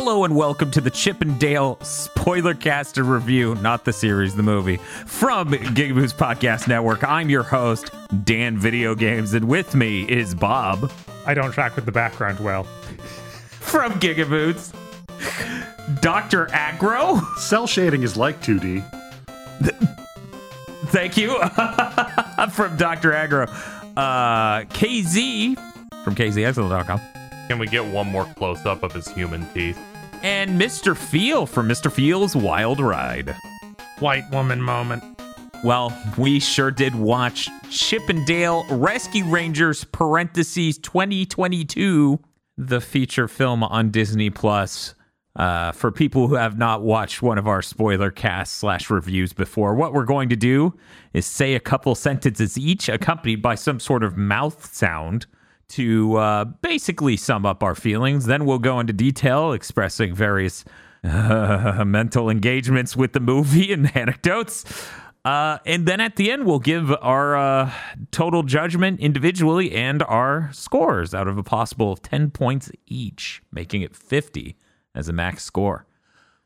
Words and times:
Hello 0.00 0.22
and 0.22 0.36
welcome 0.36 0.70
to 0.70 0.80
the 0.80 0.92
Chip 0.92 1.22
and 1.22 1.40
Dale 1.40 1.76
spoiler 1.82 2.54
cast 2.54 2.98
and 2.98 3.10
review, 3.10 3.56
not 3.56 3.84
the 3.84 3.92
series, 3.92 4.36
the 4.36 4.44
movie, 4.44 4.76
from 4.76 5.50
Gigaboos 5.50 6.14
Podcast 6.14 6.68
Network. 6.68 7.02
I'm 7.02 7.28
your 7.28 7.42
host, 7.42 7.90
Dan 8.22 8.56
Video 8.56 8.94
Games, 8.94 9.34
and 9.34 9.48
with 9.48 9.74
me 9.74 10.08
is 10.08 10.36
Bob 10.36 10.92
I 11.26 11.34
don't 11.34 11.50
track 11.50 11.74
with 11.74 11.84
the 11.84 11.90
background 11.90 12.38
well. 12.38 12.62
from 12.62 13.98
Gigaboos, 13.98 14.72
Dr. 16.00 16.48
Agro, 16.52 17.20
Cell 17.38 17.66
shading 17.66 18.04
is 18.04 18.16
like 18.16 18.40
2D. 18.40 18.84
thank 20.92 21.16
you, 21.16 21.30
from 22.52 22.76
Dr. 22.76 23.12
Agro, 23.12 23.46
uh, 23.96 24.60
KZ 24.60 25.56
from 26.04 26.14
KZXL.com, 26.14 27.00
Can 27.48 27.58
we 27.58 27.66
get 27.66 27.84
one 27.84 28.06
more 28.06 28.26
close 28.36 28.64
up 28.64 28.84
of 28.84 28.92
his 28.92 29.08
human 29.08 29.44
teeth? 29.52 29.76
And 30.22 30.60
Mr. 30.60 30.96
Feel 30.96 31.46
for 31.46 31.62
Mr. 31.62 31.90
Feel's 31.90 32.34
Wild 32.34 32.80
Ride. 32.80 33.34
White 33.98 34.30
woman 34.30 34.60
moment. 34.60 35.02
Well, 35.64 35.96
we 36.16 36.38
sure 36.40 36.70
did 36.70 36.94
watch 36.94 37.48
Chip 37.70 38.08
and 38.08 38.24
Dale 38.26 38.64
Rescue 38.70 39.24
Rangers 39.24 39.84
parentheses 39.84 40.78
2022, 40.78 42.20
the 42.56 42.80
feature 42.80 43.28
film 43.28 43.62
on 43.62 43.90
Disney 43.90 44.30
Plus. 44.30 44.94
Uh, 45.36 45.70
for 45.70 45.92
people 45.92 46.26
who 46.26 46.34
have 46.34 46.58
not 46.58 46.82
watched 46.82 47.22
one 47.22 47.38
of 47.38 47.46
our 47.46 47.62
spoiler 47.62 48.10
casts 48.10 48.56
slash 48.56 48.90
reviews 48.90 49.32
before, 49.32 49.74
what 49.74 49.92
we're 49.92 50.04
going 50.04 50.28
to 50.28 50.36
do 50.36 50.76
is 51.12 51.26
say 51.26 51.54
a 51.54 51.60
couple 51.60 51.94
sentences 51.94 52.58
each, 52.58 52.88
accompanied 52.88 53.40
by 53.40 53.54
some 53.54 53.78
sort 53.78 54.02
of 54.02 54.16
mouth 54.16 54.74
sound 54.74 55.26
to 55.70 56.16
uh, 56.16 56.44
basically 56.44 57.16
sum 57.16 57.44
up 57.44 57.62
our 57.62 57.74
feelings. 57.74 58.26
Then 58.26 58.44
we'll 58.44 58.58
go 58.58 58.80
into 58.80 58.92
detail, 58.92 59.52
expressing 59.52 60.14
various 60.14 60.64
uh, 61.04 61.84
mental 61.86 62.30
engagements 62.30 62.96
with 62.96 63.12
the 63.12 63.20
movie 63.20 63.72
and 63.72 63.94
anecdotes. 63.96 64.64
Uh, 65.24 65.58
and 65.66 65.86
then 65.86 66.00
at 66.00 66.16
the 66.16 66.30
end, 66.30 66.46
we'll 66.46 66.58
give 66.58 66.90
our 67.02 67.36
uh, 67.36 67.72
total 68.10 68.42
judgment 68.42 68.98
individually 69.00 69.72
and 69.72 70.02
our 70.04 70.48
scores 70.52 71.12
out 71.12 71.28
of 71.28 71.36
a 71.36 71.42
possible 71.42 71.96
10 71.96 72.30
points 72.30 72.70
each, 72.86 73.42
making 73.52 73.82
it 73.82 73.94
50 73.94 74.56
as 74.94 75.08
a 75.08 75.12
max 75.12 75.44
score. 75.44 75.84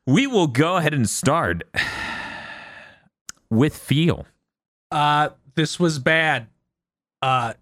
We 0.04 0.26
will 0.26 0.48
go 0.48 0.78
ahead 0.78 0.94
and 0.94 1.08
start 1.08 1.62
with 3.50 3.76
Feel. 3.76 4.26
Uh, 4.90 5.30
this 5.54 5.78
was 5.78 5.98
bad. 5.98 6.48
Uh, 7.20 7.52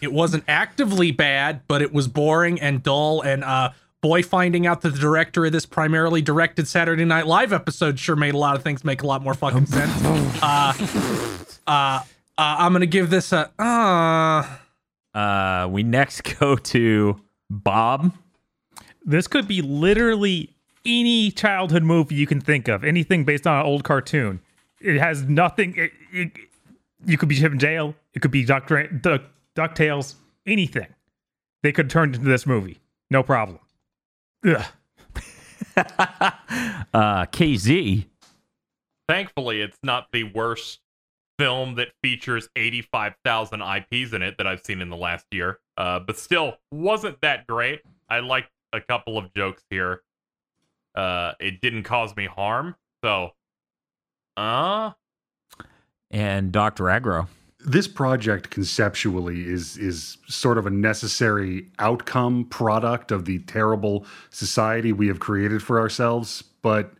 it 0.00 0.12
wasn't 0.12 0.44
actively 0.48 1.10
bad, 1.10 1.62
but 1.68 1.82
it 1.82 1.92
was 1.92 2.08
boring 2.08 2.60
and 2.60 2.82
dull. 2.82 3.20
And 3.22 3.44
uh, 3.44 3.70
boy, 4.00 4.22
finding 4.22 4.66
out 4.66 4.80
that 4.82 4.90
the 4.90 4.98
director 4.98 5.44
of 5.46 5.52
this 5.52 5.66
primarily 5.66 6.22
directed 6.22 6.66
Saturday 6.68 7.04
Night 7.04 7.26
Live 7.26 7.52
episode 7.52 7.98
sure 7.98 8.16
made 8.16 8.34
a 8.34 8.38
lot 8.38 8.56
of 8.56 8.62
things 8.62 8.84
make 8.84 9.02
a 9.02 9.06
lot 9.06 9.22
more 9.22 9.34
fucking 9.34 9.66
sense. 9.66 9.92
Uh, 10.42 10.72
uh, 11.66 11.70
uh, 11.70 12.02
I'm 12.36 12.72
gonna 12.72 12.86
give 12.86 13.10
this 13.10 13.32
a 13.32 13.50
uh. 13.58 14.56
Uh, 15.12 15.68
we 15.68 15.82
next 15.82 16.22
go 16.38 16.56
to 16.56 17.20
Bob. 17.48 18.12
This 19.04 19.26
could 19.26 19.48
be 19.48 19.60
literally 19.62 20.54
any 20.84 21.30
childhood 21.30 21.82
movie 21.82 22.14
you 22.14 22.26
can 22.26 22.40
think 22.40 22.68
of, 22.68 22.84
anything 22.84 23.24
based 23.24 23.46
on 23.46 23.60
an 23.60 23.66
old 23.66 23.84
cartoon. 23.84 24.40
It 24.80 24.98
has 24.98 25.22
nothing. 25.24 25.74
It, 25.76 25.92
it, 26.12 26.32
you 27.04 27.18
could 27.18 27.28
be 27.28 27.36
Chip 27.36 27.52
and 27.52 27.60
Dale. 27.60 27.94
It 28.14 28.20
could 28.20 28.30
be 28.30 28.44
Doctor 28.44 28.86
Duck, 28.88 29.22
DuckTales. 29.56 30.14
Anything. 30.46 30.86
They 31.62 31.72
could 31.72 31.90
turn 31.90 32.14
into 32.14 32.28
this 32.28 32.46
movie. 32.46 32.80
No 33.10 33.22
problem. 33.22 33.58
Ugh. 34.46 34.64
Uh, 36.92 37.24
KZ. 37.26 38.04
Thankfully, 39.08 39.60
it's 39.60 39.78
not 39.82 40.08
the 40.12 40.24
worst 40.24 40.80
film 41.38 41.76
that 41.76 41.88
features 42.02 42.48
85,000 42.56 43.62
IPs 43.62 44.12
in 44.12 44.22
it 44.22 44.36
that 44.38 44.46
I've 44.46 44.64
seen 44.64 44.80
in 44.80 44.90
the 44.90 44.96
last 44.96 45.26
year. 45.30 45.58
Uh, 45.76 46.00
but 46.00 46.18
still, 46.18 46.56
wasn't 46.72 47.20
that 47.20 47.46
great. 47.46 47.80
I 48.08 48.20
liked 48.20 48.50
a 48.72 48.80
couple 48.80 49.16
of 49.16 49.32
jokes 49.34 49.62
here. 49.70 50.02
Uh, 50.94 51.32
it 51.38 51.60
didn't 51.60 51.84
cause 51.84 52.14
me 52.16 52.26
harm. 52.26 52.74
So, 53.04 53.30
uh, 54.36 54.90
And 56.10 56.50
Dr. 56.50 56.90
Agro. 56.90 57.28
This 57.64 57.86
project 57.86 58.50
conceptually 58.50 59.46
is 59.46 59.76
is 59.76 60.16
sort 60.26 60.56
of 60.58 60.66
a 60.66 60.70
necessary 60.70 61.68
outcome 61.78 62.46
product 62.46 63.12
of 63.12 63.26
the 63.26 63.40
terrible 63.40 64.06
society 64.30 64.92
we 64.92 65.08
have 65.08 65.20
created 65.20 65.62
for 65.62 65.78
ourselves, 65.78 66.42
but 66.62 66.92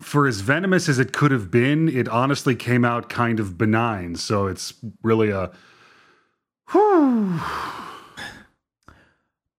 for 0.00 0.26
as 0.26 0.40
venomous 0.40 0.88
as 0.88 0.98
it 0.98 1.12
could 1.12 1.32
have 1.32 1.50
been, 1.50 1.88
it 1.88 2.08
honestly 2.08 2.54
came 2.54 2.84
out 2.84 3.08
kind 3.08 3.40
of 3.40 3.58
benign. 3.58 4.14
So 4.14 4.46
it's 4.46 4.72
really 5.02 5.30
a 5.30 5.50
whew. 6.70 7.40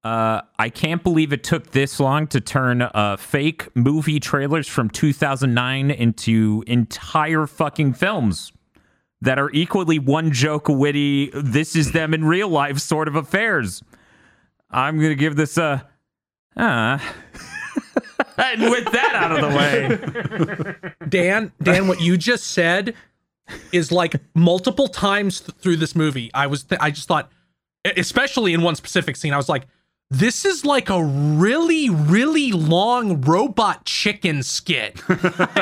Uh, 0.02 0.42
I 0.58 0.70
can't 0.70 1.04
believe 1.04 1.34
it 1.34 1.44
took 1.44 1.72
this 1.72 2.00
long 2.00 2.28
to 2.28 2.40
turn 2.40 2.84
uh, 2.84 3.18
fake 3.18 3.68
movie 3.76 4.22
trailers 4.22 4.66
from 4.66 4.90
2009 4.90 5.92
into 5.92 6.64
entire 6.68 7.46
fucking 7.46 7.96
films 7.96 8.54
that 9.22 9.38
are 9.40 9.50
equally 9.52 10.00
one 10.00 10.32
joke 10.32 10.70
witty, 10.70 11.32
this 11.34 11.76
is 11.76 11.92
them 11.92 12.14
in 12.14 12.24
real 12.26 12.48
life 12.48 12.80
sort 12.80 13.08
of 13.08 13.16
affairs. 13.16 13.84
I'm 14.72 14.98
going 14.98 15.10
to 15.10 15.16
give 15.16 15.36
this 15.36 15.58
a. 15.58 15.88
Uh. 16.56 17.00
and 18.38 18.62
with 18.62 18.86
that 18.92 19.16
out 19.16 19.32
of 19.32 19.42
the 19.42 19.58
way, 19.58 20.94
Dan, 21.10 21.52
Dan, 21.62 21.88
what 21.88 22.02
you 22.02 22.18
just 22.18 22.48
said 22.48 22.96
is 23.72 23.92
like 23.92 24.16
multiple 24.36 24.88
times 24.88 25.42
th- 25.42 25.58
through 25.58 25.78
this 25.78 25.96
movie. 25.96 26.30
I 26.34 26.48
was, 26.48 26.64
th- 26.64 26.80
I 26.82 26.92
just 26.92 27.08
thought, 27.08 27.32
especially 27.98 28.54
in 28.54 28.62
one 28.62 28.76
specific 28.76 29.16
scene, 29.16 29.34
I 29.34 29.38
was 29.38 29.50
like, 29.50 29.68
this 30.12 30.44
is 30.44 30.66
like 30.66 30.90
a 30.90 31.04
really, 31.04 31.90
really 31.90 32.52
long 32.52 33.22
robot 33.22 33.86
chicken 33.86 34.42
skit. 34.42 35.00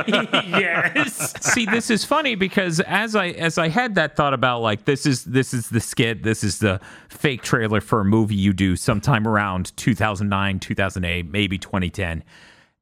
yes. 0.08 1.34
see 1.42 1.66
this 1.66 1.90
is 1.90 2.06
funny 2.06 2.36
because 2.36 2.80
as 2.82 3.16
i 3.16 3.30
as 3.30 3.58
i 3.58 3.68
had 3.68 3.96
that 3.96 4.16
thought 4.16 4.34
about 4.34 4.62
like 4.62 4.86
this 4.86 5.06
is 5.06 5.24
this 5.26 5.54
is 5.54 5.70
the 5.70 5.80
skit 5.80 6.24
this 6.24 6.44
is 6.44 6.60
the 6.60 6.80
fake 7.10 7.42
trailer 7.42 7.82
for 7.82 8.00
a 8.02 8.06
movie 8.06 8.36
you 8.36 8.54
do 8.54 8.76
sometime 8.76 9.28
around 9.28 9.76
2009 9.78 10.60
2008 10.60 11.26
maybe 11.30 11.58
2010 11.58 12.24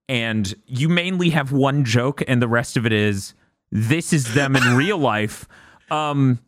and 0.08 0.56
you 0.66 0.90
mainly 0.90 1.30
have 1.30 1.52
one 1.52 1.84
joke 1.84 2.22
and 2.28 2.42
the 2.42 2.48
rest 2.48 2.78
of 2.78 2.86
it 2.86 2.94
is 2.94 3.34
this 3.72 4.14
is 4.14 4.34
them 4.34 4.56
in 4.56 4.76
real 4.76 4.98
life 4.98 5.48
um 5.90 6.40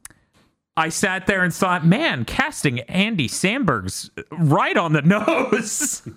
I 0.77 0.89
sat 0.89 1.25
there 1.25 1.43
and 1.43 1.53
thought, 1.53 1.85
man, 1.85 2.23
casting 2.23 2.81
Andy 2.81 3.27
Samberg's 3.27 4.11
uh, 4.15 4.21
right 4.31 4.77
on 4.77 4.93
the 4.93 5.01
nose. 5.03 6.07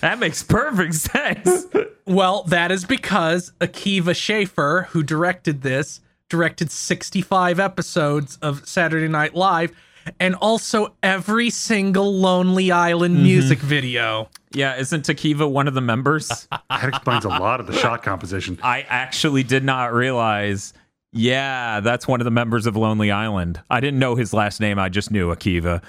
that 0.00 0.20
makes 0.20 0.44
perfect 0.44 0.94
sense. 0.94 1.66
Well, 2.06 2.44
that 2.44 2.70
is 2.70 2.84
because 2.84 3.52
Akiva 3.60 4.14
Schaffer, 4.14 4.86
who 4.90 5.02
directed 5.02 5.62
this, 5.62 6.00
directed 6.28 6.70
65 6.70 7.58
episodes 7.58 8.38
of 8.40 8.66
Saturday 8.66 9.08
Night 9.08 9.34
Live 9.34 9.72
and 10.18 10.34
also 10.36 10.94
every 11.02 11.50
single 11.50 12.14
Lonely 12.14 12.70
Island 12.70 13.16
mm-hmm. 13.16 13.24
music 13.24 13.58
video. 13.58 14.28
Yeah, 14.52 14.76
isn't 14.76 15.04
Takiva 15.04 15.50
one 15.50 15.68
of 15.68 15.74
the 15.74 15.80
members? 15.80 16.48
that 16.70 16.88
explains 16.88 17.24
a 17.24 17.28
lot 17.28 17.60
of 17.60 17.66
the 17.66 17.74
shot 17.74 18.02
composition. 18.02 18.58
I 18.62 18.82
actually 18.82 19.42
did 19.42 19.64
not 19.64 19.92
realize. 19.92 20.72
Yeah, 21.12 21.80
that's 21.80 22.06
one 22.06 22.20
of 22.20 22.24
the 22.24 22.30
members 22.30 22.66
of 22.66 22.76
Lonely 22.76 23.10
Island. 23.10 23.60
I 23.68 23.80
didn't 23.80 23.98
know 23.98 24.14
his 24.14 24.32
last 24.32 24.60
name. 24.60 24.78
I 24.78 24.88
just 24.88 25.10
knew 25.10 25.34
Akiva. 25.34 25.82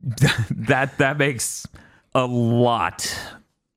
that 0.50 0.96
that 0.98 1.18
makes 1.18 1.66
a 2.14 2.26
lot 2.26 3.14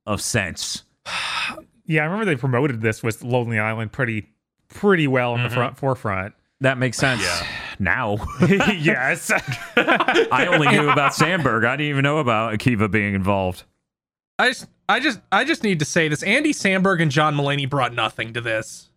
of 0.06 0.22
sense. 0.22 0.84
Yeah, 1.88 2.04
I 2.04 2.06
remember 2.06 2.24
they 2.24 2.38
promoted 2.38 2.80
this 2.80 3.04
with 3.04 3.22
Lonely 3.22 3.60
Island 3.60 3.92
pretty 3.92 4.30
pretty 4.70 5.08
well 5.08 5.36
in 5.36 5.42
the 5.42 5.50
mm-hmm. 5.50 5.58
front 5.58 5.78
forefront. 5.78 6.34
That 6.62 6.78
makes 6.78 6.98
sense. 7.00 7.22
Yeah. 7.22 7.46
Now, 7.80 8.18
yes. 8.78 9.30
I 9.76 10.48
only 10.50 10.70
knew 10.70 10.90
about 10.90 11.12
Samberg. 11.12 11.66
I 11.66 11.76
didn't 11.76 11.90
even 11.90 12.04
know 12.04 12.20
about 12.20 12.54
Akiva 12.54 12.90
being 12.90 13.14
involved. 13.14 13.64
I 14.40 14.50
just 14.50 14.68
I 14.88 15.00
just 15.02 15.20
I 15.34 15.44
just 15.44 15.64
need 15.64 15.80
to 15.80 15.86
say 15.86 16.08
this. 16.08 16.24
Andy 16.24 16.54
Samberg 16.54 17.02
and 17.02 17.12
John 17.12 17.36
Mulaney 17.36 17.70
brought 17.70 17.94
nothing 17.94 18.32
to 18.34 18.42
this. 18.42 18.91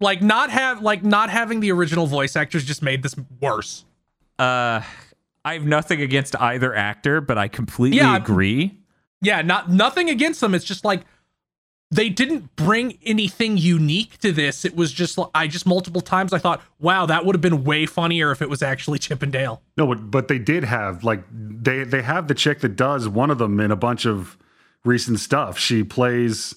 Like 0.00 0.22
not 0.22 0.50
have 0.50 0.82
like 0.82 1.02
not 1.02 1.30
having 1.30 1.60
the 1.60 1.72
original 1.72 2.06
voice 2.06 2.36
actors 2.36 2.64
just 2.64 2.82
made 2.82 3.02
this 3.02 3.14
worse. 3.40 3.84
Uh, 4.38 4.82
I 5.44 5.54
have 5.54 5.64
nothing 5.66 6.00
against 6.00 6.40
either 6.40 6.74
actor, 6.74 7.20
but 7.20 7.36
I 7.38 7.48
completely 7.48 7.98
Yeah. 7.98 8.16
agree. 8.16 8.78
Yeah, 9.20 9.42
not 9.42 9.70
nothing 9.70 10.08
against 10.08 10.40
them. 10.40 10.54
It's 10.54 10.64
just 10.64 10.84
like 10.84 11.02
they 11.90 12.10
didn't 12.10 12.54
bring 12.54 12.98
anything 13.04 13.56
unique 13.56 14.18
to 14.18 14.30
this. 14.30 14.64
It 14.64 14.76
was 14.76 14.92
just 14.92 15.18
I 15.34 15.48
just 15.48 15.66
multiple 15.66 16.00
times 16.02 16.32
I 16.32 16.38
thought, 16.38 16.62
wow, 16.78 17.06
that 17.06 17.24
would 17.24 17.34
have 17.34 17.40
been 17.40 17.64
way 17.64 17.86
funnier 17.86 18.30
if 18.30 18.40
it 18.42 18.48
was 18.48 18.62
actually 18.62 18.98
Chip 19.00 19.22
and 19.22 19.32
Dale. 19.32 19.62
No, 19.76 19.86
but, 19.88 20.10
but 20.10 20.28
they 20.28 20.38
did 20.38 20.62
have 20.64 21.02
like 21.02 21.24
they 21.32 21.82
they 21.82 22.02
have 22.02 22.28
the 22.28 22.34
chick 22.34 22.60
that 22.60 22.76
does 22.76 23.08
one 23.08 23.30
of 23.30 23.38
them 23.38 23.58
in 23.58 23.72
a 23.72 23.76
bunch 23.76 24.06
of 24.06 24.36
recent 24.84 25.18
stuff. 25.18 25.58
She 25.58 25.82
plays 25.82 26.54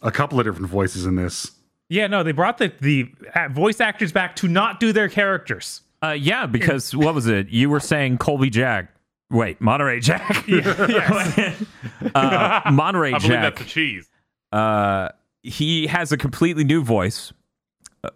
a 0.00 0.10
couple 0.10 0.38
of 0.40 0.46
different 0.46 0.68
voices 0.70 1.04
in 1.04 1.16
this. 1.16 1.50
Yeah, 1.90 2.06
no, 2.06 2.22
they 2.22 2.32
brought 2.32 2.56
the 2.58 2.72
the 2.80 3.10
voice 3.50 3.80
actors 3.80 4.12
back 4.12 4.36
to 4.36 4.48
not 4.48 4.80
do 4.80 4.92
their 4.92 5.08
characters. 5.08 5.82
Uh, 6.02 6.12
yeah, 6.12 6.46
because 6.46 6.94
what 6.96 7.14
was 7.14 7.26
it? 7.26 7.48
You 7.50 7.68
were 7.68 7.80
saying 7.80 8.18
Colby 8.18 8.48
Jack. 8.48 8.94
Wait, 9.30 9.60
Monterey 9.60 10.00
Jack. 10.00 10.44
yes. 10.48 11.62
uh, 12.14 12.62
Monterey 12.72 13.10
Jack. 13.12 13.20
I 13.22 13.26
believe 13.26 13.32
Jack. 13.42 13.54
that's 13.56 13.58
the 13.58 13.68
cheese. 13.68 14.08
uh, 14.52 15.08
he 15.42 15.86
has 15.88 16.12
a 16.12 16.16
completely 16.16 16.64
new 16.64 16.82
voice, 16.84 17.32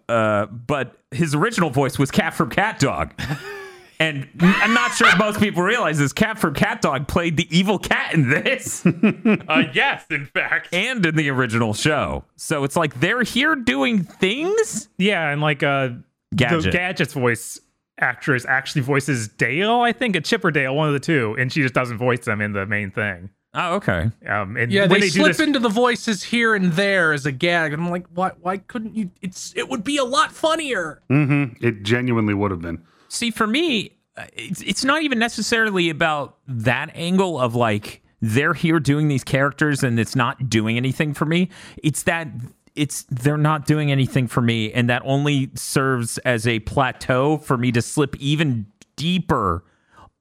uh, 0.09 0.45
but 0.45 0.95
his 1.11 1.33
original 1.35 1.69
voice 1.69 1.97
was 1.99 2.11
Cat 2.11 2.33
from 2.33 2.49
Cat 2.49 2.79
Dog. 2.79 3.13
And 3.99 4.27
I'm 4.39 4.73
not 4.73 4.93
sure 4.95 5.07
if 5.07 5.17
most 5.17 5.39
people 5.39 5.63
realize 5.63 5.97
this. 5.97 6.11
Cat 6.13 6.37
from 6.37 6.53
Cat 6.53 6.81
Dog 6.81 7.07
played 7.07 7.37
the 7.37 7.47
evil 7.55 7.79
cat 7.79 8.13
in 8.13 8.29
this 8.29 8.85
Uh, 9.47 9.63
yes, 9.73 10.05
in 10.09 10.25
fact. 10.25 10.69
and 10.73 11.05
in 11.05 11.15
the 11.15 11.29
original 11.29 11.73
show. 11.73 12.23
So 12.35 12.63
it's 12.63 12.75
like 12.75 12.99
they're 12.99 13.23
here 13.23 13.55
doing 13.55 14.03
things. 14.03 14.89
Yeah, 14.97 15.29
and 15.29 15.41
like 15.41 15.63
uh 15.63 15.89
Gadget. 16.35 16.63
the 16.63 16.71
Gadget's 16.71 17.13
voice 17.13 17.59
actress 17.97 18.45
actually 18.45 18.81
voices 18.81 19.29
Dale, 19.29 19.79
I 19.81 19.93
think, 19.93 20.15
a 20.17 20.21
Chipper 20.21 20.51
Dale, 20.51 20.75
one 20.75 20.87
of 20.87 20.93
the 20.93 20.99
two, 20.99 21.35
and 21.39 21.51
she 21.51 21.61
just 21.61 21.73
doesn't 21.73 21.97
voice 21.97 22.25
them 22.25 22.41
in 22.41 22.51
the 22.51 22.65
main 22.65 22.91
thing. 22.91 23.29
Oh, 23.53 23.75
okay. 23.75 24.11
Um, 24.27 24.57
and 24.57 24.69
Yeah, 24.69 24.81
when 24.81 24.89
they, 24.89 24.99
they, 24.99 25.05
do 25.05 25.19
slip 25.21 25.27
this, 25.27 25.39
into 25.39 25.59
the 25.59 25.69
voices 25.69 26.21
here 26.23 26.55
and 26.55 26.73
there 26.73 27.13
as 27.13 27.25
a 27.25 27.31
gag, 27.31 27.71
and 27.71 27.81
I'm 27.81 27.89
like, 27.89 28.05
why? 28.13 28.31
Why 28.41 28.57
couldn't 28.57 28.95
you? 28.95 29.11
It's 29.21 29.53
it 29.55 29.69
would 29.69 29.85
be 29.85 29.95
a 29.97 30.03
lot 30.03 30.33
funnier. 30.33 31.01
hmm 31.07 31.45
It 31.61 31.83
genuinely 31.83 32.33
would 32.33 32.51
have 32.51 32.61
been. 32.61 32.83
See, 33.15 33.31
for 33.31 33.47
me, 33.47 33.97
uh, 34.17 34.25
it's 34.33 34.61
it's 34.61 34.83
not 34.83 35.03
even 35.03 35.19
necessarily 35.19 35.89
about 35.89 36.37
that 36.47 36.91
angle 36.93 37.39
of 37.39 37.55
like 37.55 38.03
they're 38.21 38.53
here 38.53 38.79
doing 38.79 39.07
these 39.07 39.23
characters 39.23 39.83
and 39.83 39.99
it's 39.99 40.15
not 40.15 40.49
doing 40.49 40.75
anything 40.75 41.13
for 41.13 41.25
me. 41.25 41.49
It's 41.81 42.03
that 42.03 42.27
it's 42.75 43.03
they're 43.03 43.37
not 43.37 43.65
doing 43.65 43.89
anything 43.89 44.27
for 44.27 44.41
me, 44.41 44.71
and 44.73 44.89
that 44.89 45.01
only 45.05 45.49
serves 45.55 46.17
as 46.19 46.45
a 46.45 46.59
plateau 46.59 47.37
for 47.37 47.57
me 47.57 47.71
to 47.71 47.81
slip 47.81 48.17
even 48.17 48.65
deeper 48.97 49.63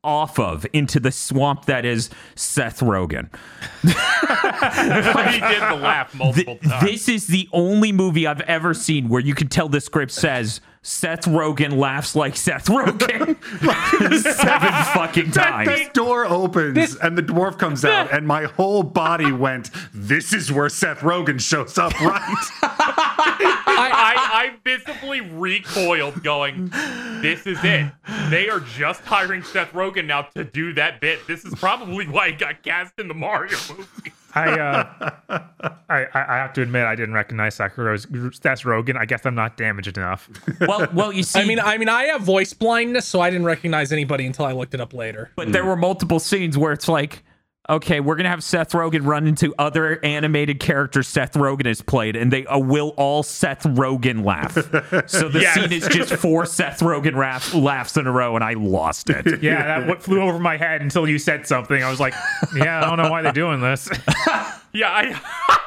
off 0.05 0.39
of 0.39 0.67
into 0.73 1.01
the 1.01 1.11
swamp 1.11 1.65
that 1.65 1.85
is 1.85 2.11
Seth 2.37 2.81
Rogen. 2.81 3.35
he 3.83 5.41
did 5.41 5.63
the 5.63 5.81
laugh 5.83 6.15
multiple 6.15 6.59
Th- 6.59 6.71
times. 6.71 6.85
this 6.85 7.09
is 7.09 7.27
the 7.27 7.49
only 7.53 7.91
movie 7.91 8.27
I've 8.27 8.43
ever 8.43 8.75
seen 8.75 9.09
where 9.09 9.23
you 9.23 9.35
can 9.35 9.49
tell 9.49 9.69
the 9.69 9.81
script 9.81 10.13
says 10.13 10.61
Seth 10.87 11.23
Rogen 11.23 11.79
laughs 11.79 12.15
like 12.15 12.37
Seth 12.37 12.67
Rogen 12.67 13.43
seven 14.23 14.73
fucking 14.93 15.31
times. 15.31 15.67
This 15.67 15.89
door 15.95 16.27
opens 16.27 16.95
and 16.97 17.17
the 17.17 17.23
dwarf 17.23 17.59
comes 17.59 17.85
out, 17.87 18.13
and 18.13 18.27
my 18.27 18.45
whole 18.45 18.83
body 18.83 19.33
went, 19.33 19.71
This 19.95 20.35
is 20.35 20.53
where 20.53 20.69
Seth 20.69 20.99
Rogen 20.99 21.41
shows 21.41 21.79
up, 21.79 21.99
right? 22.03 22.21
I, 23.77 24.53
I 24.53 24.55
visibly 24.63 25.23
recoiled, 25.23 26.23
going, 26.23 26.69
"This 27.23 27.47
is 27.47 27.59
it. 27.63 27.91
They 28.29 28.51
are 28.51 28.61
just 28.61 29.01
hiring 29.03 29.43
Seth 29.43 29.73
Rogen 29.73 30.05
now 30.05 30.23
to 30.35 30.45
do 30.45 30.75
that 30.75 31.01
bit. 31.01 31.27
This 31.27 31.47
is 31.47 31.55
probably 31.55 32.07
why 32.07 32.31
he 32.31 32.37
got 32.37 32.63
cast 32.63 32.99
in 32.99 33.09
the 33.09 33.15
Mario 33.15 33.57
movie." 33.71 34.13
I, 34.35 34.51
uh, 34.59 35.41
I, 35.89 36.05
I 36.05 36.09
I 36.15 36.37
have 36.39 36.53
to 36.55 36.63
admit, 36.63 36.85
I 36.85 36.95
didn't 36.95 37.15
recognize 37.15 37.55
Seth 37.55 37.77
Ro- 37.79 37.97
Seth 37.97 38.63
Rogen. 38.63 38.97
I 38.97 39.05
guess 39.07 39.25
I'm 39.25 39.35
not 39.35 39.57
damaged 39.57 39.97
enough. 39.97 40.29
Well, 40.61 40.87
well, 40.95 41.13
you 41.13 41.23
see, 41.23 41.41
I 41.41 41.45
mean, 41.45 41.61
I 41.61 41.77
mean, 41.79 41.89
I 41.89 42.05
have 42.05 42.23
voice 42.23 42.53
blindness, 42.53 43.07
so 43.07 43.21
I 43.21 43.29
didn't 43.31 43.45
recognize 43.47 43.93
anybody 43.93 44.25
until 44.27 44.45
I 44.47 44.53
looked 44.53 44.73
it 44.75 44.81
up 44.81 44.95
later. 44.95 45.31
but 45.37 45.53
there 45.53 45.65
were 45.65 45.77
multiple 45.77 46.19
scenes 46.19 46.57
where 46.57 46.73
it's 46.73 46.89
like, 46.89 47.23
okay, 47.69 48.01
we're 48.01 48.17
gonna 48.17 48.29
have 48.29 48.45
Seth 48.45 48.73
Rogen 48.73 49.07
run 49.07 49.27
into 49.27 49.55
other 49.59 49.99
animated 50.05 50.61
characters 50.61 51.09
Seth 51.09 51.33
Rogen 51.35 51.67
has 51.67 51.81
played, 51.83 52.15
and 52.17 52.33
they 52.33 52.45
uh, 52.47 52.59
will 52.59 52.91
all 52.97 53.23
Seth 53.23 53.63
Rogen 53.65 54.25
laugh. 54.25 54.55
So 55.09 55.29
the 55.29 55.41
Yes. 55.41 55.55
scene 55.55 55.73
is 55.73 55.87
just 55.89 56.15
four 56.17 56.47
Seth 56.47 56.81
Rogen 56.81 57.15
laughs, 57.17 57.55
laughs 57.55 57.97
in 57.97 58.07
a 58.07 58.13
row, 58.13 58.35
and 58.35 58.45
I 58.45 58.55
lost 58.55 59.11
it. 59.11 59.25
Yeah, 59.43 59.63
that 59.81 59.89
what 59.89 60.03
flew 60.03 60.21
over 60.21 60.39
my 60.39 60.57
head 60.57 60.81
until 60.83 61.09
you 61.09 61.19
said 61.19 61.47
something. 61.47 61.83
I 61.83 61.91
was 61.91 62.01
like, 62.01 62.15
yeah, 62.57 62.81
I 62.83 62.87
don't 62.89 62.99
know 63.03 63.11
why 63.11 63.23
they're 63.23 63.33
doing 63.33 63.61
this. 63.61 63.89
Yeah, 64.73 64.89
I 64.91 65.21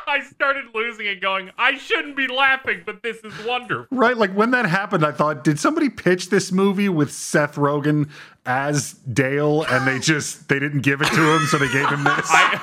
I 0.05 0.21
started 0.21 0.65
losing 0.73 1.05
it, 1.05 1.21
going, 1.21 1.51
"I 1.57 1.77
shouldn't 1.77 2.17
be 2.17 2.27
laughing, 2.27 2.81
but 2.85 3.03
this 3.03 3.17
is 3.23 3.33
wonderful." 3.45 3.87
right? 3.97 4.17
Like 4.17 4.33
when 4.33 4.51
that 4.51 4.65
happened, 4.65 5.05
I 5.05 5.11
thought, 5.13 5.43
Did 5.45 5.59
somebody 5.59 5.89
pitch 5.89 6.29
this 6.29 6.51
movie 6.51 6.89
with 6.89 7.11
Seth 7.13 7.55
Rogen 7.55 8.09
as 8.47 8.93
Dale 8.93 9.63
and 9.63 9.85
they 9.87 9.99
just 9.99 10.47
they 10.49 10.57
didn't 10.59 10.81
give 10.81 11.01
it 11.01 11.07
to 11.09 11.35
him, 11.35 11.45
so 11.47 11.57
they 11.57 11.71
gave 11.71 11.87
him 11.89 12.03
this? 12.03 12.25
I 12.29 12.59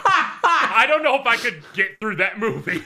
I 0.77 0.87
don't 0.89 1.03
know 1.05 1.15
if 1.21 1.27
I 1.27 1.37
could 1.37 1.63
get 1.75 2.01
through 2.01 2.17
that 2.17 2.39
movie. 2.39 2.83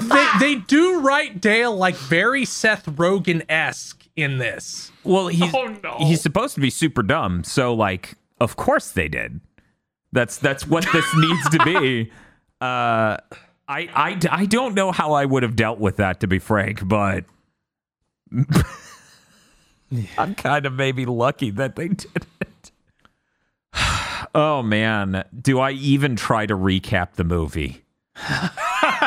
they 0.08 0.28
they 0.40 0.54
do 0.66 1.00
write 1.00 1.40
Dale 1.40 1.76
like 1.76 1.96
very 1.96 2.44
Seth 2.44 2.86
Rogen 2.86 3.44
esque 3.48 4.06
in 4.16 4.38
this. 4.38 4.90
Well, 5.04 5.28
he's 5.28 5.52
Oh, 5.54 5.66
no. 5.82 5.96
he's 5.98 6.20
supposed 6.20 6.54
to 6.54 6.60
be 6.60 6.70
super 6.70 7.02
dumb, 7.02 7.44
so 7.44 7.74
like, 7.74 8.14
of 8.40 8.56
course 8.56 8.90
they 8.92 9.08
did. 9.08 9.40
That's 10.12 10.38
that's 10.38 10.66
what 10.66 10.86
this 10.92 11.06
needs 11.16 11.48
to 11.50 11.58
be. 11.64 12.10
Uh, 12.60 13.16
I, 13.68 13.88
I 13.94 14.18
I 14.32 14.46
don't 14.46 14.74
know 14.74 14.90
how 14.90 15.12
I 15.12 15.24
would 15.24 15.44
have 15.44 15.54
dealt 15.54 15.78
with 15.78 15.98
that, 15.98 16.18
to 16.22 16.26
be 16.26 16.40
frank, 16.40 16.80
but 16.88 17.24
I'm 20.18 20.34
kind 20.34 20.66
of 20.66 20.72
maybe 20.74 21.06
lucky 21.06 21.50
that 21.50 21.76
they 21.76 21.88
did 21.88 22.26
it. 22.40 22.70
oh 24.34 24.62
man, 24.62 25.24
do 25.40 25.58
I 25.60 25.70
even 25.72 26.16
try 26.16 26.46
to 26.46 26.54
recap 26.56 27.12
the 27.14 27.24
movie? 27.24 27.84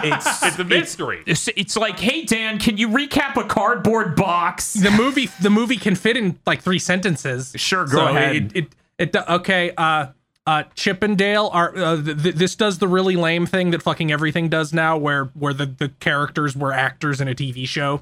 It's 0.03 0.41
It's 0.43 0.57
a 0.57 0.63
mystery. 0.63 1.21
It's, 1.27 1.47
it's 1.49 1.77
like, 1.77 1.99
hey 1.99 2.23
Dan, 2.25 2.57
can 2.59 2.77
you 2.77 2.87
recap 2.89 3.35
a 3.37 3.43
cardboard 3.43 4.15
box? 4.15 4.73
The 4.73 4.89
movie 4.89 5.29
the 5.41 5.49
movie 5.49 5.77
can 5.77 5.95
fit 5.95 6.17
in 6.17 6.39
like 6.47 6.61
three 6.61 6.79
sentences. 6.79 7.53
Sure, 7.55 7.85
go 7.85 7.91
So 7.97 8.07
ahead. 8.07 8.35
It, 8.35 8.55
it, 8.55 8.75
it 8.97 9.11
do- 9.11 9.23
okay. 9.29 9.71
Uh, 9.77 10.07
uh, 10.47 10.63
Chip 10.75 11.03
and 11.03 11.17
Dale 11.17 11.49
are 11.53 11.75
uh, 11.77 12.01
th- 12.01 12.23
th- 12.23 12.35
this 12.35 12.55
does 12.55 12.79
the 12.79 12.87
really 12.87 13.15
lame 13.15 13.45
thing 13.45 13.71
that 13.71 13.83
fucking 13.83 14.11
everything 14.11 14.49
does 14.49 14.73
now, 14.73 14.97
where 14.97 15.25
where 15.25 15.53
the 15.53 15.67
the 15.67 15.89
characters 15.99 16.55
were 16.55 16.73
actors 16.73 17.21
in 17.21 17.27
a 17.27 17.35
TV 17.35 17.67
show. 17.67 18.01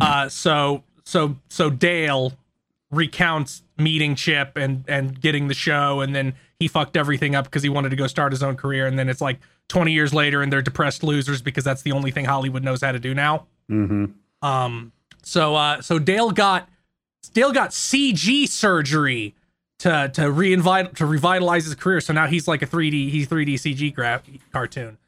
Uh, 0.00 0.28
so 0.28 0.82
so 1.04 1.36
so 1.48 1.70
Dale 1.70 2.32
recounts 2.90 3.62
meeting 3.78 4.14
Chip 4.14 4.56
and 4.56 4.84
and 4.88 5.20
getting 5.20 5.48
the 5.48 5.54
show, 5.54 6.00
and 6.00 6.14
then 6.14 6.34
he 6.58 6.68
fucked 6.68 6.96
everything 6.96 7.34
up 7.34 7.44
because 7.44 7.62
he 7.62 7.68
wanted 7.68 7.90
to 7.90 7.96
go 7.96 8.06
start 8.06 8.32
his 8.32 8.42
own 8.42 8.56
career, 8.56 8.86
and 8.86 8.98
then 8.98 9.08
it's 9.08 9.20
like 9.20 9.38
20 9.68 9.92
years 9.92 10.12
later, 10.14 10.42
and 10.42 10.52
they're 10.52 10.62
depressed 10.62 11.02
losers 11.02 11.42
because 11.42 11.64
that's 11.64 11.82
the 11.82 11.92
only 11.92 12.10
thing 12.10 12.24
Hollywood 12.24 12.62
knows 12.62 12.82
how 12.82 12.92
to 12.92 12.98
do 12.98 13.14
now. 13.14 13.46
hmm 13.68 14.06
Um, 14.42 14.92
so 15.22 15.54
uh, 15.54 15.80
so 15.80 15.98
Dale 15.98 16.30
got 16.30 16.68
Dale 17.32 17.52
got 17.52 17.70
CG 17.70 18.48
surgery 18.48 19.34
to 19.80 20.10
to 20.14 20.22
reinvite 20.22 20.96
to 20.96 21.06
revitalize 21.06 21.64
his 21.64 21.74
career. 21.74 22.00
So 22.00 22.12
now 22.12 22.26
he's 22.26 22.46
like 22.46 22.62
a 22.62 22.66
3D 22.66 23.10
he's 23.10 23.28
3D 23.28 23.54
CG 23.54 23.94
graph 23.94 24.22
cartoon. 24.52 24.98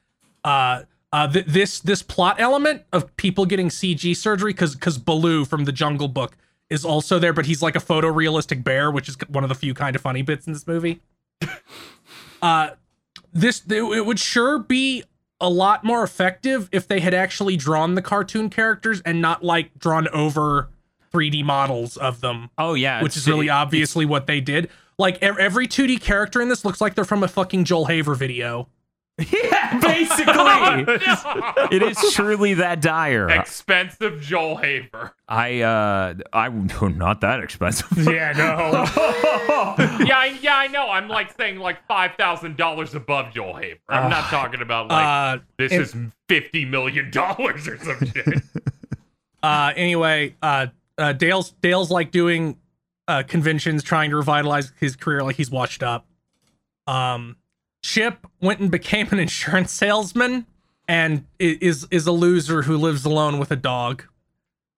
Uh, 0.45 0.83
uh, 1.17 1.27
th- 1.27 1.47
this 1.47 1.81
this 1.81 2.03
plot 2.03 2.39
element 2.39 2.83
of 2.93 3.17
people 3.17 3.47
getting 3.47 3.71
CG 3.71 4.15
surgery 4.15 4.53
because 4.53 4.75
because 4.75 4.99
Baloo 4.99 5.47
from 5.47 5.65
the 5.65 5.73
Jungle 5.73 6.09
Book 6.09 6.37
is 6.69 6.85
also 6.85 7.19
there, 7.19 7.33
but 7.33 7.47
he's 7.47 7.63
like 7.63 7.75
a 7.75 7.81
photorealistic 7.81 8.63
bear, 8.63 8.91
which 8.91 9.09
is 9.09 9.17
one 9.29 9.43
of 9.43 9.49
the 9.49 9.55
few 9.55 9.73
kind 9.73 9.97
of 9.97 10.03
funny 10.03 10.21
bits 10.21 10.47
in 10.47 10.53
this 10.53 10.67
movie. 10.67 11.01
uh, 12.43 12.71
this 13.33 13.63
it 13.67 14.05
would 14.05 14.21
sure 14.21 14.59
be 14.59 15.05
a 15.41 15.49
lot 15.49 15.85
more 15.85 16.05
effective 16.05 16.69
if 16.71 16.87
they 16.87 17.01
had 17.01 17.15
actually 17.15 17.57
drawn 17.57 17.95
the 17.95 18.03
cartoon 18.03 18.51
characters 18.51 19.01
and 19.07 19.23
not 19.23 19.43
like 19.43 19.79
drawn 19.79 20.09
over 20.09 20.69
3D 21.15 21.43
models 21.43 21.97
of 21.97 22.21
them, 22.21 22.51
Oh 22.59 22.75
yeah, 22.75 23.03
which 23.03 23.17
is 23.17 23.27
really 23.27 23.49
obviously 23.49 24.05
what 24.05 24.27
they 24.27 24.43
did. 24.43 24.69
Like 24.99 25.23
every 25.23 25.67
2D 25.67 25.99
character 26.03 26.43
in 26.43 26.51
this 26.51 26.63
looks 26.63 26.83
like 26.83 26.95
they're 26.95 27.07
from 27.07 27.23
a 27.23 27.29
fucking 27.29 27.65
Joel 27.65 27.87
Haver 27.87 28.15
video. 28.15 28.69
Yeah, 29.19 29.79
basically, 29.81 30.35
it 31.77 31.83
is 31.83 32.13
truly 32.13 32.55
that 32.55 32.83
dire. 32.83 33.29
Expensive 33.31 34.21
Joel 34.21 34.57
Haver. 34.59 35.13
I 35.27 35.61
uh, 35.63 36.15
I 36.35 36.49
not 36.89 37.23
that 37.23 37.41
expensive. 37.41 37.97
yeah, 37.97 38.33
no. 38.33 38.85
Yeah, 40.05 40.19
I, 40.19 40.39
yeah, 40.43 40.57
I 40.57 40.67
know. 40.67 40.91
I'm 40.91 41.09
like 41.09 41.35
saying 41.37 41.59
like 41.59 41.79
five 41.87 42.13
thousand 42.19 42.59
dollars 42.59 42.95
above 42.95 43.33
Joel 43.33 43.57
Haver. 43.57 43.81
I'm 43.89 44.11
not 44.11 44.25
talking 44.25 44.61
about 44.61 44.89
like 44.89 45.07
Uh, 45.07 45.43
this 45.59 45.73
and- 45.73 45.81
is 45.83 45.97
fifty 46.29 46.65
million 46.67 47.11
dollars 47.11 47.67
or 47.69 47.79
some 47.79 47.99
shit. 48.07 48.43
uh 49.43 49.73
anyway 49.77 50.35
uh, 50.43 50.67
uh 50.99 51.13
dale's 51.13 51.53
dale's 51.63 51.91
like 51.91 52.11
doing 52.11 52.57
uh 53.07 53.23
conventions 53.23 53.83
trying 53.83 54.11
to 54.11 54.17
revitalize 54.17 54.73
his 54.81 54.97
career 54.97 55.23
like 55.23 55.37
he's 55.37 55.51
washed 55.51 55.83
up 55.85 56.07
um 56.89 57.37
chip 57.87 58.27
went 58.41 58.61
and 58.61 58.71
became 58.71 59.09
an 59.13 59.19
insurance 59.19 59.73
salesman 59.73 60.47
and 60.89 61.25
is 61.39 61.87
is 61.91 62.07
a 62.07 62.13
loser 62.13 62.63
who 62.63 62.77
lives 62.77 63.05
alone 63.05 63.39
with 63.39 63.51
a 63.51 63.57
dog 63.57 64.05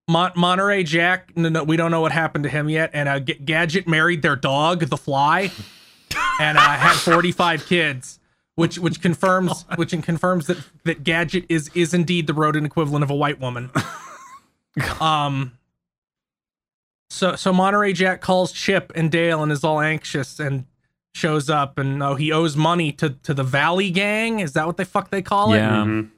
Mon- 0.09 0.33
monterey 0.37 0.83
jack 0.83 1.37
no, 1.37 1.49
no, 1.49 1.65
we 1.65 1.77
don't 1.77 1.91
know 1.91 2.01
what 2.01 2.13
happened 2.13 2.45
to 2.45 2.51
him 2.51 2.69
yet 2.69 2.91
and 2.93 3.09
uh, 3.09 3.21
G- 3.21 3.35
gadget 3.35 3.87
married 3.87 4.23
their 4.23 4.37
dog 4.37 4.81
the 4.81 4.97
fly 4.97 5.51
and 6.41 6.57
uh, 6.57 6.61
had 6.61 6.95
45 6.95 7.67
kids, 7.67 8.19
which 8.55 8.79
which 8.79 9.01
confirms 9.01 9.65
which 9.77 9.91
confirms 10.03 10.47
that 10.47 10.59
that 10.85 11.05
Gadget 11.05 11.47
is 11.49 11.71
is 11.75 11.95
indeed 11.95 12.27
the 12.27 12.35
rodent 12.35 12.67
equivalent 12.67 13.03
of 13.03 13.11
a 13.11 13.15
white 13.15 13.41
woman. 13.41 13.71
Um. 15.01 15.53
So 17.11 17.35
so 17.35 17.53
Monterey 17.53 17.93
Jack 17.93 18.21
calls 18.21 18.53
Chip 18.53 18.93
and 18.95 19.11
Dale 19.11 19.43
and 19.43 19.51
is 19.51 19.65
all 19.65 19.81
anxious 19.81 20.39
and 20.39 20.67
shows 21.15 21.51
up 21.51 21.79
and 21.79 22.03
oh 22.03 22.15
he 22.15 22.31
owes 22.33 22.57
money 22.57 22.93
to 22.93 23.11
to 23.11 23.35
the 23.35 23.43
Valley 23.45 23.91
Gang. 23.91 24.41
Is 24.41 24.53
that 24.53 24.67
what 24.67 24.77
they 24.77 24.85
fuck 24.85 25.11
they 25.11 25.23
call 25.23 25.53
it? 25.53 25.59
Yeah. 25.59 25.85
Mhm. 25.85 26.11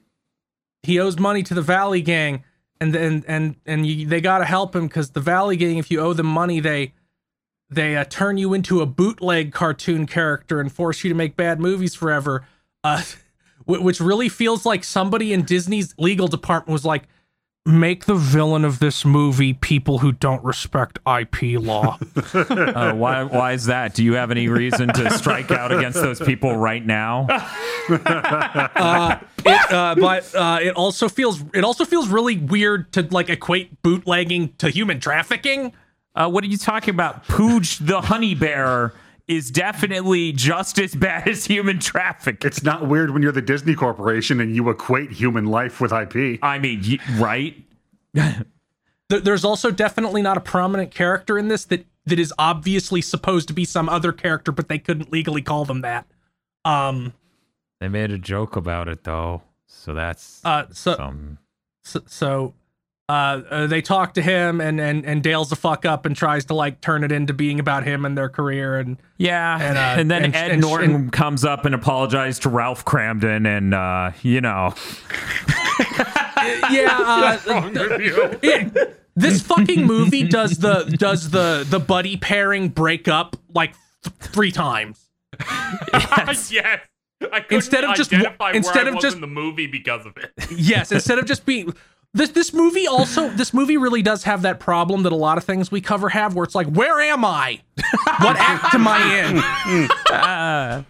he 0.83 0.99
owes 0.99 1.19
money 1.19 1.43
to 1.45 1.55
the 1.55 1.63
Valley 1.63 2.03
Gang, 2.03 2.43
and 2.81 2.95
and 2.95 3.25
and 3.27 3.57
and 3.67 3.87
you, 3.87 4.07
they 4.07 4.21
gotta 4.21 4.45
help 4.45 4.75
him 4.75 4.87
because 4.89 5.11
the 5.11 5.21
Valley 5.21 5.57
Gang, 5.57 5.79
if 5.79 5.91
you 5.91 6.01
owe 6.01 6.13
them 6.13 6.27
money, 6.27 6.61
they 6.61 6.93
they 7.71 7.97
uh, 7.97 8.05
turn 8.05 8.37
you 8.37 8.53
into 8.53 8.81
a 8.81 8.87
bootleg 8.87 9.53
cartoon 9.53 10.07
character 10.07 10.61
and 10.61 10.73
force 10.73 11.05
you 11.05 11.09
to 11.09 11.15
make 11.15 11.37
bad 11.37 11.61
movies 11.61 11.95
forever. 11.95 12.45
Uh, 12.83 13.03
which 13.67 14.01
really 14.01 14.29
feels 14.29 14.67
like 14.67 14.83
somebody 14.83 15.33
in 15.33 15.43
Disney's 15.45 15.95
legal 15.97 16.27
department 16.27 16.73
was 16.73 16.85
like, 16.85 17.05
make 17.71 18.05
the 18.05 18.15
villain 18.15 18.65
of 18.65 18.79
this 18.79 19.05
movie 19.05 19.53
people 19.55 19.99
who 19.99 20.13
don't 20.13 20.43
respect 20.45 20.99
IP 21.07 21.61
law. 21.61 21.99
Uh, 22.51 22.95
why? 22.95 23.23
Why 23.25 23.53
is 23.53 23.67
that? 23.67 23.95
Do 23.95 24.05
you 24.05 24.15
have 24.15 24.31
any 24.31 24.49
reason 24.49 24.89
to 24.89 25.11
strike 25.11 25.51
out 25.51 25.73
against 25.73 26.01
those 26.01 26.21
people 26.21 26.57
right 26.57 26.85
now? 26.85 27.27
it, 27.89 28.07
uh, 28.07 29.95
but 29.95 30.35
uh, 30.35 30.59
it 30.63 30.75
also 30.77 31.09
feels 31.09 31.43
it 31.53 31.65
also 31.65 31.85
feels 31.85 32.09
really 32.09 32.37
weird 32.37 32.93
to 32.93 33.03
like 33.11 33.29
equate 33.29 33.83
bootlegging 33.83 34.55
to 34.59 34.71
human 34.71 35.01
trafficking. 35.01 35.73
Uh, 36.15 36.29
what 36.29 36.45
are 36.45 36.49
you 36.49 36.57
talking 36.57 36.95
about? 36.95 37.27
Pooge 37.27 37.85
the 37.85 38.01
honey 38.03 38.35
bear 38.35 38.93
is 39.31 39.51
definitely 39.51 40.33
just 40.33 40.79
as 40.81 40.95
bad 40.95 41.29
as 41.29 41.45
human 41.45 41.79
trafficking. 41.79 42.49
It's 42.49 42.65
not 42.65 42.89
weird 42.89 43.11
when 43.13 43.23
you're 43.23 43.31
the 43.31 43.41
Disney 43.41 43.77
Corporation 43.77 44.41
and 44.41 44.57
you 44.57 44.69
equate 44.71 45.13
human 45.13 45.47
life 45.47 45.81
with 45.81 45.93
IP. 45.93 46.41
I 46.43 46.59
mean, 46.59 46.83
y- 46.85 46.99
right? 47.17 47.65
There's 49.09 49.45
also 49.45 49.71
definitely 49.71 50.23
not 50.23 50.37
a 50.37 50.41
prominent 50.41 50.91
character 50.93 51.39
in 51.39 51.49
this 51.49 51.65
that 51.67 51.87
that 52.07 52.19
is 52.19 52.33
obviously 52.39 53.01
supposed 53.03 53.47
to 53.49 53.55
be 53.55 53.65
some 53.65 53.89
other 53.89 54.11
character, 54.13 54.51
but 54.53 54.69
they 54.69 54.79
couldn't 54.79 55.13
legally 55.13 55.43
call 55.43 55.65
them 55.65 55.83
that. 55.83 56.07
Um. 56.65 57.13
They 57.81 57.89
made 57.89 58.11
a 58.11 58.19
joke 58.19 58.57
about 58.57 58.89
it 58.89 59.05
though, 59.05 59.43
so 59.67 59.95
that's 59.95 60.41
Uh. 60.45 60.67
So 60.73 60.97
so. 61.83 62.03
so 62.07 62.55
uh, 63.11 63.43
uh, 63.51 63.67
they 63.67 63.83
talk 63.83 64.15
to 64.15 64.23
him, 64.23 64.61
and, 64.61 64.81
and 64.81 65.05
and 65.05 65.23
Dale's 65.23 65.51
a 65.51 65.57
fuck 65.57 65.85
up 65.85 66.07
and 66.07 66.15
tries 66.15 66.45
to 66.47 66.55
like 66.55 66.81
turn 66.81 67.03
it 67.03 67.11
into 67.11 67.33
being 67.35 67.59
about 67.59 67.83
him 67.85 68.05
and 68.05 68.17
their 68.17 68.29
career, 68.29 68.79
and 68.79 68.97
Yeah, 69.19 69.55
And, 69.55 69.79
and, 69.79 70.13
uh, 70.13 70.15
then 70.15 70.25
and- 70.27 70.35
Ed 70.37 70.51
and- 70.53 70.61
Norton 70.61 70.95
and- 70.95 71.13
comes 71.13 71.45
up 71.45 71.65
and 71.65 71.75
apologizes 71.75 72.39
to 72.41 72.49
Ralph 72.49 72.85
Kramden, 72.85 73.47
and 73.47 73.75
uh, 73.75 74.13
you 74.23 74.41
know, 74.41 74.75
yeah, 76.71 77.39
uh, 77.45 78.85
this 79.17 79.43
fucking 79.43 79.87
movie 79.87 80.25
does 80.29 80.59
the 80.59 80.85
does 80.99 81.31
the 81.31 81.67
the 81.69 81.81
buddy 81.81 82.17
pairing 82.17 82.69
break 82.69 83.09
up 83.09 83.37
like 83.55 83.75
th- 84.05 84.15
three 84.21 84.53
times. 84.53 85.09
yes. 85.39 86.53
I 87.33 87.41
couldn't 87.41 87.53
Instead 87.57 87.85
of 87.85 87.95
just 87.97 88.13
instead 88.55 88.89
of 88.89 88.99
just- 89.01 89.17
in 89.17 89.21
the 89.21 89.27
movie 89.27 89.67
because 89.67 90.07
of 90.07 90.17
it. 90.17 90.33
Yes, 90.57 90.91
instead 90.91 91.19
of 91.19 91.27
just 91.27 91.45
being 91.45 91.75
this 92.15 92.31
this 92.31 92.53
movie 92.53 92.87
also 92.89 93.29
this 93.31 93.55
movie 93.55 93.77
really 93.77 94.03
does 94.03 94.25
have 94.25 94.43
that 94.43 94.59
problem 94.61 95.05
that 95.05 95.13
a 95.13 95.17
lot 95.17 95.39
of 95.39 95.45
things 95.45 95.71
we 95.71 95.81
cover 95.81 96.09
have 96.09 96.35
where 96.35 96.45
it's 96.45 96.55
like 96.55 96.67
where 96.69 97.01
am 97.01 97.25
I? 97.25 97.61
What 98.21 98.37
act 98.37 98.75
am 98.75 98.87
I 98.89 100.81
in? 100.81 100.85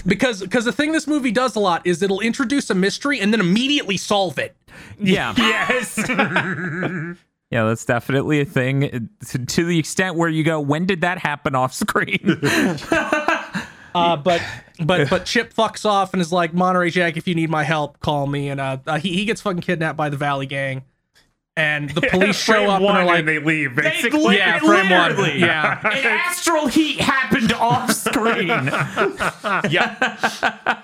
because 0.06 0.40
because 0.42 0.64
the 0.64 0.72
thing 0.72 0.92
this 0.92 1.06
movie 1.06 1.30
does 1.30 1.54
a 1.56 1.60
lot 1.60 1.86
is 1.86 2.02
it'll 2.02 2.20
introduce 2.20 2.70
a 2.70 2.74
mystery 2.74 3.20
and 3.20 3.32
then 3.32 3.40
immediately 3.40 3.96
solve 3.96 4.38
it. 4.38 4.56
yeah, 4.98 5.34
Yes. 5.38 5.96
yeah, 7.50 7.64
that's 7.64 7.84
definitely 7.84 8.40
a 8.40 8.44
thing. 8.44 9.08
To, 9.28 9.38
to 9.38 9.64
the 9.64 9.78
extent 9.78 10.16
where 10.16 10.28
you 10.28 10.42
go, 10.42 10.60
when 10.60 10.86
did 10.86 11.02
that 11.02 11.18
happen 11.18 11.54
off 11.54 11.72
screen? 11.72 12.18
Uh, 13.96 14.16
but 14.16 14.42
but 14.80 15.08
but 15.08 15.24
Chip 15.24 15.54
fucks 15.54 15.84
off 15.84 16.12
and 16.12 16.20
is 16.20 16.32
like 16.32 16.52
Monterey 16.52 16.90
Jack, 16.90 17.16
if 17.16 17.26
you 17.26 17.34
need 17.34 17.50
my 17.50 17.64
help, 17.64 18.00
call 18.00 18.26
me. 18.26 18.48
And 18.48 18.60
uh, 18.60 18.78
uh, 18.86 18.98
he 18.98 19.14
he 19.14 19.24
gets 19.24 19.40
fucking 19.40 19.62
kidnapped 19.62 19.96
by 19.96 20.08
the 20.10 20.16
Valley 20.16 20.46
Gang, 20.46 20.84
and 21.56 21.88
the 21.90 22.00
police 22.10 22.36
show 22.36 22.52
Frame 22.52 22.70
up 22.70 22.80
and 22.82 22.90
are 22.90 23.04
like, 23.04 23.20
and 23.20 23.28
they 23.28 23.38
leave. 23.38 23.74
Basically, 23.74 24.36
yeah, 24.36 24.58
frame 24.58 24.90
one, 24.90 25.10
Literally. 25.16 25.40
yeah. 25.40 25.80
An 25.86 26.06
astral 26.06 26.66
heat 26.66 27.00
happened 27.00 27.52
off 27.54 27.90
screen. 27.92 28.48
Yeah. 29.70 29.96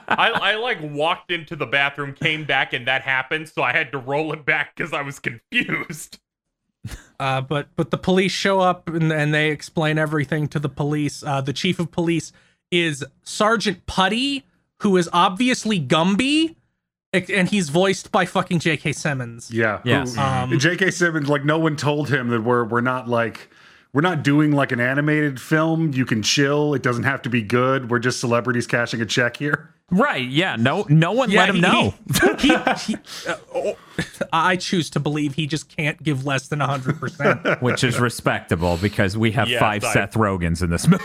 I, 0.09 0.31
I 0.31 0.55
like 0.57 0.79
walked 0.83 1.31
into 1.31 1.57
the 1.57 1.67
bathroom, 1.67 2.15
came 2.15 2.45
back, 2.45 2.73
and 2.73 2.87
that 2.87 3.03
happened, 3.03 3.49
so 3.49 3.63
I 3.63 3.73
had 3.73 3.93
to 3.93 3.99
roll 3.99 4.33
it 4.33 4.45
back 4.45 4.75
because 4.75 4.93
I 4.93 5.03
was 5.03 5.19
confused. 5.19 6.19
Uh, 7.21 7.41
but 7.41 7.69
but 7.77 7.91
the 7.91 7.99
police 7.99 8.33
show 8.33 8.61
up 8.61 8.89
and, 8.89 9.13
and 9.13 9.33
they 9.33 9.51
explain 9.51 9.99
everything 9.99 10.49
to 10.49 10.59
the 10.59 10.69
police. 10.69 11.23
Uh, 11.23 11.41
the 11.41 11.53
chief 11.53 11.79
of 11.79 11.91
police 11.91 12.33
is 12.73 13.05
Sergeant 13.23 13.87
Putty, 13.87 14.45
who 14.79 14.97
is 14.97 15.09
obviously 15.13 15.79
Gumby, 15.81 16.57
and 17.13 17.49
he's 17.49 17.69
voiced 17.69 18.11
by 18.11 18.25
fucking 18.25 18.59
J.K. 18.59 18.93
Simmons. 18.93 19.51
Yeah. 19.51 19.81
Yes. 19.85 20.15
Who- 20.17 20.21
Um, 20.23 20.59
J.K. 20.59 20.91
Simmons, 20.91 21.29
like 21.29 21.45
no 21.45 21.59
one 21.59 21.77
told 21.77 22.09
him 22.09 22.29
that 22.31 22.43
we're 22.43 22.65
we're 22.65 22.81
not 22.81 23.07
like 23.09 23.51
we're 23.95 24.01
not 24.01 24.23
doing 24.23 24.53
like 24.53 24.73
an 24.73 24.81
animated 24.81 25.41
film. 25.41 25.93
You 25.93 26.07
can 26.07 26.23
chill. 26.23 26.75
It 26.75 26.83
doesn't 26.83 27.05
have 27.05 27.23
to 27.23 27.29
be 27.31 27.43
good. 27.43 27.91
We're 27.91 27.99
just 27.99 28.21
celebrities 28.21 28.67
cashing 28.67 29.03
a 29.03 29.07
check 29.07 29.37
here. 29.37 29.69
right? 29.91 30.27
Yeah. 30.27 30.57
No, 30.57 30.87
no 30.89 31.13
one 31.13 31.31
let 31.31 31.49
him 31.51 31.57
he- 31.57 31.61
know. 31.61 31.95
He, 32.39 32.49
he- 32.49 32.55
uh, 33.29 33.37
oh, 33.55 33.77
I 34.33 34.57
choose 34.57 34.89
to 34.91 35.01
believe 35.01 35.35
he 35.35 35.47
just 35.47 35.69
can't 35.69 36.03
give 36.03 36.25
less 36.25 36.49
than 36.49 36.61
hundred 36.61 36.99
percent. 36.99 37.41
which 37.61 37.85
is 37.85 38.01
respectable 38.01 38.79
because 38.79 39.19
we 39.19 39.33
have 39.33 39.49
Yes, 39.49 39.61
five 39.61 39.85
I- 39.85 39.93
Seth 39.93 40.15
Rogens 40.15 40.63
in 40.63 40.71
this 40.71 40.89
movie. 40.89 41.03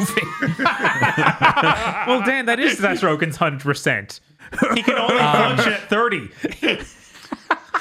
well, 2.08 2.22
Dan, 2.26 2.46
that 2.46 2.60
is 2.62 2.78
Seth 2.78 3.02
Rogen's 3.02 3.36
hundred 3.36 3.62
percent. 3.64 4.22
He 4.76 4.82
can 4.82 4.96
only 4.98 5.18
function 5.18 5.74
at 5.74 5.90
thirty. 5.90 6.30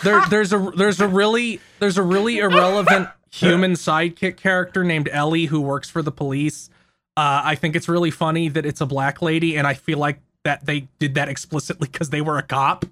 There, 0.02 0.20
there's 0.28 0.52
a 0.52 0.58
there's 0.76 1.00
a 1.00 1.06
really 1.08 1.60
there's 1.78 1.96
a 1.96 2.02
really 2.02 2.38
irrelevant 2.38 3.08
human 3.30 3.72
sidekick 3.72 4.36
character 4.36 4.84
named 4.84 5.08
Ellie 5.12 5.46
who 5.46 5.60
works 5.60 5.90
for 5.90 6.02
the 6.02 6.12
police. 6.12 6.70
Uh, 7.16 7.42
I 7.44 7.54
think 7.54 7.74
it's 7.74 7.88
really 7.88 8.10
funny 8.10 8.48
that 8.48 8.66
it's 8.66 8.80
a 8.80 8.86
black 8.86 9.22
lady, 9.22 9.56
and 9.56 9.66
I 9.66 9.74
feel 9.74 9.98
like 9.98 10.20
that 10.44 10.66
they 10.66 10.88
did 10.98 11.14
that 11.14 11.28
explicitly 11.28 11.88
because 11.90 12.10
they 12.10 12.20
were 12.20 12.38
a 12.38 12.42
cop. 12.42 12.84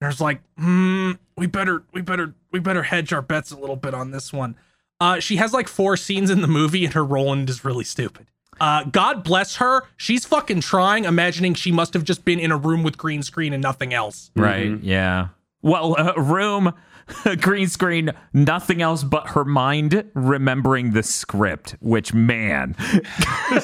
There's 0.00 0.20
like, 0.20 0.40
hmm, 0.58 1.12
we 1.36 1.46
better 1.46 1.84
we 1.92 2.02
better 2.02 2.34
we 2.50 2.58
better 2.60 2.82
hedge 2.82 3.12
our 3.12 3.22
bets 3.22 3.52
a 3.52 3.56
little 3.56 3.76
bit 3.76 3.94
on 3.94 4.10
this 4.10 4.32
one. 4.32 4.56
Uh, 5.00 5.20
she 5.20 5.36
has 5.36 5.52
like 5.52 5.68
four 5.68 5.96
scenes 5.96 6.30
in 6.30 6.40
the 6.40 6.48
movie, 6.48 6.84
and 6.84 6.94
her 6.94 7.04
Roland 7.04 7.48
is 7.48 7.64
really 7.64 7.84
stupid. 7.84 8.26
Uh, 8.60 8.84
God 8.84 9.24
bless 9.24 9.56
her. 9.56 9.82
She's 9.96 10.24
fucking 10.24 10.60
trying, 10.60 11.04
imagining 11.04 11.54
she 11.54 11.72
must 11.72 11.94
have 11.94 12.04
just 12.04 12.24
been 12.24 12.38
in 12.38 12.52
a 12.52 12.56
room 12.56 12.82
with 12.82 12.96
green 12.96 13.22
screen 13.22 13.52
and 13.52 13.62
nothing 13.62 13.92
else. 13.92 14.30
right? 14.36 14.78
Yeah. 14.82 15.28
Well, 15.62 15.96
a 15.96 16.20
room, 16.20 16.72
green 17.40 17.68
screen, 17.68 18.10
nothing 18.32 18.80
else 18.82 19.04
but 19.04 19.28
her 19.30 19.44
mind 19.44 20.04
remembering 20.14 20.92
the 20.92 21.02
script. 21.02 21.76
Which 21.80 22.14
man. 22.14 22.76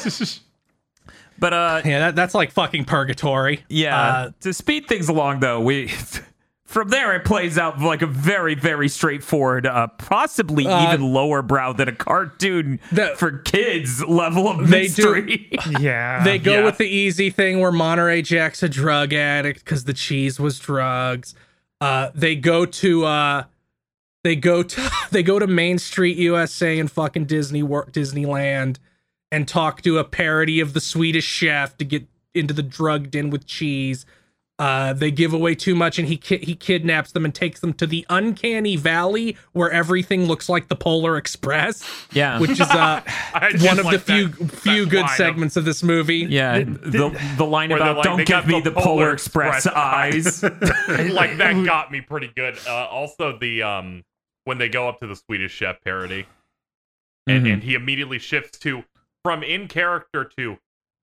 but 1.39 1.53
uh, 1.53 1.83
Yeah, 1.85 1.99
that, 2.01 2.17
that's 2.17 2.35
like 2.35 2.51
fucking 2.53 2.85
purgatory. 2.85 3.65
yeah. 3.69 3.99
Uh, 4.01 4.31
to 4.41 4.53
speed 4.53 4.89
things 4.89 5.09
along, 5.09 5.41
though, 5.41 5.61
we. 5.61 5.91
From 6.65 6.89
there, 6.91 7.17
it 7.17 7.25
plays 7.25 7.59
out 7.59 7.81
like 7.81 8.01
a 8.01 8.07
very, 8.07 8.55
very 8.55 8.89
straightforward, 8.89 9.67
uh, 9.67 9.89
possibly 9.99 10.69
Uh, 10.69 10.85
even 10.95 11.13
lower 11.13 11.43
brow 11.43 11.73
than 11.73 11.89
a 11.89 11.93
cartoon 11.93 12.79
the- 12.93 13.15
for 13.17 13.39
kids 13.39 14.05
level 14.05 14.47
of 14.49 14.69
They 14.71 14.87
do- 14.87 15.15
mystery. 15.15 15.49
Yeah. 15.81 16.23
they 16.23 16.39
go 16.39 16.59
yeah. 16.61 16.65
with 16.65 16.79
the 16.79 16.87
easy 16.87 17.29
thing 17.29 17.59
where 17.59 17.73
Monterey 17.73 18.23
Jack's 18.23 18.63
a 18.63 18.69
drug 18.69 19.13
addict 19.13 19.65
because 19.65 19.83
the 19.83 19.93
cheese 19.93 20.39
was 20.39 20.61
drugs. 20.61 21.35
Uh, 21.81 22.11
they 22.15 22.37
go 22.37 22.67
to 22.67 23.05
uh, 23.05 23.45
they 24.25 24.37
go 24.37 24.63
to 24.63 24.91
they 25.11 25.23
go 25.23 25.39
to 25.39 25.47
Main 25.47 25.79
Street 25.79 26.17
USA 26.19 26.79
and 26.79 26.91
fucking 26.91 27.27
Disney 27.27 27.63
Wor- 27.63 27.87
Disneyland 27.87 28.79
and 29.33 29.47
talk 29.47 29.83
to 29.83 29.99
a 29.99 30.05
parody 30.05 30.61
of 30.61 30.73
the 30.73 30.81
Swedish 30.81 31.25
Chef 31.25 31.77
to 31.79 31.85
get 31.85 32.07
into 32.35 32.55
the 32.55 32.63
drug 32.63 33.11
den 33.11 33.31
with 33.31 33.47
cheese. 33.47 34.05
Uh, 34.61 34.93
they 34.93 35.11
give 35.11 35.33
away 35.33 35.55
too 35.55 35.75
much, 35.75 35.99
and 35.99 36.07
he 36.07 36.19
ki- 36.19 36.45
he 36.45 36.55
kidnaps 36.55 37.13
them 37.13 37.25
and 37.25 37.35
takes 37.35 37.61
them 37.61 37.73
to 37.73 37.87
the 37.87 38.05
uncanny 38.11 38.77
valley 38.77 39.35
where 39.53 39.71
everything 39.71 40.27
looks 40.27 40.51
like 40.51 40.69
the 40.69 40.77
Polar 40.77 41.17
Express, 41.17 41.83
yeah. 42.13 42.39
which 42.39 42.51
is 42.51 42.61
uh, 42.61 43.01
one 43.63 43.79
of 43.79 43.87
the 43.91 43.99
few 43.99 44.29
that- 44.29 44.53
few 44.53 44.85
that 44.85 44.91
good 44.91 45.01
line 45.01 45.11
of- 45.11 45.17
segments 45.17 45.57
of 45.57 45.65
this 45.65 45.83
movie. 45.83 46.27
Yeah, 46.29 46.59
the 46.59 47.19
the 47.39 47.47
line 47.47 47.73
about 47.73 47.97
like, 47.97 48.05
"Don't 48.05 48.27
give 48.27 48.47
me 48.47 48.61
the 48.61 48.69
the 48.71 48.81
Polar 48.81 49.13
Express, 49.13 49.65
Express 49.65 49.75
eyes." 49.75 50.43
like 51.13 51.39
that 51.39 51.65
got 51.65 51.91
me 51.91 52.03
pretty 52.03 52.31
good. 52.37 52.59
Uh, 52.69 52.87
also, 52.87 53.39
the 53.39 53.63
um 53.63 54.05
when 54.45 54.59
they 54.59 54.69
go 54.69 54.91
up 54.91 55.01
to 55.01 55.07
the 55.07 55.17
Swedish 55.17 55.53
Chef 55.53 55.81
parody, 55.83 56.27
and, 57.27 57.47
Mhm. 57.47 57.53
and 57.55 57.63
he 57.63 57.75
immediately 57.75 58.19
shifts 58.19 58.59
to 58.59 58.85
from 59.25 59.43
in 59.43 59.69
character 59.69 60.31
to 60.37 60.59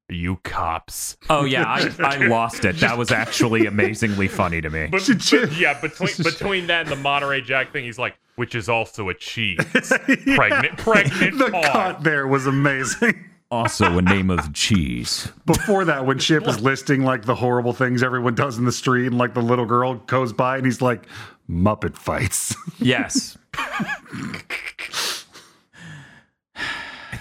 you 0.10 0.38
cops. 0.44 1.18
Oh 1.30 1.44
yeah, 1.46 1.64
I, 1.66 1.90
I 2.00 2.18
lost 2.28 2.64
it. 2.66 2.78
That 2.78 2.98
was 2.98 3.12
actually 3.12 3.66
amazingly 3.66 4.28
funny 4.28 4.62
to 4.62 4.70
me. 4.70 4.88
But, 4.92 5.06
but- 5.08 5.52
yeah, 5.58 5.80
between 5.80 6.10
between 6.24 6.68
that 6.68 6.82
and 6.84 6.90
the 6.90 6.96
Monterey 6.96 7.42
Jack 7.42 7.72
thing, 7.74 7.84
he's 7.86 8.00
like, 8.00 8.16
which 8.36 8.56
is 8.56 8.70
also 8.70 9.10
a 9.10 9.14
cheese. 9.14 9.58
Pregnant, 10.36 10.78
pregnant 10.78 11.38
the 11.40 11.50
pause. 11.52 11.66
cut 11.66 12.04
there 12.04 12.28
was 12.28 12.48
amazing. 12.48 13.24
Also 13.50 13.98
a 13.98 14.02
name 14.02 14.30
of 14.30 14.54
cheese. 14.54 15.32
Before 15.46 15.86
that, 15.86 16.06
when 16.06 16.20
Chip 16.20 16.46
is 16.48 16.60
listing 16.60 17.04
like 17.04 17.24
the 17.24 17.36
horrible 17.36 17.72
things 17.72 18.04
everyone 18.04 18.36
does 18.36 18.58
in 18.58 18.66
the 18.66 18.74
street, 18.74 19.08
and 19.08 19.18
like 19.18 19.34
the 19.34 19.42
little 19.42 19.66
girl 19.66 19.96
goes 19.96 20.34
by 20.34 20.58
and 20.58 20.66
he's 20.66 20.82
like, 20.82 21.06
Muppet 21.50 21.96
fights. 21.96 22.54
Yes. 22.78 23.38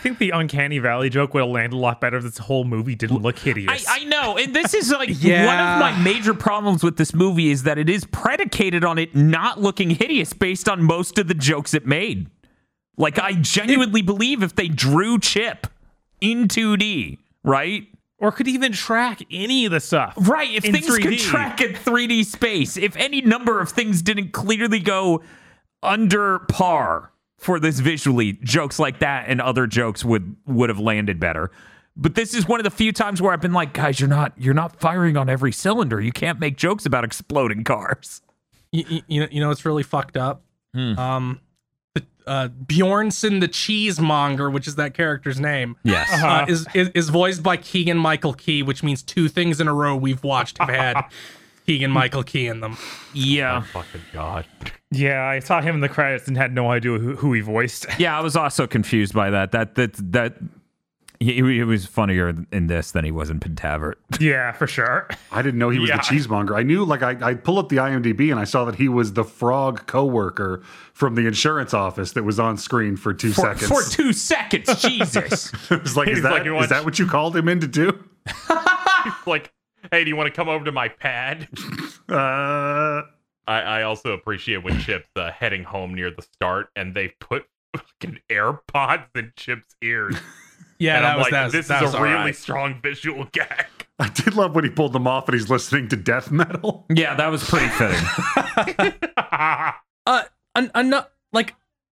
I 0.06 0.08
think 0.08 0.18
the 0.20 0.30
uncanny 0.30 0.78
valley 0.78 1.10
joke 1.10 1.34
would 1.34 1.40
have 1.40 1.50
landed 1.50 1.74
a 1.74 1.80
lot 1.80 2.00
better 2.00 2.18
if 2.18 2.22
this 2.22 2.38
whole 2.38 2.62
movie 2.62 2.94
didn't 2.94 3.22
look 3.22 3.40
hideous. 3.40 3.86
I 3.88 4.04
know, 4.04 4.38
and 4.38 4.54
this 4.54 4.72
is 4.72 4.92
like 4.92 5.08
one 5.20 5.58
of 5.58 5.80
my 5.80 6.00
major 6.00 6.32
problems 6.32 6.84
with 6.84 6.96
this 6.96 7.12
movie 7.12 7.50
is 7.50 7.64
that 7.64 7.76
it 7.76 7.90
is 7.90 8.04
predicated 8.04 8.84
on 8.84 8.98
it 8.98 9.16
not 9.16 9.60
looking 9.60 9.90
hideous 9.90 10.32
based 10.32 10.68
on 10.68 10.84
most 10.84 11.18
of 11.18 11.26
the 11.26 11.34
jokes 11.34 11.74
it 11.74 11.86
made. 11.86 12.30
Like 12.96 13.18
I 13.18 13.32
genuinely 13.32 14.00
believe 14.00 14.44
if 14.44 14.54
they 14.54 14.68
drew 14.68 15.18
Chip 15.18 15.66
in 16.20 16.46
2D, 16.46 17.18
right? 17.42 17.88
or 18.18 18.30
could 18.30 18.46
even 18.46 18.70
track 18.70 19.22
any 19.28 19.66
of 19.66 19.72
the 19.72 19.80
stuff. 19.80 20.14
Right, 20.16 20.54
if 20.54 20.64
in 20.64 20.72
things 20.72 20.86
could 20.86 21.04
3D. 21.04 21.18
track 21.18 21.60
in 21.60 21.72
3D 21.72 22.24
space, 22.24 22.76
if 22.76 22.94
any 22.96 23.22
number 23.22 23.60
of 23.60 23.70
things 23.70 24.02
didn't 24.02 24.32
clearly 24.32 24.78
go 24.78 25.22
under 25.82 26.38
par 26.38 27.10
for 27.38 27.60
this 27.60 27.80
visually, 27.80 28.34
jokes 28.42 28.78
like 28.78 28.98
that 29.00 29.26
and 29.28 29.40
other 29.40 29.66
jokes 29.66 30.04
would 30.04 30.36
would 30.46 30.68
have 30.68 30.78
landed 30.78 31.20
better. 31.20 31.50
But 31.96 32.14
this 32.14 32.34
is 32.34 32.46
one 32.46 32.60
of 32.60 32.64
the 32.64 32.70
few 32.70 32.92
times 32.92 33.22
where 33.22 33.32
I've 33.32 33.40
been 33.40 33.54
like, 33.54 33.72
guys, 33.72 34.00
you're 34.00 34.08
not 34.08 34.32
you're 34.36 34.54
not 34.54 34.78
firing 34.80 35.16
on 35.16 35.28
every 35.28 35.52
cylinder. 35.52 36.00
You 36.00 36.12
can't 36.12 36.38
make 36.38 36.56
jokes 36.56 36.84
about 36.86 37.04
exploding 37.04 37.64
cars. 37.64 38.20
You, 38.72 39.02
you, 39.06 39.20
know, 39.20 39.28
you 39.30 39.40
know, 39.40 39.50
it's 39.50 39.64
really 39.64 39.82
fucked 39.82 40.16
up. 40.16 40.42
Hmm. 40.74 40.98
Um, 40.98 41.40
the, 41.94 42.04
uh, 42.26 42.48
Bjornson 42.48 43.40
the 43.40 43.48
cheesemonger, 43.48 44.52
which 44.52 44.66
is 44.68 44.74
that 44.76 44.92
character's 44.92 45.40
name, 45.40 45.76
Yes. 45.84 46.12
Uh-huh. 46.12 46.26
uh, 46.26 46.46
is, 46.48 46.66
is 46.74 46.90
is 46.94 47.08
voiced 47.08 47.42
by 47.42 47.56
Keegan 47.56 47.96
Michael 47.96 48.34
Key, 48.34 48.62
which 48.62 48.82
means 48.82 49.02
two 49.02 49.28
things 49.28 49.60
in 49.60 49.68
a 49.68 49.72
row 49.72 49.96
we've 49.96 50.22
watched 50.22 50.58
have 50.58 50.68
had 50.68 51.04
Keegan 51.66 51.90
Michael 51.90 52.22
Key 52.22 52.46
in 52.46 52.60
them. 52.60 52.76
Yeah. 53.12 53.62
Oh, 53.64 53.66
fucking 53.82 54.00
god. 54.12 54.46
Yeah, 54.90 55.24
I 55.24 55.40
saw 55.40 55.60
him 55.60 55.74
in 55.74 55.80
the 55.80 55.88
credits 55.88 56.28
and 56.28 56.36
had 56.36 56.54
no 56.54 56.70
idea 56.70 56.92
who, 56.98 57.16
who 57.16 57.32
he 57.32 57.40
voiced. 57.40 57.86
Yeah, 57.98 58.16
I 58.16 58.22
was 58.22 58.36
also 58.36 58.66
confused 58.66 59.12
by 59.14 59.30
that. 59.30 59.52
That 59.52 59.74
that 59.74 59.94
that 60.12 60.36
he, 61.18 61.32
he 61.36 61.62
was 61.64 61.86
funnier 61.86 62.34
in 62.52 62.66
this 62.66 62.90
than 62.90 63.04
he 63.04 63.10
was 63.10 63.30
in 63.30 63.40
Pentaverate. 63.40 63.94
yeah, 64.20 64.52
for 64.52 64.66
sure. 64.66 65.08
I 65.32 65.40
didn't 65.40 65.58
know 65.58 65.70
he 65.70 65.78
was 65.78 65.88
Yeah. 65.88 65.96
the 65.96 66.02
cheesemonger. 66.02 66.54
I 66.54 66.62
knew, 66.62 66.84
like, 66.84 67.02
I, 67.02 67.16
I 67.30 67.32
pull 67.34 67.58
up 67.58 67.70
the 67.70 67.76
IMDb 67.76 68.30
and 68.30 68.38
I 68.38 68.44
saw 68.44 68.66
that 68.66 68.74
he 68.74 68.86
was 68.88 69.14
the 69.14 69.24
frog 69.24 69.86
coworker 69.86 70.62
from 70.92 71.14
the 71.14 71.26
insurance 71.26 71.72
office 71.72 72.12
that 72.12 72.24
was 72.24 72.38
on 72.38 72.58
screen 72.58 72.96
for 72.98 73.14
two 73.14 73.32
For, 73.32 73.56
seconds. 73.56 73.66
for 73.66 73.82
two 73.96 74.12
seconds, 74.12 74.82
Jesus. 74.82 75.52
it 75.70 75.82
was 75.82 75.96
like, 75.96 76.08
is 76.08 76.16
He's 76.18 76.22
that, 76.24 76.32
like, 76.46 76.62
is 76.64 76.68
that 76.68 76.84
what 76.84 76.98
you 76.98 77.06
called 77.06 77.34
him 77.34 77.48
in 77.48 77.60
to 77.60 77.66
do? 77.66 77.98
like, 79.26 79.50
hey, 79.90 80.04
do 80.04 80.10
you 80.10 80.16
want 80.16 80.26
to 80.28 80.32
come 80.32 80.48
over 80.48 80.64
to 80.64 80.72
my 80.72 80.88
pad? 80.88 81.48
Uh, 82.08 83.02
I, 83.48 83.60
I 83.60 83.82
also 83.82 84.12
appreciate 84.12 84.62
when 84.62 84.78
Chip's 84.78 85.08
uh, 85.16 85.32
heading 85.32 85.64
home 85.64 85.92
near 85.92 86.08
the 86.12 86.22
start 86.22 86.68
and 86.76 86.94
they 86.94 87.08
put 87.18 87.46
fucking 87.76 88.20
AirPods 88.30 89.08
in 89.16 89.32
Chip's 89.36 89.74
ears. 89.82 90.16
Yeah, 90.78 90.96
and 90.96 91.04
that 91.04 91.10
I'm 91.12 91.16
was 91.16 91.24
like, 91.24 91.32
that. 91.32 91.52
this 91.52 91.68
that 91.68 91.82
is 91.82 91.86
was 91.86 91.94
a 91.94 92.02
really 92.02 92.14
right. 92.16 92.36
strong 92.36 92.80
visual 92.82 93.26
gag. 93.32 93.66
I 93.98 94.10
did 94.10 94.34
love 94.34 94.54
when 94.54 94.62
he 94.62 94.68
pulled 94.68 94.92
them 94.92 95.06
off 95.06 95.26
and 95.26 95.34
he's 95.34 95.48
listening 95.48 95.88
to 95.88 95.96
death 95.96 96.30
metal. 96.30 96.84
yeah, 96.90 97.14
that 97.14 97.28
was 97.28 97.42
pretty 97.42 97.68
fitting. 97.68 98.92
uh 100.06 100.22
an, 100.54 100.70
an 100.74 100.94
like 101.32 101.54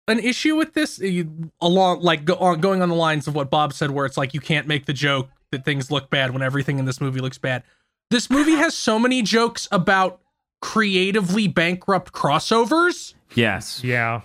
an 0.07 0.21
issue 0.21 0.55
with 0.55 0.75
this 0.75 1.01
you, 1.01 1.51
along 1.61 2.03
like 2.03 2.25
go 2.25 2.37
on, 2.37 2.61
going 2.61 2.81
on 2.81 2.89
the 2.89 2.95
lines 2.95 3.27
of 3.27 3.35
what 3.35 3.51
Bob 3.51 3.73
said 3.73 3.91
where 3.91 4.07
it's 4.07 4.17
like 4.17 4.33
you 4.33 4.41
can't 4.41 4.69
make 4.69 4.87
the 4.87 4.93
joke 4.93 5.29
that 5.51 5.65
things 5.65 5.91
look 5.91 6.09
bad 6.09 6.33
when 6.33 6.43
everything 6.43 6.79
in 6.79 6.85
this 6.85 7.01
movie 7.01 7.21
looks 7.21 7.39
bad. 7.39 7.65
This 8.11 8.31
movie 8.31 8.55
has 8.57 8.75
so 8.75 8.99
many 8.99 9.23
jokes 9.23 9.69
about 9.71 10.21
creatively 10.61 11.47
bankrupt 11.49 12.13
crossovers. 12.13 13.15
Yes. 13.35 13.83
Yeah. 13.85 14.23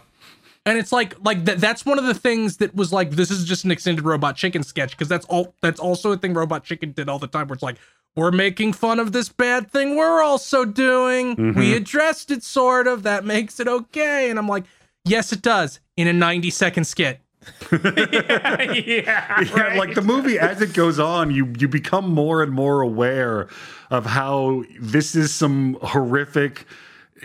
and 0.66 0.78
it's 0.78 0.92
like 0.92 1.16
like 1.24 1.44
that 1.46 1.60
that's 1.60 1.86
one 1.86 2.00
of 2.00 2.06
the 2.06 2.14
things 2.14 2.58
that 2.58 2.74
was 2.74 2.94
like 2.94 3.12
this 3.12 3.30
is 3.30 3.44
just 3.46 3.66
an 3.66 3.72
extended 3.72 4.06
robot 4.06 4.36
chicken 4.38 4.64
sketch 4.64 4.92
because 4.92 5.10
that's 5.10 5.26
all 5.26 5.54
that's 5.62 5.80
also 5.80 6.14
a 6.14 6.18
thing 6.18 6.34
robot 6.34 6.64
chicken 6.64 6.92
did 6.94 7.10
all 7.10 7.20
the 7.20 7.28
time 7.28 7.48
where 7.48 7.54
it's 7.54 7.64
like 7.64 7.78
we're 8.16 8.32
making 8.32 8.72
fun 8.74 9.00
of 9.00 9.12
this 9.12 9.28
bad 9.28 9.70
thing 9.72 9.96
we're 9.98 10.22
also 10.22 10.64
doing. 10.66 11.36
Mm-hmm. 11.36 11.60
We 11.60 11.74
addressed 11.74 12.30
it 12.32 12.44
sort 12.44 12.88
of. 12.88 13.04
That 13.04 13.26
makes 13.26 13.60
it 13.60 13.68
okay. 13.68 14.30
And 14.30 14.40
i'm 14.40 14.48
like 14.48 14.64
yes 15.06 15.34
it 15.34 15.42
does 15.42 15.80
in 15.98 16.08
a 16.08 16.14
90 16.14 16.50
second 16.50 16.86
skit 16.86 17.20
yeah. 17.72 19.42
Yeah, 19.42 19.76
like 19.78 19.96
the 19.96 20.04
movie 20.04 20.40
as 20.40 20.62
it 20.62 20.74
goes 20.74 21.00
on, 21.00 21.32
you 21.32 21.54
you 21.58 21.68
become 21.68 22.10
more 22.10 22.44
and 22.44 22.52
more 22.52 22.82
aware 22.82 23.48
of 23.90 24.06
how 24.06 24.64
this 24.80 25.16
is 25.16 25.34
some 25.34 25.78
horrific, 25.82 26.66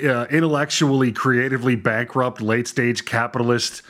uh, 0.02 0.26
intellectually, 0.30 1.12
creatively 1.12 1.76
bankrupt, 1.76 2.40
late 2.40 2.68
stage 2.68 3.04
capitalist 3.04 3.82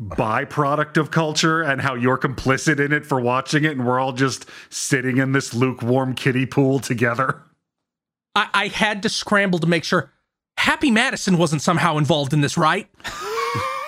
byproduct 0.00 0.96
of 0.96 1.10
culture, 1.10 1.62
and 1.62 1.80
how 1.80 1.94
you're 1.94 2.18
complicit 2.18 2.78
in 2.78 2.92
it 2.92 3.04
for 3.04 3.20
watching 3.20 3.64
it, 3.64 3.72
and 3.72 3.86
we're 3.86 3.98
all 3.98 4.12
just 4.12 4.46
sitting 4.70 5.18
in 5.18 5.32
this 5.32 5.52
lukewarm 5.52 6.14
kiddie 6.14 6.46
pool 6.46 6.78
together. 6.78 7.42
I, 8.34 8.48
I 8.54 8.68
had 8.68 9.02
to 9.02 9.08
scramble 9.08 9.58
to 9.58 9.66
make 9.66 9.84
sure 9.84 10.12
happy 10.56 10.90
madison 10.90 11.38
wasn't 11.38 11.62
somehow 11.62 11.96
involved 11.98 12.32
in 12.32 12.40
this 12.40 12.58
right 12.58 12.88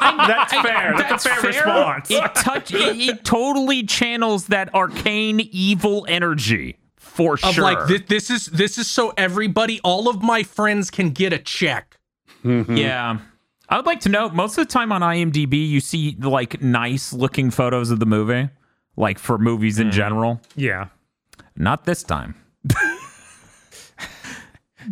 That's 0.00 0.52
fair. 0.52 0.94
That's, 0.96 1.26
a 1.26 1.28
fair, 1.28 1.40
response. 1.42 2.10
It 2.10 2.34
touch 2.34 2.72
it, 2.72 3.00
it 3.00 3.24
totally 3.24 3.84
channels 3.84 4.46
that 4.46 4.74
arcane 4.74 5.40
evil 5.52 6.06
energy 6.08 6.78
for 6.96 7.34
of 7.34 7.54
sure. 7.54 7.64
like 7.64 7.86
this, 7.86 8.02
this 8.08 8.30
is 8.30 8.46
this 8.46 8.78
is 8.78 8.88
so 8.88 9.12
everybody 9.16 9.80
all 9.82 10.08
of 10.08 10.22
my 10.22 10.42
friends 10.42 10.90
can 10.90 11.10
get 11.10 11.32
a 11.32 11.38
check 11.38 11.98
mm-hmm. 12.44 12.76
Yeah. 12.76 13.18
I 13.68 13.76
would 13.76 13.86
like 13.86 14.00
to 14.00 14.08
know 14.08 14.28
most 14.30 14.58
of 14.58 14.66
the 14.66 14.72
time 14.72 14.90
on 14.90 15.00
IMDb 15.02 15.68
you 15.68 15.80
see 15.80 16.16
like 16.18 16.60
nice 16.62 17.12
looking 17.12 17.50
photos 17.50 17.90
of 17.90 18.00
the 18.00 18.06
movie, 18.06 18.48
like 18.96 19.18
for 19.18 19.38
movies 19.38 19.78
in 19.78 19.88
mm-hmm. 19.88 19.96
general. 19.96 20.40
yeah. 20.56 20.88
Not 21.56 21.84
this 21.84 22.02
time. 22.02 22.34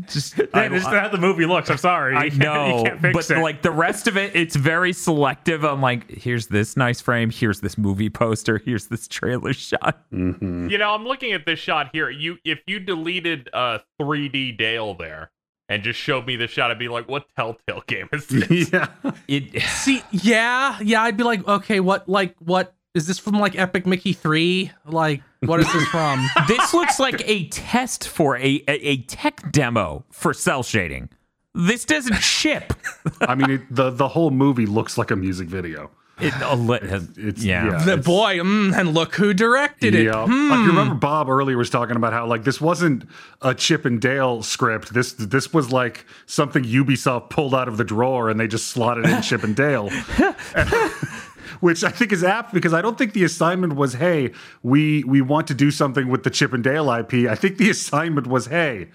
Just 0.09 0.37
That 0.53 0.73
is 0.73 0.85
how 0.85 1.09
the 1.09 1.19
movie 1.19 1.47
looks. 1.47 1.71
I'm 1.71 1.77
sorry. 1.79 2.17
I 2.17 2.29
know, 2.37 2.79
You 2.79 2.85
can't 2.85 3.01
fix 3.01 3.29
but 3.29 3.37
it. 3.37 3.41
like 3.41 3.63
the 3.63 3.71
rest 3.71 4.07
of 4.07 4.17
it, 4.17 4.35
it's 4.35 4.57
very 4.57 4.93
selective. 4.93 5.65
I'm 5.65 5.81
like, 5.81 6.11
here's 6.11 6.47
this 6.49 6.77
nice 6.77 7.01
frame, 7.01 7.31
here's 7.31 7.61
this 7.61 7.79
movie 7.79 8.11
poster, 8.11 8.59
here's 8.59 8.87
this 8.89 9.09
trailer 9.09 9.53
shot. 9.53 10.05
You 10.11 10.79
know, 10.79 10.91
I'm 10.95 11.05
looking 11.05 11.33
at 11.33 11.47
this 11.47 11.59
shot 11.59 11.91
here. 11.93 12.11
You, 12.11 12.39
if 12.45 12.61
you 12.67 12.81
deleted 12.81 13.49
uh 13.53 13.79
3D 14.01 14.57
Dale 14.59 14.95
there 14.95 15.31
and 15.69 15.83
just 15.83 15.99
showed 16.01 16.27
me 16.27 16.37
the 16.37 16.47
shot, 16.47 16.71
I'd 16.71 16.79
be 16.79 16.89
like, 16.89 17.09
"What 17.09 17.27
Telltale 17.37 17.83
game 17.87 18.09
is 18.13 18.27
this?" 18.27 18.73
yeah, 18.73 18.89
It 19.29 19.61
See, 19.69 20.03
yeah, 20.11 20.79
yeah, 20.83 21.03
I'd 21.03 21.17
be 21.17 21.25
like, 21.25 21.47
okay, 21.47 21.81
what, 21.81 22.09
like, 22.09 22.35
what 22.39 22.75
is 22.95 23.07
this 23.07 23.19
from? 23.19 23.35
Like 23.39 23.59
Epic 23.59 23.87
Mickey 23.87 24.13
Three? 24.13 24.73
Like, 24.87 25.23
what 25.41 25.61
is 25.61 25.73
this 25.73 25.85
from? 25.89 26.27
this 26.49 26.73
looks 26.75 26.99
like 26.99 27.23
a 27.29 27.49
test 27.49 28.09
for 28.09 28.37
a, 28.37 28.63
a, 28.67 28.89
a 28.89 28.97
tech 29.03 29.53
demo 29.53 30.05
for 30.11 30.33
cell 30.35 30.63
shading. 30.63 31.09
This 31.55 31.85
doesn't 31.85 32.17
ship. 32.17 32.73
I 33.21 33.35
mean, 33.35 33.51
it, 33.51 33.63
the 33.71 33.91
the 33.91 34.09
whole 34.09 34.31
movie 34.31 34.67
looks 34.67 34.97
like 34.99 35.11
a 35.11 35.17
music 35.17 35.49
video. 35.49 35.91
It, 36.21 36.35
a 36.43 36.57
li- 36.57 36.81
It's 36.83 37.45
yeah. 37.45 37.65
yeah 37.67 37.85
the 37.85 37.93
it's- 37.93 38.05
boy, 38.05 38.39
mm, 38.39 38.77
and 38.77 38.93
look 38.93 39.15
who 39.15 39.33
directed 39.33 39.95
it. 39.95 40.07
Yeah, 40.07 40.27
Hmm. 40.27 40.51
like 40.51 40.59
you 40.61 40.67
remember 40.67 40.97
Bob 40.97 41.29
earlier 41.31 41.57
was 41.57 41.71
talking 41.71 41.95
about 41.95 42.13
how 42.13 42.27
like 42.27 42.43
this 42.43 42.61
wasn't 42.61 43.05
a 43.41 43.55
Chip 43.55 43.85
and 43.85 44.01
Dale 44.01 44.43
script. 44.43 44.93
This 44.93 45.13
this 45.13 45.53
was 45.53 45.71
like 45.71 46.07
something 46.27 46.65
Ubisoft 46.65 47.31
pulled 47.31 47.55
out 47.55 47.69
of 47.69 47.77
the 47.77 47.85
drawer 47.85 48.31
and 48.31 48.41
they 48.41 48.49
just 48.49 48.67
slotted 48.69 49.05
in 49.07 49.23
Chip 49.23 49.45
and 49.45 49.55
Dale. 49.55 49.91
Which 51.61 51.85
I 51.85 51.91
think 51.91 52.13
is 52.13 52.23
apt 52.25 52.53
because 52.55 52.73
I 52.75 52.83
don't 52.83 52.97
think 52.99 53.13
the 53.13 53.25
assignment 53.25 53.75
was, 53.77 53.95
hey, 53.95 54.33
we 54.63 55.05
we 55.05 55.21
want 55.21 55.47
to 55.49 55.55
do 55.55 55.71
something 55.71 56.09
with 56.09 56.23
the 56.25 56.31
Chip 56.31 56.53
and 56.53 56.63
Dale 56.65 56.91
IP. 56.91 57.29
I 57.29 57.35
think 57.35 57.59
the 57.59 57.71
assignment 57.71 58.27
was, 58.27 58.47
hey, 58.47 58.89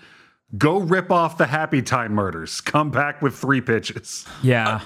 go 0.57 0.77
rip 0.79 1.11
off 1.11 1.37
the 1.37 1.47
Happy 1.47 1.81
Time 1.81 2.13
murders. 2.13 2.61
Come 2.61 2.91
back 2.91 3.21
with 3.21 3.35
three 3.35 3.61
pitches. 3.61 4.25
Yeah. 4.41 4.75
Uh, 4.75 4.79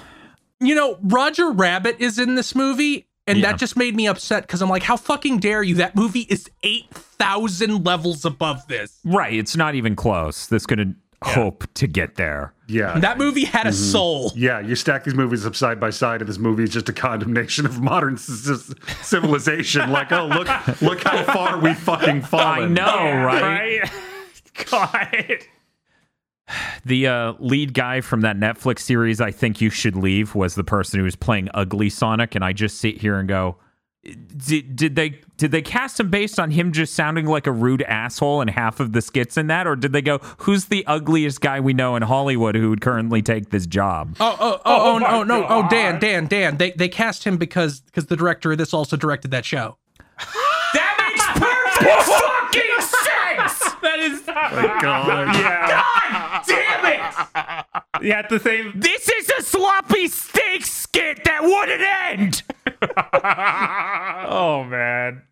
you 0.60 0.74
know, 0.74 0.98
Roger 1.02 1.50
Rabbit 1.52 1.96
is 2.00 2.18
in 2.18 2.34
this 2.34 2.54
movie, 2.54 3.06
and 3.26 3.38
Yeah. 3.38 3.52
that 3.52 3.58
just 3.60 3.76
made 3.76 3.94
me 3.94 4.06
upset 4.08 4.42
because 4.44 4.60
I'm 4.62 4.68
like, 4.68 4.82
how 4.82 4.96
fucking 4.96 5.38
dare 5.38 5.62
you? 5.62 5.76
That 5.76 5.94
movie 5.94 6.26
is 6.28 6.50
eight 6.62 6.92
thousand 6.92 7.84
levels 7.84 8.24
above 8.24 8.66
this. 8.68 8.98
Right. 9.04 9.34
It's 9.34 9.56
not 9.56 9.74
even 9.74 9.94
close. 9.94 10.46
This 10.46 10.66
could 10.66 10.78
have 10.78 10.94
hope 11.24 11.64
to 11.74 11.86
get 11.86 12.14
there. 12.16 12.54
Yeah. 12.68 12.98
That 12.98 13.18
movie 13.18 13.44
had 13.44 13.66
a 13.66 13.72
soul. 13.72 14.32
yeah, 14.36 14.60
you 14.60 14.74
stack 14.74 15.04
these 15.04 15.14
movies 15.14 15.46
up 15.46 15.56
side 15.56 15.80
by 15.80 15.90
side, 15.90 16.20
and 16.20 16.28
this 16.28 16.38
movie 16.38 16.64
is 16.64 16.70
just 16.70 16.88
a 16.88 16.92
condemnation 16.92 17.64
of 17.66 17.80
modern 17.80 18.16
c- 18.16 18.54
c- 18.54 18.74
civilization. 19.02 19.90
like, 19.90 20.12
oh, 20.12 20.26
look, 20.26 20.82
look 20.82 21.02
how 21.02 21.22
far 21.24 21.58
we 21.58 21.74
fucking 21.74 22.22
fallen. 22.22 22.78
I 22.78 22.84
know, 22.84 23.24
right? 23.26 23.80
right? 23.82 23.90
God. 24.70 25.44
The 26.84 27.06
uh, 27.06 27.34
lead 27.38 27.74
guy 27.74 28.00
from 28.00 28.22
that 28.22 28.36
Netflix 28.36 28.80
series, 28.80 29.20
I 29.20 29.30
think 29.30 29.60
you 29.60 29.68
should 29.70 29.96
leave, 29.96 30.34
was 30.34 30.54
the 30.54 30.64
person 30.64 30.98
who 30.98 31.04
was 31.04 31.16
playing 31.16 31.48
Ugly 31.54 31.90
Sonic, 31.90 32.34
and 32.34 32.44
I 32.44 32.52
just 32.52 32.78
sit 32.78 32.98
here 33.00 33.18
and 33.18 33.28
go, 33.28 33.56
did, 34.14 34.76
did 34.76 34.96
they 34.96 35.20
did 35.36 35.50
they 35.50 35.62
cast 35.62 36.00
him 36.00 36.10
based 36.10 36.40
on 36.40 36.50
him 36.50 36.72
just 36.72 36.94
sounding 36.94 37.26
like 37.26 37.46
a 37.46 37.52
rude 37.52 37.82
asshole 37.82 38.40
in 38.40 38.48
half 38.48 38.80
of 38.80 38.92
the 38.92 39.00
skits 39.00 39.36
in 39.36 39.46
that, 39.46 39.66
or 39.66 39.76
did 39.76 39.92
they 39.92 40.02
go, 40.02 40.18
who's 40.38 40.66
the 40.66 40.84
ugliest 40.86 41.40
guy 41.40 41.60
we 41.60 41.72
know 41.72 41.96
in 41.96 42.02
Hollywood 42.02 42.56
who 42.56 42.70
would 42.70 42.80
currently 42.80 43.22
take 43.22 43.50
this 43.50 43.66
job? 43.66 44.16
Oh, 44.20 44.36
oh, 44.40 44.60
oh, 44.64 44.96
oh, 44.96 44.98
my 44.98 45.10
no, 45.10 45.22
no, 45.22 45.46
oh, 45.48 45.68
Dan, 45.68 46.00
Dan, 46.00 46.26
Dan. 46.26 46.56
They 46.56 46.72
they 46.72 46.88
cast 46.88 47.24
him 47.24 47.36
because 47.36 47.80
because 47.80 48.06
the 48.06 48.16
director 48.16 48.52
of 48.52 48.58
this 48.58 48.74
also 48.74 48.96
directed 48.96 49.30
that 49.30 49.44
show. 49.44 49.76
That 50.74 50.96
makes 50.98 51.24
perfect 51.38 52.02
fucking 52.04 52.80
sense. 52.80 53.74
That 53.80 53.98
is. 54.00 54.26
My 54.26 54.78
God. 54.82 55.34
Yeah. 55.36 56.42
Damn 56.46 56.86
it! 56.86 58.06
Yeah, 58.06 58.18
at 58.18 58.28
the 58.28 58.38
same. 58.38 58.72
This 58.74 59.08
is 59.08 59.30
a 59.38 59.42
sloppy 59.42 60.08
steak 60.08 60.64
skit 60.64 61.24
that 61.24 61.42
wouldn't 61.42 61.82
end. 61.82 62.42
Oh, 64.30 64.64
man. 64.64 65.22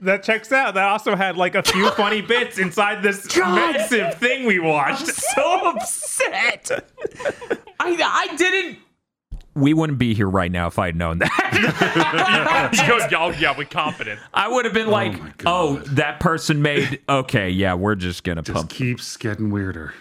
That 0.00 0.22
checks 0.22 0.52
out. 0.52 0.74
That 0.74 0.88
also 0.88 1.14
had 1.16 1.36
like 1.36 1.54
a 1.54 1.62
few 1.62 1.90
funny 1.92 2.20
bits 2.20 2.58
inside 2.58 3.02
this 3.02 3.36
massive 3.38 4.14
thing 4.14 4.46
we 4.46 4.58
watched. 4.58 5.06
so 5.06 5.68
upset. 5.70 6.70
I 7.80 7.96
I 8.02 8.36
didn't. 8.36 8.78
We 9.54 9.72
wouldn't 9.72 9.98
be 9.98 10.12
here 10.12 10.28
right 10.28 10.52
now 10.52 10.66
if 10.66 10.78
I'd 10.78 10.96
known 10.96 11.18
that. 11.20 12.70
oh, 13.18 13.30
yeah, 13.38 13.56
with 13.56 13.70
confidence. 13.70 14.20
I 14.34 14.48
would 14.48 14.66
have 14.66 14.74
been 14.74 14.88
oh 14.88 14.92
like, 14.92 15.18
my 15.18 15.32
"Oh, 15.46 15.76
that 15.92 16.20
person 16.20 16.60
made 16.60 17.00
okay, 17.08 17.48
yeah, 17.48 17.72
we're 17.72 17.94
just 17.94 18.22
gonna 18.22 18.42
Just 18.42 18.54
pump." 18.54 18.70
keeps 18.70 19.16
getting 19.16 19.50
weirder. 19.50 19.94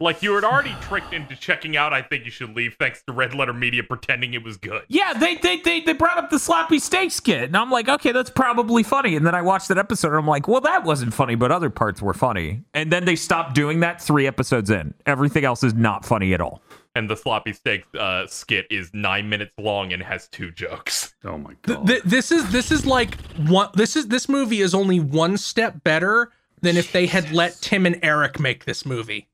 Like 0.00 0.22
you 0.22 0.34
had 0.34 0.44
already 0.44 0.74
tricked 0.80 1.12
into 1.12 1.34
checking 1.34 1.76
out. 1.76 1.92
I 1.92 2.02
think 2.02 2.24
you 2.24 2.30
should 2.30 2.54
leave, 2.54 2.76
thanks 2.78 3.02
to 3.02 3.12
Red 3.12 3.34
Letter 3.34 3.52
Media 3.52 3.82
pretending 3.82 4.34
it 4.34 4.44
was 4.44 4.56
good. 4.56 4.82
Yeah, 4.88 5.12
they, 5.12 5.34
they 5.36 5.56
they 5.60 5.80
they 5.80 5.92
brought 5.92 6.18
up 6.18 6.30
the 6.30 6.38
sloppy 6.38 6.78
steak 6.78 7.10
skit, 7.10 7.44
and 7.44 7.56
I'm 7.56 7.70
like, 7.70 7.88
okay, 7.88 8.12
that's 8.12 8.30
probably 8.30 8.82
funny. 8.82 9.16
And 9.16 9.26
then 9.26 9.34
I 9.34 9.42
watched 9.42 9.68
that 9.68 9.78
episode, 9.78 10.08
and 10.10 10.18
I'm 10.18 10.26
like, 10.26 10.46
well, 10.46 10.60
that 10.60 10.84
wasn't 10.84 11.14
funny, 11.14 11.34
but 11.34 11.50
other 11.50 11.70
parts 11.70 12.00
were 12.00 12.14
funny. 12.14 12.62
And 12.74 12.92
then 12.92 13.04
they 13.06 13.16
stopped 13.16 13.54
doing 13.54 13.80
that 13.80 14.00
three 14.00 14.26
episodes 14.26 14.70
in. 14.70 14.94
Everything 15.06 15.44
else 15.44 15.62
is 15.64 15.74
not 15.74 16.04
funny 16.04 16.32
at 16.32 16.40
all. 16.40 16.62
And 16.94 17.08
the 17.08 17.16
sloppy 17.16 17.52
steak 17.52 17.84
uh, 17.98 18.26
skit 18.26 18.66
is 18.70 18.90
nine 18.92 19.28
minutes 19.28 19.52
long 19.58 19.92
and 19.92 20.02
has 20.02 20.26
two 20.28 20.50
jokes. 20.50 21.14
Oh 21.24 21.38
my 21.38 21.54
Th- 21.64 21.78
God. 21.78 21.86
th- 21.86 22.02
this 22.02 22.32
is 22.32 22.50
this 22.50 22.70
is 22.72 22.86
like 22.86 23.16
one. 23.48 23.68
This 23.74 23.96
is 23.96 24.08
this 24.08 24.28
movie 24.28 24.60
is 24.60 24.74
only 24.74 24.98
one 25.00 25.36
step 25.36 25.82
better 25.84 26.32
than 26.60 26.76
if 26.76 26.90
they 26.92 27.06
had 27.06 27.30
let 27.32 27.56
Tim 27.60 27.86
and 27.86 27.98
Eric 28.02 28.40
make 28.40 28.64
this 28.64 28.84
movie. 28.86 29.28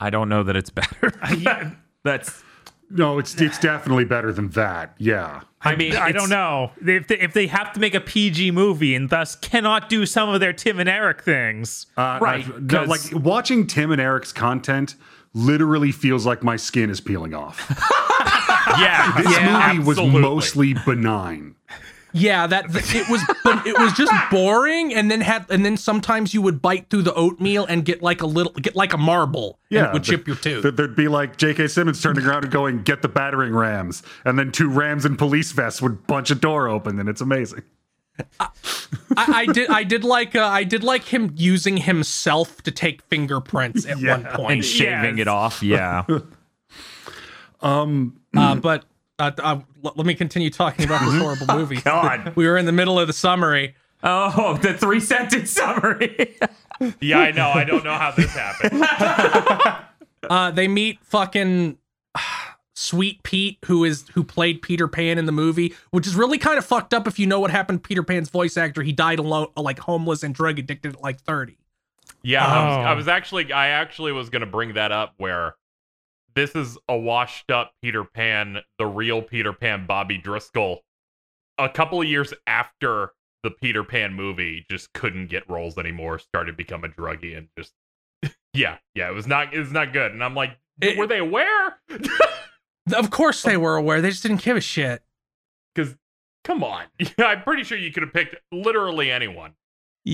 I 0.00 0.10
don't 0.10 0.28
know 0.28 0.42
that 0.44 0.56
it's 0.56 0.70
better. 0.70 1.12
that's. 2.04 2.42
no, 2.90 3.18
it's 3.18 3.40
it's 3.40 3.58
definitely 3.58 4.04
better 4.04 4.32
than 4.32 4.48
that. 4.50 4.94
Yeah. 4.98 5.40
I 5.60 5.74
mean, 5.74 5.96
I 5.96 6.12
don't 6.12 6.30
know 6.30 6.70
if 6.86 7.08
they, 7.08 7.18
if 7.18 7.32
they 7.32 7.48
have 7.48 7.72
to 7.72 7.80
make 7.80 7.92
a 7.94 8.00
PG 8.00 8.52
movie 8.52 8.94
and 8.94 9.10
thus 9.10 9.34
cannot 9.34 9.88
do 9.88 10.06
some 10.06 10.28
of 10.28 10.38
their 10.40 10.52
Tim 10.52 10.78
and 10.78 10.88
Eric 10.88 11.22
things. 11.22 11.86
Uh, 11.96 12.18
Right, 12.22 12.44
I've- 12.44 12.52
no, 12.60 12.86
'cause- 12.86 13.12
like 13.12 13.24
watching 13.24 13.66
Tim 13.66 13.90
and 13.90 14.00
Eric's 14.00 14.32
content 14.32 14.94
literally 15.34 15.90
feels 15.90 16.24
like 16.24 16.44
my 16.44 16.54
skin 16.56 16.90
is 16.90 17.00
peeling 17.00 17.34
off. 17.34 17.58
Yeah, 18.78 19.22
This 19.22 19.40
movie 19.40 19.78
was 19.88 19.96
mostly 19.98 20.74
benign. 20.74 21.54
Yeah, 22.12 22.46
that 22.46 22.72
th- 22.72 22.94
it 22.94 23.08
was, 23.10 23.20
but 23.44 23.66
it 23.66 23.78
was 23.78 23.92
just 23.92 24.12
boring, 24.30 24.94
and 24.94 25.10
then 25.10 25.20
had, 25.20 25.44
and 25.50 25.64
then 25.64 25.76
sometimes 25.76 26.32
you 26.32 26.40
would 26.40 26.62
bite 26.62 26.88
through 26.88 27.02
the 27.02 27.12
oatmeal 27.14 27.66
and 27.66 27.84
get 27.84 28.02
like 28.02 28.22
a 28.22 28.26
little, 28.26 28.52
get 28.54 28.74
like 28.74 28.94
a 28.94 28.98
marble, 28.98 29.58
and 29.70 29.86
it 29.86 29.92
would 29.92 30.04
th- 30.04 30.18
chip 30.18 30.26
your 30.26 30.36
tooth. 30.36 30.62
th- 30.62 30.74
There'd 30.74 30.96
be 30.96 31.06
like 31.08 31.36
J.K. 31.36 31.68
Simmons 31.68 32.00
turning 32.00 32.24
around 32.24 32.44
and 32.44 32.52
going, 32.52 32.82
"Get 32.82 33.02
the 33.02 33.08
battering 33.08 33.52
rams," 33.54 34.02
and 34.24 34.38
then 34.38 34.52
two 34.52 34.70
rams 34.70 35.04
in 35.04 35.16
police 35.16 35.52
vests 35.52 35.82
would 35.82 36.06
bunch 36.06 36.30
a 36.30 36.34
door 36.34 36.66
open, 36.68 36.98
and 36.98 37.08
it's 37.10 37.20
amazing. 37.20 37.62
I, 38.40 38.48
I 39.16 39.46
did, 39.46 39.70
I 39.70 39.84
did 39.84 40.02
like, 40.02 40.34
uh, 40.34 40.44
I 40.44 40.64
did 40.64 40.82
like 40.82 41.04
him 41.04 41.32
using 41.36 41.76
himself 41.76 42.62
to 42.62 42.70
take 42.72 43.02
fingerprints 43.02 43.86
at 43.86 43.98
Yeah. 44.00 44.36
one 44.40 44.52
and 44.54 44.64
shaving 44.64 45.18
Yes. 45.18 45.22
it 45.22 45.28
off. 45.28 45.62
Yeah. 45.62 46.04
um. 47.60 48.18
Uh, 48.36 48.54
but 48.56 48.84
uh, 49.18 49.30
uh, 49.38 49.60
l- 49.84 49.92
let 49.96 50.06
me 50.06 50.14
continue 50.14 50.50
talking 50.50 50.84
about 50.84 51.00
this 51.00 51.14
horrible 51.20 51.46
movie. 51.54 51.80
God. 51.80 52.34
We 52.36 52.46
were 52.46 52.56
in 52.56 52.66
the 52.66 52.72
middle 52.72 52.98
of 52.98 53.06
the 53.06 53.12
summary. 53.12 53.74
Oh, 54.02 54.56
the 54.62 54.74
three 54.74 55.00
sentence 55.00 55.50
summary. 55.50 56.36
Yeah, 57.00 57.18
I 57.18 57.32
know. 57.32 57.48
I 57.48 57.64
don't 57.64 57.82
know 57.82 57.94
how 57.94 58.12
this 58.12 58.32
happened. 58.32 58.84
Uh, 60.30 60.50
they 60.50 60.68
meet 60.68 60.98
fucking 61.04 61.76
Sweet 62.74 63.22
Pete, 63.24 63.58
who 63.66 63.84
is 63.84 64.04
who 64.14 64.22
played 64.22 64.62
Peter 64.62 64.86
Pan 64.86 65.16
in 65.18 65.26
the 65.26 65.32
movie, 65.32 65.74
which 65.90 66.06
is 66.06 66.14
really 66.14 66.38
kind 66.38 66.58
of 66.58 66.64
fucked 66.64 66.92
up 66.94 67.06
if 67.08 67.18
you 67.18 67.26
know 67.26 67.40
what 67.40 67.50
happened. 67.50 67.82
to 67.82 67.88
Peter 67.88 68.02
Pan's 68.04 68.28
voice 68.28 68.56
actor, 68.56 68.82
he 68.82 68.92
died 68.92 69.18
alone, 69.18 69.48
like 69.56 69.78
homeless 69.80 70.22
and 70.22 70.34
drug 70.34 70.58
addicted 70.58 70.94
at 70.94 71.02
like 71.02 71.20
thirty. 71.20 71.56
Yeah, 72.22 72.44
I, 72.46 72.68
was, 72.68 72.86
I 72.86 72.92
Oh. 72.92 72.96
was 72.96 73.08
actually, 73.08 73.52
I 73.52 73.68
actually 73.68 74.12
was 74.12 74.28
going 74.28 74.40
to 74.40 74.46
bring 74.46 74.74
that 74.74 74.92
up 74.92 75.14
where 75.18 75.54
this 76.38 76.54
is 76.54 76.78
a 76.88 76.96
washed 76.96 77.50
up 77.50 77.72
Peter 77.82 78.04
Pan, 78.04 78.58
the 78.78 78.86
real 78.86 79.20
Peter 79.22 79.52
Pan, 79.52 79.86
Bobby 79.86 80.16
Driscoll. 80.18 80.82
A 81.58 81.68
couple 81.68 82.00
of 82.00 82.06
years 82.06 82.32
after 82.46 83.10
the 83.42 83.50
Peter 83.50 83.82
Pan 83.82 84.14
movie, 84.14 84.64
just 84.70 84.92
couldn't 84.92 85.26
get 85.28 85.48
roles 85.50 85.76
anymore. 85.78 86.18
Started 86.18 86.52
to 86.52 86.56
become 86.56 86.84
a 86.84 86.88
druggie 86.88 87.36
and 87.36 87.48
just, 87.58 87.72
yeah, 88.54 88.78
yeah, 88.94 89.08
it 89.10 89.14
was 89.14 89.26
not, 89.26 89.52
it 89.52 89.58
was 89.58 89.72
not 89.72 89.92
good. 89.92 90.12
And 90.12 90.22
I'm 90.22 90.34
like, 90.34 90.56
It- 90.80 90.96
were 90.96 91.06
they 91.06 91.18
aware? 91.18 91.80
Of 92.94 93.10
course 93.10 93.42
they 93.42 93.58
were 93.58 93.76
aware. 93.76 94.00
They 94.00 94.08
just 94.08 94.22
didn't 94.22 94.40
give 94.42 94.56
a 94.56 94.60
shit. 94.62 95.02
Because 95.74 95.94
come 96.42 96.64
on, 96.64 96.84
yeah, 96.98 97.10
I'm 97.26 97.42
pretty 97.42 97.62
sure 97.62 97.76
you 97.78 97.92
could 97.92 98.02
have 98.02 98.12
picked 98.14 98.34
literally 98.50 99.10
anyone. 99.10 99.52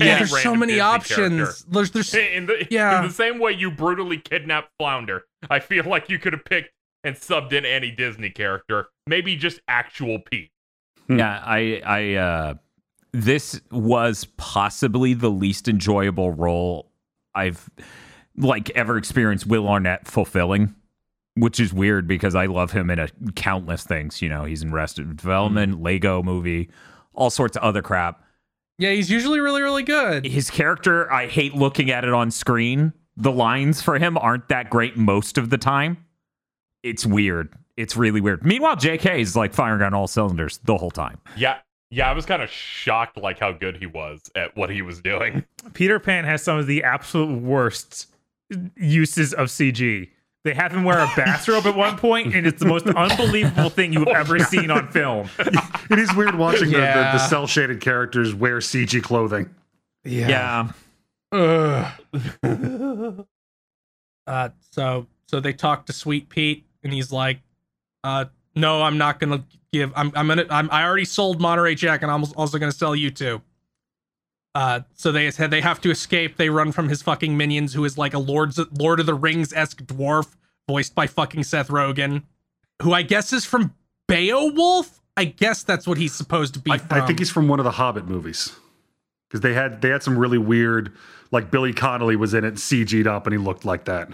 Yeah. 0.03 0.17
There's 0.19 0.41
so 0.43 0.55
many 0.55 0.73
Disney 0.73 0.81
options. 0.81 1.17
character. 1.37 1.53
There's 1.69 1.91
there's 1.91 2.13
In 2.15 2.45
the, 2.47 2.67
Yeah. 2.69 2.99
in 3.01 3.07
the 3.07 3.13
same 3.13 3.39
way 3.39 3.51
you 3.53 3.71
brutally 3.71 4.17
kidnapped 4.17 4.69
Flounder, 4.79 5.23
I 5.49 5.59
feel 5.59 5.85
like 5.85 6.09
you 6.09 6.19
could 6.19 6.33
have 6.33 6.45
picked 6.45 6.71
and 7.03 7.15
subbed 7.15 7.53
in 7.53 7.65
any 7.65 7.91
Disney 7.91 8.29
character, 8.29 8.87
maybe 9.07 9.35
just 9.35 9.59
actual 9.67 10.19
Pete. 10.19 10.51
Yeah, 11.07 11.39
I, 11.45 11.81
I, 11.85 12.13
uh, 12.15 12.53
this 13.11 13.61
was 13.71 14.25
possibly 14.37 15.13
the 15.13 15.29
least 15.29 15.67
enjoyable 15.67 16.31
role 16.31 16.91
I've 17.35 17.69
like 18.37 18.69
ever 18.71 18.97
experienced 18.97 19.45
Will 19.45 19.67
Arnett 19.67 20.07
fulfilling, 20.07 20.73
which 21.35 21.59
is 21.59 21.71
weird 21.71 22.07
because 22.07 22.33
I 22.35 22.47
love 22.47 22.71
him 22.71 22.89
in 22.89 22.97
a 22.99 23.07
countless 23.35 23.83
things. 23.83 24.21
You 24.21 24.29
know, 24.29 24.43
he's 24.45 24.63
in 24.63 24.71
Arrested 24.73 25.15
Development, 25.15 25.81
Lego 25.81 26.23
Movie, 26.23 26.69
all 27.13 27.29
sorts 27.29 27.55
of 27.55 27.63
other 27.63 27.81
crap. 27.83 28.21
Yeah. 28.77 28.91
He's 28.91 29.09
usually 29.09 29.39
really 29.39 29.61
really 29.61 29.83
good. 29.83 30.25
His 30.25 30.49
character, 30.49 31.11
I 31.11 31.27
hate 31.27 31.55
looking 31.55 31.91
at 31.91 32.03
it 32.03 32.13
on 32.13 32.31
screen. 32.31 32.93
The 33.17 33.31
lines 33.31 33.81
for 33.81 33.97
him 33.97 34.17
aren't 34.17 34.49
that 34.49 34.69
great 34.69 34.97
most 34.97 35.37
of 35.37 35.49
the 35.49 35.57
time. 35.57 35.97
It's 36.83 37.05
weird. 37.05 37.53
It's 37.77 37.97
really 37.97 38.21
weird. 38.21 38.45
Meanwhile, 38.45 38.77
JK 38.77 39.19
is 39.19 39.35
like 39.35 39.53
firing 39.53 39.81
on 39.81 39.93
all 39.93 40.07
cylinders 40.07 40.59
the 40.63 40.77
whole 40.77 40.91
time. 40.91 41.17
Yeah, 41.35 41.57
yeah, 41.91 42.09
I 42.09 42.13
was 42.13 42.25
kind 42.25 42.41
of 42.41 42.49
shocked 42.49 43.17
like 43.17 43.39
how 43.39 43.51
good 43.51 43.77
he 43.77 43.85
was 43.85 44.21
at 44.35 44.55
what 44.57 44.69
he 44.69 44.81
was 44.81 45.01
doing. 45.01 45.45
Peter 45.73 45.99
Pan 45.99 46.25
has 46.25 46.43
some 46.43 46.57
of 46.57 46.67
the 46.67 46.83
absolute 46.83 47.41
worst 47.41 48.07
uses 48.75 49.33
of 49.33 49.47
CG. 49.47 50.09
They 50.45 50.53
have 50.53 50.71
him 50.71 50.83
wear 50.83 50.99
a 50.99 51.11
bathrobe 51.15 51.65
at 51.65 51.75
one 51.75 51.97
point, 51.97 52.35
and 52.35 52.45
it's 52.45 52.59
the 52.59 52.67
most 52.67 52.85
unbelievable 52.95 53.71
thing 53.71 53.91
you've 53.91 54.07
ever 54.07 54.37
seen 54.37 54.69
on 54.69 54.87
film. 54.89 55.27
It 55.87 55.99
is 55.99 56.13
weird 56.15 56.33
watching 56.33 56.71
the, 56.71 56.77
the, 56.77 57.09
the 57.13 57.27
cell 57.27 57.45
shaded 57.45 57.79
characters 57.79 58.33
wear 58.33 58.57
CG 58.57 59.03
clothing. 59.03 59.53
Yeah. 60.03 60.71
Uh, 61.31 61.91
so 64.71 65.05
so 65.27 65.39
they 65.39 65.53
talk 65.53 65.85
to 65.85 65.93
Sweet 65.93 66.29
Pete, 66.29 66.65
and 66.83 66.91
he's 66.91 67.11
like, 67.11 67.39
uh, 68.03 68.25
"No, 68.55 68.81
I'm 68.81 68.97
not 68.97 69.19
gonna 69.19 69.45
give. 69.71 69.93
I'm 69.95 70.11
I'm 70.15 70.27
gonna. 70.27 70.47
I'm, 70.49 70.69
I 70.71 70.83
already 70.83 71.05
sold 71.05 71.39
Monterey 71.39 71.75
Jack, 71.75 72.01
and 72.01 72.11
I'm 72.11 72.23
also 72.35 72.57
gonna 72.57 72.71
sell 72.71 72.95
you 72.95 73.11
too." 73.11 73.41
Uh, 74.55 74.79
so 74.95 75.11
they 75.11 75.29
said 75.31 75.51
they 75.51 75.59
have 75.61 75.81
to 75.81 75.91
escape. 75.91 76.37
They 76.37 76.49
run 76.49 76.71
from 76.71 76.87
his 76.87 77.01
fucking 77.01 77.35
minions, 77.35 77.73
who 77.73 77.83
is 77.83 77.97
like 77.97 78.13
a 78.13 78.19
Lord's 78.19 78.57
Lord 78.79 79.01
of 79.01 79.05
the 79.05 79.13
Rings 79.13 79.51
esque 79.51 79.83
dwarf, 79.83 80.35
voiced 80.67 80.95
by 80.95 81.07
fucking 81.07 81.43
Seth 81.43 81.67
Rogen, 81.67 82.23
who 82.81 82.93
I 82.93 83.01
guess 83.01 83.33
is 83.33 83.43
from 83.43 83.75
Beowulf. 84.07 85.01
I 85.17 85.25
guess 85.25 85.61
that's 85.63 85.85
what 85.85 85.97
he's 85.97 86.15
supposed 86.15 86.53
to 86.53 86.59
be 86.59 86.71
I, 86.71 86.77
from. 86.77 87.01
I 87.01 87.05
think 87.05 87.19
he's 87.19 87.29
from 87.29 87.49
one 87.49 87.59
of 87.59 87.65
the 87.65 87.71
Hobbit 87.71 88.07
movies 88.07 88.55
because 89.27 89.41
they 89.41 89.53
had 89.53 89.81
they 89.81 89.89
had 89.89 90.01
some 90.03 90.17
really 90.17 90.37
weird 90.37 90.93
like 91.31 91.51
Billy 91.51 91.73
Connolly 91.73 92.15
was 92.15 92.33
in 92.33 92.45
it, 92.45 92.55
CG'd 92.55 93.07
up, 93.07 93.27
and 93.27 93.33
he 93.33 93.37
looked 93.37 93.65
like 93.65 93.85
that. 93.85 94.09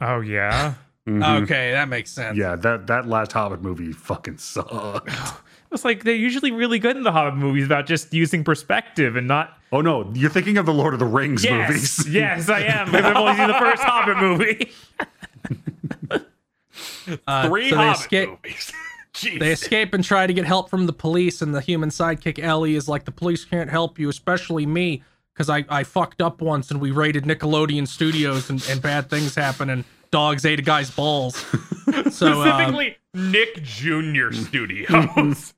Oh 0.00 0.20
yeah. 0.20 0.74
Mhm. 1.06 1.42
Okay, 1.42 1.72
that 1.72 1.90
makes 1.90 2.10
sense. 2.10 2.34
Yeah, 2.38 2.56
that 2.56 2.86
that 2.86 3.06
last 3.06 3.32
Hobbit 3.32 3.60
movie 3.60 3.92
fucking 3.92 4.38
sucked. 4.38 5.10
It's 5.74 5.84
like 5.84 6.04
they're 6.04 6.14
usually 6.14 6.50
really 6.52 6.78
good 6.78 6.96
in 6.96 7.02
the 7.02 7.12
Hobbit 7.12 7.34
movies 7.36 7.66
about 7.66 7.86
just 7.86 8.14
using 8.14 8.44
perspective 8.44 9.16
and 9.16 9.26
not. 9.28 9.58
Oh 9.72 9.80
no, 9.80 10.10
you're 10.14 10.30
thinking 10.30 10.56
of 10.56 10.66
the 10.66 10.72
Lord 10.74 10.94
of 10.94 11.00
the 11.00 11.06
Rings 11.06 11.42
Yes, 11.44 11.68
movies. 11.68 12.08
yes, 12.10 12.48
I 12.48 12.60
am 12.60 12.86
because 12.90 13.04
I've 13.04 13.16
only 13.16 13.34
seen 13.36 13.48
the 13.48 13.54
first 13.54 13.82
Hobbit 13.82 14.16
movie. 14.18 14.72
Uh, 17.26 17.48
Three 17.48 17.68
so 17.70 17.76
they 17.76 17.82
Hobbit 17.82 18.00
escape. 18.00 18.28
movies. 18.30 18.72
Jeez. 19.14 19.38
They 19.38 19.52
escape 19.52 19.94
and 19.94 20.02
try 20.02 20.26
to 20.26 20.32
get 20.32 20.44
help 20.44 20.68
from 20.70 20.86
the 20.86 20.92
police, 20.92 21.40
and 21.42 21.54
the 21.54 21.60
human 21.60 21.90
sidekick 21.90 22.42
Ellie 22.42 22.74
is 22.74 22.88
like, 22.88 23.04
"The 23.04 23.12
police 23.12 23.44
can't 23.44 23.70
help 23.70 23.98
you, 23.98 24.08
especially 24.08 24.66
me, 24.66 25.02
because 25.32 25.48
I, 25.50 25.64
I 25.68 25.84
fucked 25.84 26.20
up 26.22 26.40
once 26.40 26.70
and 26.70 26.80
we 26.80 26.90
raided 26.90 27.24
Nickelodeon 27.24 27.86
Studios 27.86 28.48
and, 28.50 28.64
and 28.70 28.80
bad 28.82 29.08
things 29.10 29.34
happen 29.34 29.70
and 29.70 29.84
dogs 30.10 30.44
ate 30.46 30.58
a 30.58 30.62
guy's 30.62 30.90
balls." 30.90 31.36
So, 32.10 32.42
uh, 32.42 32.46
Specifically, 32.46 32.96
Nick 33.12 33.62
Jr. 33.62 34.32
Studios. 34.32 35.54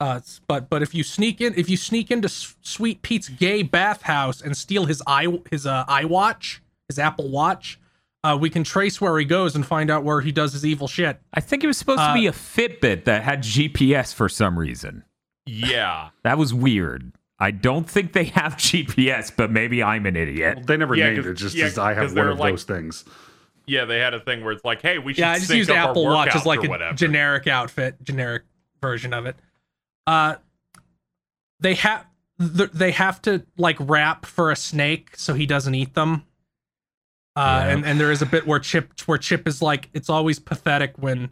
Uh, 0.00 0.20
but 0.46 0.68
but 0.68 0.82
if 0.82 0.94
you 0.94 1.02
sneak 1.02 1.40
in, 1.40 1.54
if 1.56 1.68
you 1.70 1.76
sneak 1.76 2.10
into 2.10 2.26
S- 2.26 2.54
Sweet 2.62 3.02
Pete's 3.02 3.28
gay 3.28 3.62
bathhouse 3.62 4.40
and 4.40 4.56
steal 4.56 4.84
his 4.86 5.02
eye 5.06 5.26
his 5.50 5.66
uh, 5.66 5.84
iWatch, 5.86 6.58
his 6.88 6.98
Apple 6.98 7.30
Watch, 7.30 7.78
uh, 8.24 8.36
we 8.40 8.50
can 8.50 8.62
trace 8.64 9.00
where 9.00 9.18
he 9.18 9.24
goes 9.24 9.54
and 9.56 9.64
find 9.66 9.90
out 9.90 10.04
where 10.04 10.20
he 10.20 10.32
does 10.32 10.52
his 10.52 10.66
evil 10.66 10.88
shit. 10.88 11.20
I 11.32 11.40
think 11.40 11.64
it 11.64 11.66
was 11.66 11.78
supposed 11.78 12.00
Uh, 12.00 12.08
to 12.08 12.14
be 12.20 12.26
a 12.26 12.32
Fitbit 12.32 13.04
that 13.04 13.22
had 13.22 13.42
GPS 13.42 14.12
for 14.14 14.28
some 14.28 14.58
reason. 14.58 15.04
yeah. 15.46 16.10
That 16.24 16.38
was 16.38 16.52
weird. 16.52 17.12
I 17.38 17.50
don't 17.50 17.88
think 17.88 18.12
they 18.14 18.24
have 18.24 18.56
GPS, 18.56 19.30
but 19.34 19.50
maybe 19.50 19.82
I'm 19.82 20.06
an 20.06 20.16
idiot. 20.16 20.66
They 20.66 20.76
never 20.76 20.94
Yeah, 20.94 21.10
named 21.10 21.18
'cause- 21.18 21.26
it, 21.26 21.34
just 21.34 21.54
yeah, 21.54 21.66
as 21.66 21.78
I 21.78 21.94
'cause 21.94 22.10
have 22.10 22.16
one 22.16 22.28
of 22.28 22.38
like- 22.38 22.52
those 22.52 22.64
things. 22.64 23.04
Yeah, 23.68 23.84
they 23.84 23.98
had 23.98 24.14
a 24.14 24.20
thing 24.20 24.44
where 24.44 24.52
it's 24.52 24.64
like, 24.64 24.80
hey, 24.80 24.98
we 24.98 25.12
should 25.12 25.20
Yeah, 25.20 25.32
I 25.32 25.34
just 25.36 25.48
sync 25.48 25.58
used 25.58 25.70
Apple 25.70 26.04
Watch 26.04 26.34
as 26.36 26.46
like 26.46 26.62
a 26.64 26.68
whatever. 26.68 26.94
generic 26.96 27.46
outfit, 27.48 27.96
generic 28.04 28.44
version 28.80 29.12
of 29.12 29.26
it. 29.26 29.34
Uh, 30.06 30.36
they 31.60 31.74
have 31.74 32.06
they 32.38 32.90
have 32.92 33.22
to 33.22 33.44
like 33.56 33.76
wrap 33.80 34.26
for 34.26 34.50
a 34.50 34.56
snake 34.56 35.16
so 35.16 35.32
he 35.34 35.46
doesn't 35.46 35.74
eat 35.74 35.94
them. 35.94 36.24
Uh, 37.34 37.62
Yeah. 37.64 37.72
and 37.74 37.86
and 37.86 38.00
there 38.00 38.12
is 38.12 38.22
a 38.22 38.26
bit 38.26 38.46
where 38.46 38.58
Chip 38.58 38.92
where 39.06 39.18
Chip 39.18 39.46
is 39.48 39.60
like, 39.62 39.88
it's 39.94 40.08
always 40.10 40.38
pathetic 40.38 40.94
when 40.98 41.30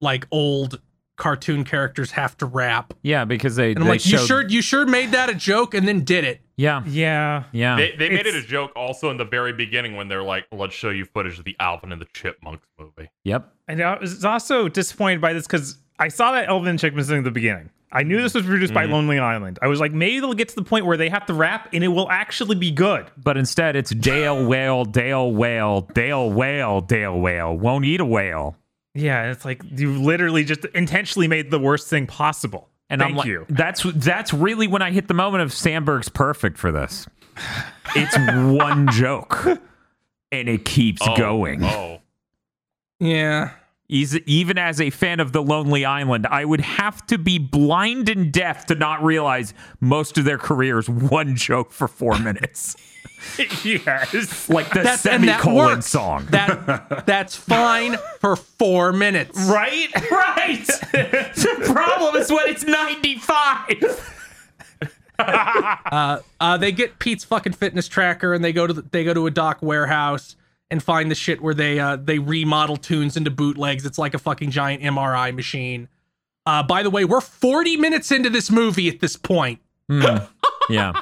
like 0.00 0.26
old 0.30 0.80
cartoon 1.16 1.64
characters 1.64 2.12
have 2.12 2.36
to 2.38 2.46
rap. 2.46 2.94
Yeah, 3.02 3.24
because 3.24 3.56
they. 3.56 3.70
And 3.70 3.78
I'm 3.80 3.84
they 3.84 3.90
like, 3.90 4.06
you 4.06 4.18
sure 4.18 4.46
you 4.48 4.62
sure 4.62 4.86
made 4.86 5.10
that 5.12 5.28
a 5.28 5.34
joke 5.34 5.74
and 5.74 5.86
then 5.86 6.04
did 6.04 6.24
it. 6.24 6.40
Yeah, 6.56 6.82
Yeah. 6.86 7.44
yeah. 7.52 7.76
They, 7.76 7.94
they 7.96 8.08
made 8.08 8.26
it 8.26 8.34
a 8.34 8.42
joke 8.42 8.72
also 8.74 9.10
in 9.10 9.16
the 9.16 9.24
very 9.24 9.52
beginning 9.52 9.94
when 9.94 10.08
they're 10.08 10.22
like, 10.24 10.46
let's 10.52 10.74
show 10.74 10.90
you 10.90 11.04
footage 11.04 11.38
of 11.38 11.44
the 11.44 11.54
Alvin 11.60 11.92
and 11.92 12.00
the 12.00 12.06
Chipmunks 12.14 12.66
movie. 12.78 13.10
yep. 13.24 13.52
And 13.68 13.80
I 13.82 13.96
was 13.98 14.24
also 14.24 14.68
disappointed 14.68 15.20
by 15.20 15.32
this 15.34 15.46
because 15.46 15.78
I 15.98 16.08
saw 16.08 16.32
that 16.32 16.48
Elvin 16.48 16.78
Chick 16.78 16.94
was 16.94 17.10
in 17.10 17.24
the 17.24 17.30
beginning. 17.30 17.70
I 17.90 18.02
knew 18.02 18.20
this 18.20 18.34
was 18.34 18.44
produced 18.44 18.74
by 18.74 18.84
mm-hmm. 18.84 18.92
Lonely 18.92 19.18
Island. 19.18 19.58
I 19.62 19.66
was 19.66 19.80
like, 19.80 19.92
maybe 19.92 20.20
they'll 20.20 20.34
get 20.34 20.50
to 20.50 20.54
the 20.54 20.62
point 20.62 20.84
where 20.84 20.98
they 20.98 21.08
have 21.08 21.24
to 21.26 21.34
rap 21.34 21.70
and 21.72 21.82
it 21.82 21.88
will 21.88 22.10
actually 22.10 22.56
be 22.56 22.70
good. 22.70 23.06
But 23.16 23.38
instead, 23.38 23.76
it's 23.76 23.90
Dale 23.90 24.46
Whale, 24.46 24.84
Dale 24.84 25.32
Whale, 25.32 25.80
Dale 25.80 26.30
Whale, 26.30 26.80
Dale 26.82 27.18
Whale. 27.18 27.56
Won't 27.56 27.86
eat 27.86 28.00
a 28.00 28.04
whale. 28.04 28.56
Yeah, 28.94 29.30
it's 29.30 29.44
like 29.44 29.62
you 29.74 30.02
literally 30.02 30.44
just 30.44 30.64
intentionally 30.66 31.28
made 31.28 31.50
the 31.50 31.58
worst 31.58 31.88
thing 31.88 32.06
possible. 32.06 32.68
And 32.90 33.00
Thank 33.00 33.12
I'm 33.12 33.16
like, 33.18 33.26
you. 33.26 33.46
that's 33.48 33.84
that's 33.94 34.34
really 34.34 34.66
when 34.66 34.82
I 34.82 34.90
hit 34.90 35.08
the 35.08 35.14
moment 35.14 35.42
of 35.42 35.50
Samberg's 35.50 36.08
perfect 36.08 36.58
for 36.58 36.72
this. 36.72 37.06
It's 37.94 38.16
one 38.18 38.88
joke, 38.92 39.46
and 40.32 40.48
it 40.48 40.64
keeps 40.64 41.00
Oh, 41.06 41.16
going. 41.16 41.62
Oh. 41.64 42.00
Yeah. 42.98 43.52
Even 43.90 44.58
as 44.58 44.82
a 44.82 44.90
fan 44.90 45.18
of 45.18 45.32
The 45.32 45.42
Lonely 45.42 45.86
Island, 45.86 46.26
I 46.26 46.44
would 46.44 46.60
have 46.60 47.06
to 47.06 47.16
be 47.16 47.38
blind 47.38 48.10
and 48.10 48.30
deaf 48.30 48.66
to 48.66 48.74
not 48.74 49.02
realize 49.02 49.54
most 49.80 50.18
of 50.18 50.26
their 50.26 50.36
careers 50.36 50.90
one 50.90 51.36
joke 51.36 51.72
for 51.72 51.88
four 51.88 52.18
minutes, 52.18 52.76
yes. 53.64 54.50
like 54.50 54.68
the 54.74 54.82
That's 54.82 55.06
and 55.06 55.24
that 55.24 55.40
semicolon 55.40 55.80
song. 55.80 56.26
That 56.30 57.06
that's 57.06 57.34
fine 57.34 57.96
for 58.20 58.36
four 58.36 58.92
minutes. 58.92 59.40
Right? 59.48 59.88
right. 60.10 60.66
the 60.92 61.70
problem 61.72 62.16
is 62.16 62.30
when 62.30 62.46
it's 62.46 62.64
ninety-five. 62.64 64.14
Uh, 65.20 66.56
they 66.58 66.70
get 66.70 67.00
Pete's 67.00 67.24
fucking 67.24 67.52
fitness 67.54 67.88
tracker 67.88 68.34
and 68.34 68.44
they 68.44 68.52
go 68.52 68.68
to 68.68 68.72
the, 68.72 68.82
they 68.82 69.02
go 69.02 69.12
to 69.12 69.26
a 69.26 69.32
dock 69.32 69.60
warehouse 69.60 70.36
and 70.70 70.82
find 70.82 71.10
the 71.10 71.14
shit 71.14 71.40
where 71.40 71.54
they 71.54 71.78
uh 71.80 71.96
they 71.96 72.18
remodel 72.18 72.76
tunes 72.76 73.16
into 73.16 73.30
bootlegs. 73.30 73.84
It's 73.86 73.98
like 73.98 74.14
a 74.14 74.18
fucking 74.18 74.50
giant 74.50 74.82
MRI 74.82 75.34
machine. 75.34 75.88
Uh, 76.46 76.62
by 76.62 76.82
the 76.82 76.90
way, 76.90 77.04
we're 77.04 77.20
40 77.20 77.76
minutes 77.76 78.10
into 78.10 78.30
this 78.30 78.50
movie 78.50 78.88
at 78.88 79.00
this 79.00 79.16
point, 79.16 79.60
Hmm. 79.88 80.16
Yeah. 80.70 80.92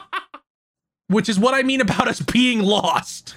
which 1.08 1.28
is 1.28 1.38
what 1.38 1.54
I 1.54 1.62
mean 1.62 1.80
about 1.80 2.08
us 2.08 2.20
being 2.20 2.60
lost. 2.62 3.34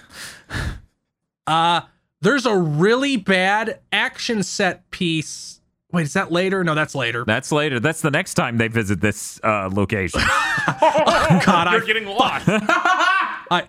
Uh, 1.46 1.82
there's 2.22 2.46
a 2.46 2.56
really 2.56 3.16
bad 3.18 3.80
action 3.92 4.44
set 4.44 4.90
piece. 4.92 5.62
Wait, 5.92 6.04
is 6.04 6.14
that 6.14 6.32
later? 6.32 6.64
No, 6.64 6.76
that's 6.76 6.94
later. 6.94 7.24
That's 7.26 7.52
later. 7.52 7.80
That's 7.80 8.02
the 8.02 8.12
next 8.12 8.36
time 8.36 8.58
they 8.58 8.68
visit 8.68 9.02
this 9.02 9.40
uh, 9.44 9.70
location. 9.72 10.22
God, 10.82 11.72
You're 11.72 11.82
I, 11.84 11.86
getting 11.86 12.06
lost. 12.08 12.46
I, 12.48 13.68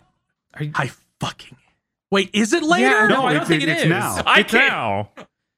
I 0.54 0.90
fucking. 1.20 1.56
Wait, 2.10 2.30
is 2.32 2.52
it 2.52 2.62
later? 2.62 3.08
no, 3.08 3.24
I 3.24 3.34
don't 3.34 3.46
think 3.46 3.62
it 3.62 3.68
it's 3.68 3.82
is. 3.82 3.88
now. 3.88 4.22
I 4.26 4.40
It's 4.40 4.50
can't. 4.50 4.72
now. 4.72 5.10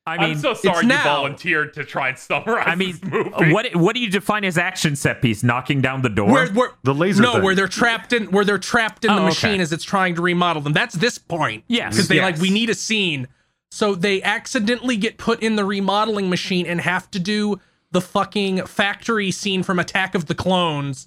I 0.04 0.18
mean, 0.18 0.30
I'm 0.32 0.38
so 0.38 0.52
sorry 0.52 0.82
you 0.82 0.88
now. 0.88 1.04
volunteered 1.04 1.74
to 1.74 1.84
try 1.84 2.08
and 2.08 2.18
summarize 2.18 2.64
I 2.66 2.74
mean, 2.74 2.90
this 3.00 3.04
movie. 3.04 3.30
Uh, 3.32 3.52
what 3.52 3.76
what 3.76 3.94
do 3.94 4.00
you 4.00 4.10
define 4.10 4.44
as 4.44 4.58
action 4.58 4.96
set 4.96 5.22
piece? 5.22 5.44
Knocking 5.44 5.80
down 5.80 6.02
the 6.02 6.08
door? 6.08 6.28
Where, 6.32 6.48
where, 6.52 6.70
The 6.82 6.92
laser 6.92 7.22
No, 7.22 7.34
thing. 7.34 7.42
where 7.44 7.54
they're 7.54 7.68
trapped 7.68 8.12
in 8.12 8.26
where 8.32 8.44
they're 8.44 8.58
trapped 8.58 9.04
in 9.04 9.12
Oh, 9.12 9.14
the 9.14 9.20
okay. 9.20 9.28
machine 9.28 9.60
as 9.60 9.72
it's 9.72 9.84
trying 9.84 10.16
to 10.16 10.20
remodel 10.22 10.60
them. 10.60 10.72
That's 10.72 10.96
this 10.96 11.18
point. 11.18 11.62
Yes, 11.68 11.94
because 11.94 12.08
they 12.08 12.16
yes. 12.16 12.32
like 12.32 12.40
we 12.42 12.50
need 12.50 12.68
a 12.68 12.74
scene, 12.74 13.28
so 13.70 13.94
they 13.94 14.20
accidentally 14.22 14.96
get 14.96 15.18
put 15.18 15.40
in 15.40 15.54
the 15.54 15.64
remodeling 15.64 16.28
machine 16.28 16.66
and 16.66 16.80
have 16.80 17.08
to 17.12 17.20
do 17.20 17.60
the 17.92 18.00
fucking 18.00 18.66
factory 18.66 19.30
scene 19.30 19.62
from 19.62 19.78
Attack 19.78 20.16
of 20.16 20.26
the 20.26 20.34
Clones, 20.34 21.06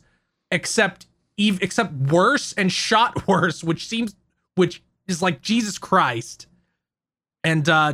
except 0.51 1.05
ev- 1.37 1.61
except 1.61 1.91
worse 1.91 2.53
and 2.53 2.71
shot 2.71 3.27
worse, 3.27 3.61
which 3.61 3.87
seems 3.87 4.15
which 4.55 4.81
is 5.07 5.21
like 5.21 5.41
Jesus 5.41 5.77
Christ. 5.77 6.47
And 7.43 7.67
uh, 7.69 7.93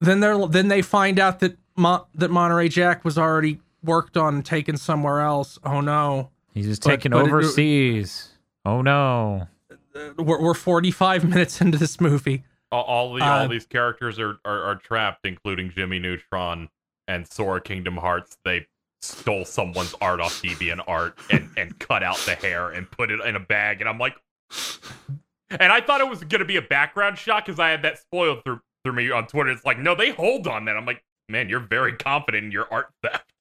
then 0.00 0.20
they're 0.20 0.46
then 0.46 0.68
they 0.68 0.82
find 0.82 1.18
out 1.18 1.40
that 1.40 1.56
Mo- 1.76 2.06
that 2.14 2.30
Monterey 2.30 2.68
Jack 2.68 3.04
was 3.04 3.18
already 3.18 3.60
worked 3.82 4.16
on 4.16 4.36
and 4.36 4.44
taken 4.44 4.76
somewhere 4.76 5.20
else. 5.20 5.58
Oh 5.64 5.80
no. 5.80 6.30
He's 6.54 6.66
just 6.66 6.82
But- 6.82 6.90
taking 6.90 7.10
but 7.12 7.26
it- 7.26 7.28
overseas. 7.28 8.30
oh 8.64 8.80
no. 8.82 9.48
we're, 10.18 10.40
we're 10.40 10.54
45 10.54 11.24
minutes 11.28 11.60
into 11.60 11.78
this 11.78 12.00
movie. 12.00 12.44
all, 12.72 12.82
all, 12.84 13.14
the, 13.14 13.22
Uh, 13.24 13.42
all 13.42 13.48
these 13.48 13.66
characters 13.66 14.18
are, 14.18 14.36
are, 14.44 14.62
are 14.62 14.74
trapped, 14.76 15.26
including 15.26 15.70
Jimmy 15.70 15.98
Neutron 15.98 16.68
and 17.08 17.26
Sora 17.30 17.60
Kingdom 17.60 17.96
Hearts. 17.96 18.36
They 18.44 18.66
stole 19.02 19.44
someone's 19.44 19.94
art 20.00 20.20
off 20.20 20.40
Deviant 20.42 20.82
Art 20.86 21.18
and, 21.30 21.48
and 21.56 21.78
cut 21.78 22.02
out 22.02 22.16
the 22.26 22.34
hair 22.34 22.70
and 22.70 22.90
put 22.90 23.10
it 23.10 23.20
in 23.24 23.36
a 23.36 23.40
bag. 23.40 23.80
And 23.80 23.88
I'm 23.88 23.98
like, 23.98 24.16
and 25.50 25.72
I 25.72 25.80
thought 25.80 26.00
it 26.00 26.08
was 26.08 26.20
going 26.20 26.40
to 26.40 26.44
be 26.44 26.56
a 26.56 26.62
background 26.62 27.18
shot 27.18 27.46
because 27.46 27.58
I 27.58 27.70
had 27.70 27.82
that 27.82 27.98
spoiled 27.98 28.42
through, 28.44 28.60
through 28.84 28.94
me 28.94 29.10
on 29.10 29.26
Twitter. 29.26 29.50
It's 29.50 29.64
like, 29.64 29.78
no, 29.78 29.94
they 29.94 30.10
hold 30.10 30.46
on 30.46 30.64
that. 30.66 30.76
I'm 30.76 30.86
like, 30.86 31.02
man, 31.28 31.48
you're 31.48 31.60
very 31.60 31.92
confident 31.92 32.44
in 32.44 32.52
your 32.52 32.66
art 32.72 32.90
theft. 33.02 33.32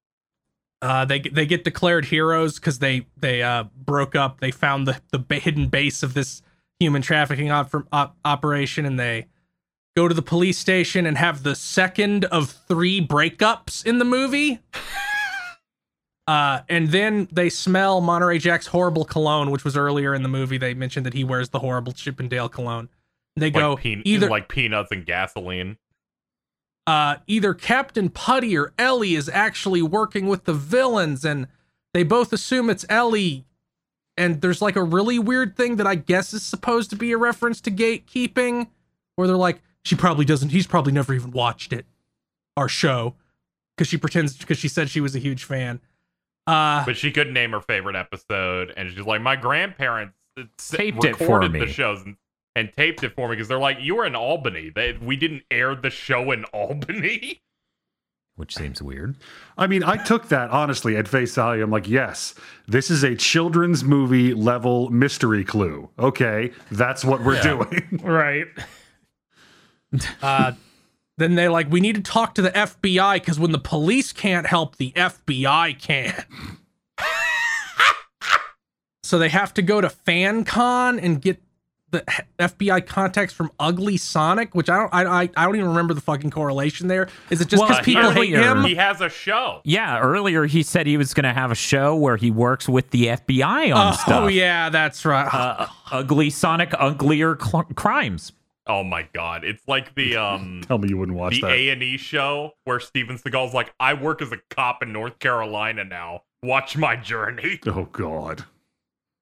Uh, 0.81 1.05
they 1.05 1.19
they 1.19 1.45
get 1.45 1.63
declared 1.63 2.05
heroes 2.05 2.55
because 2.55 2.79
they 2.79 3.07
they 3.17 3.41
uh, 3.41 3.63
broke 3.75 4.15
up. 4.15 4.39
They 4.39 4.51
found 4.51 4.87
the 4.87 5.01
the 5.11 5.39
hidden 5.39 5.67
base 5.67 6.03
of 6.03 6.13
this 6.13 6.41
human 6.79 7.01
trafficking 7.01 7.49
op- 7.49 7.73
op- 7.91 8.17
operation, 8.23 8.85
and 8.85 8.99
they 8.99 9.27
go 9.95 10.07
to 10.07 10.13
the 10.13 10.21
police 10.21 10.59
station 10.59 11.05
and 11.05 11.17
have 11.17 11.43
the 11.43 11.55
second 11.55 12.25
of 12.25 12.51
three 12.67 13.05
breakups 13.05 13.85
in 13.85 13.97
the 13.97 14.05
movie. 14.05 14.59
Uh, 16.27 16.61
and 16.69 16.89
then 16.89 17.27
they 17.31 17.49
smell 17.49 18.01
Monterey 18.01 18.39
Jack's 18.39 18.67
horrible 18.67 19.05
cologne, 19.05 19.51
which 19.51 19.63
was 19.63 19.77
earlier 19.77 20.13
in 20.15 20.23
the 20.23 20.29
movie. 20.29 20.57
They 20.57 20.73
mentioned 20.73 21.05
that 21.05 21.13
he 21.13 21.23
wears 21.23 21.49
the 21.49 21.59
horrible 21.59 21.91
Chippendale 21.93 22.49
cologne. 22.49 22.89
They 23.35 23.51
go 23.51 23.73
Like, 23.73 23.83
pe- 23.83 24.01
either 24.05 24.29
like 24.29 24.47
peanuts 24.49 24.91
and 24.91 25.05
gasoline. 25.05 25.77
uh, 26.87 27.17
either 27.27 27.53
Captain 27.53 28.09
Putty 28.09 28.57
or 28.57 28.73
Ellie 28.77 29.15
is 29.15 29.29
actually 29.29 29.81
working 29.81 30.27
with 30.27 30.45
the 30.45 30.53
villains, 30.53 31.23
and 31.25 31.47
they 31.93 32.03
both 32.03 32.31
assume 32.33 32.69
it's 32.69 32.85
Ellie. 32.89 33.45
And 34.17 34.41
there's 34.41 34.61
like 34.61 34.75
a 34.77 34.83
really 34.83 35.19
weird 35.19 35.57
thing 35.57 35.75
that 35.75 35.85
I 35.85 35.95
guess 35.95 36.33
is 36.33 36.41
supposed 36.41 36.89
to 36.91 36.95
be 36.95 37.11
a 37.11 37.17
reference 37.17 37.59
to 37.61 37.71
gatekeeping, 37.71 38.67
where 39.15 39.27
they're 39.27 39.35
like, 39.35 39.61
she 39.83 39.95
probably 39.95 40.25
doesn't, 40.25 40.49
he's 40.49 40.65
probably 40.67 40.93
never 40.93 41.13
even 41.13 41.31
watched 41.31 41.73
it, 41.73 41.85
our 42.57 42.69
show, 42.69 43.15
because 43.75 43.87
she 43.89 43.97
pretends, 43.97 44.37
because 44.37 44.57
she 44.57 44.67
said 44.69 44.89
she 44.89 45.01
was 45.01 45.15
a 45.15 45.19
huge 45.19 45.43
fan. 45.43 45.81
Uh, 46.47 46.85
But 46.85 46.97
she 46.97 47.11
couldn't 47.11 47.33
name 47.33 47.51
her 47.51 47.61
favorite 47.61 47.95
episode. 47.95 48.73
And 48.77 48.91
she's 48.91 49.05
like, 49.05 49.21
my 49.21 49.35
grandparents 49.35 50.13
s- 50.37 50.69
Taped 50.69 51.03
it 51.03 51.15
for 51.15 51.47
me. 51.49 51.59
the 51.59 51.67
shows. 51.67 52.01
And 52.03 52.17
and 52.57 52.71
taped 52.71 53.03
it 53.03 53.13
for 53.15 53.27
me 53.27 53.35
because 53.35 53.49
they're 53.49 53.59
like, 53.59 53.79
"You 53.81 53.95
were 53.95 54.05
in 54.05 54.15
Albany. 54.15 54.71
They, 54.73 54.93
we 54.93 55.17
didn't 55.17 55.43
air 55.51 55.75
the 55.75 55.89
show 55.89 56.31
in 56.31 56.45
Albany." 56.45 57.41
Which 58.37 58.55
seems 58.55 58.81
weird. 58.81 59.15
I 59.57 59.67
mean, 59.67 59.83
I 59.83 59.95
took 59.97 60.27
that 60.29 60.51
honestly 60.51 60.95
at 60.97 61.07
face 61.07 61.35
value. 61.35 61.63
I'm 61.63 61.71
like, 61.71 61.87
yes, 61.87 62.33
this 62.67 62.89
is 62.91 63.03
a 63.03 63.15
children's 63.15 63.83
movie 63.83 64.33
level 64.33 64.89
mystery 64.89 65.43
clue. 65.45 65.89
Okay, 65.99 66.51
that's 66.71 67.03
what 67.05 67.23
we're 67.23 67.41
doing. 67.41 67.99
Right. 68.03 68.47
Uh, 70.21 70.51
then 71.17 71.35
they're 71.35 71.51
like, 71.51 71.71
we 71.71 71.79
need 71.79 71.95
to 71.95 72.01
talk 72.01 72.35
to 72.35 72.41
the 72.41 72.51
FBI 72.51 73.15
because 73.15 73.39
when 73.39 73.51
the 73.51 73.59
police 73.59 74.11
can't 74.11 74.47
help, 74.47 74.75
the 74.77 74.91
FBI 74.95 75.79
can. 75.79 76.25
so 79.03 79.17
they 79.17 79.29
have 79.29 79.53
to 79.53 79.61
go 79.61 79.79
to 79.81 79.87
FanCon 79.87 81.01
and 81.01 81.21
get 81.21 81.41
the 81.91 82.03
FBI 82.39 82.85
contacts 82.85 83.33
from 83.33 83.51
Ugly 83.59 83.95
Sonic, 83.97 84.53
which 84.53 84.69
I 84.69 84.77
don't, 84.77 84.93
I, 84.93 85.05
I, 85.05 85.29
I 85.37 85.45
don't 85.45 85.55
even 85.55 85.69
remember 85.69 85.93
the 85.93 86.01
fucking 86.01 86.31
correlation 86.31 86.87
there. 86.89 87.07
Is 87.29 87.39
it 87.39 87.47
just 87.47 87.61
Well, 87.61 87.69
because 87.69 87.85
people 87.85 88.11
hate 88.11 88.33
him? 88.33 88.63
He 88.65 88.75
has 88.75 88.99
a 88.99 89.07
show. 89.07 89.61
Yeah, 89.63 89.99
earlier 89.99 90.45
he 90.45 90.63
said 90.63 90.87
he 90.87 90.97
was 90.97 91.13
going 91.13 91.23
to 91.23 91.33
have 91.33 91.51
a 91.51 91.55
show 91.55 91.95
where 91.95 92.17
he 92.17 92.31
works 92.31 92.67
with 92.67 92.89
the 92.89 93.07
FBI 93.07 93.73
on 93.73 93.93
Oh 93.93 93.95
stuff. 93.95 94.23
Oh 94.23 94.27
yeah, 94.27 94.69
that's 94.69 95.05
right. 95.05 95.33
Uh, 95.33 95.67
ugly 95.91 96.29
Sonic, 96.29 96.73
uglier 96.77 97.37
cl- 97.39 97.63
crimes. 97.75 98.33
Oh 98.67 98.83
my 98.83 99.07
god, 99.13 99.43
it's 99.43 99.67
like 99.67 99.93
the 99.95 100.15
um 100.17 100.61
Tell 100.67 100.77
me 100.77 100.89
you 100.89 100.97
wouldn't 100.97 101.17
watch 101.17 101.35
the 101.35 101.41
that. 101.41 101.51
A 101.51 101.69
and 101.69 101.83
E 101.83 101.97
show 101.97 102.53
where 102.63 102.79
Steven 102.79 103.17
Seagal's 103.17 103.53
like, 103.53 103.73
"I 103.79 103.93
work 103.93 104.21
as 104.21 104.31
a 104.31 104.37
cop 104.49 104.81
in 104.81 104.91
North 104.91 105.19
Carolina 105.19 105.83
now. 105.83 106.21
Watch 106.43 106.77
my 106.77 106.95
journey." 106.95 107.59
oh 107.67 107.87
God. 107.91 108.45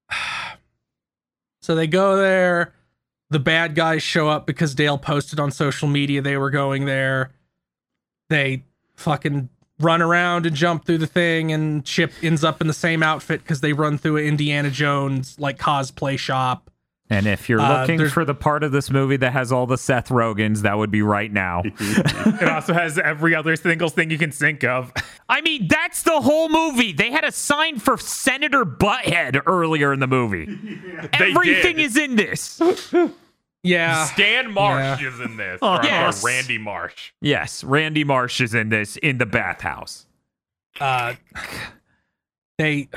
So 1.62 1.76
they 1.76 1.88
go 1.88 2.18
there. 2.18 2.74
The 3.30 3.40
bad 3.40 3.74
guys 3.74 4.04
show 4.04 4.28
up 4.28 4.46
because 4.46 4.76
Dale 4.76 4.98
posted 4.98 5.40
on 5.40 5.50
social 5.50 5.88
media 5.88 6.22
they 6.22 6.36
were 6.36 6.50
going 6.50 6.84
there. 6.84 7.32
They 8.30 8.66
fucking 8.98 9.48
run 9.80 10.02
around 10.02 10.46
and 10.46 10.56
jump 10.56 10.86
through 10.86 10.98
the 10.98 11.08
thing, 11.08 11.54
and 11.54 11.86
Chip 11.86 12.12
ends 12.22 12.44
up 12.44 12.60
in 12.60 12.68
the 12.68 12.74
same 12.74 13.02
outfit 13.02 13.42
because 13.44 13.62
they 13.62 13.72
run 13.72 13.98
through 13.98 14.18
an 14.18 14.26
Indiana 14.26 14.70
Jones 14.70 15.40
like 15.40 15.58
cosplay 15.58 16.20
shop. 16.20 16.70
And 17.14 17.28
if 17.28 17.48
you're 17.48 17.62
Uh, 17.62 17.82
looking 17.82 18.08
for 18.10 18.26
the 18.26 18.34
part 18.34 18.64
of 18.64 18.72
this 18.72 18.90
movie 18.90 19.18
that 19.18 19.34
has 19.34 19.52
all 19.52 19.68
the 19.68 19.78
Seth 19.78 20.10
Rogens, 20.10 20.62
that 20.64 20.78
would 20.78 20.90
be 20.90 21.02
right 21.04 21.32
now. 21.32 21.62
It 22.42 22.50
also 22.50 22.74
has 22.74 22.98
every 22.98 23.36
other 23.36 23.56
single 23.56 23.90
thing 23.90 24.10
you 24.10 24.18
can 24.18 24.32
think 24.32 24.64
of. 24.64 24.92
I 25.30 25.42
mean, 25.42 25.68
that's 25.68 26.02
the 26.04 26.22
whole 26.22 26.50
movie. 26.50 26.92
They 26.92 27.12
had 27.12 27.24
a 27.24 27.32
sign 27.32 27.78
for 27.80 27.98
Senator 27.98 28.66
Butthead 28.66 29.42
earlier 29.46 29.94
in 29.94 30.00
the 30.00 30.08
movie. 30.08 30.46
They 31.20 31.30
Everything 31.32 31.76
did. 31.76 31.86
is 31.86 31.98
in 31.98 32.16
this. 32.16 32.60
Yeah. 33.62 34.06
Stan 34.06 34.52
Marsh 34.52 35.02
is 35.04 35.20
in 35.20 35.38
this. 35.38 35.60
Oh, 35.62 35.76
or, 35.78 35.86
or. 35.86 36.12
Randy 36.24 36.58
Marsh. 36.58 37.12
Yes, 37.22 37.64
Randy 37.64 38.04
Marsh 38.04 38.42
is 38.42 38.54
in 38.56 38.70
this 38.70 38.98
in 38.98 39.20
the 39.20 39.26
bathhouse. 39.28 40.08
uh 40.82 41.14
they 42.58 42.90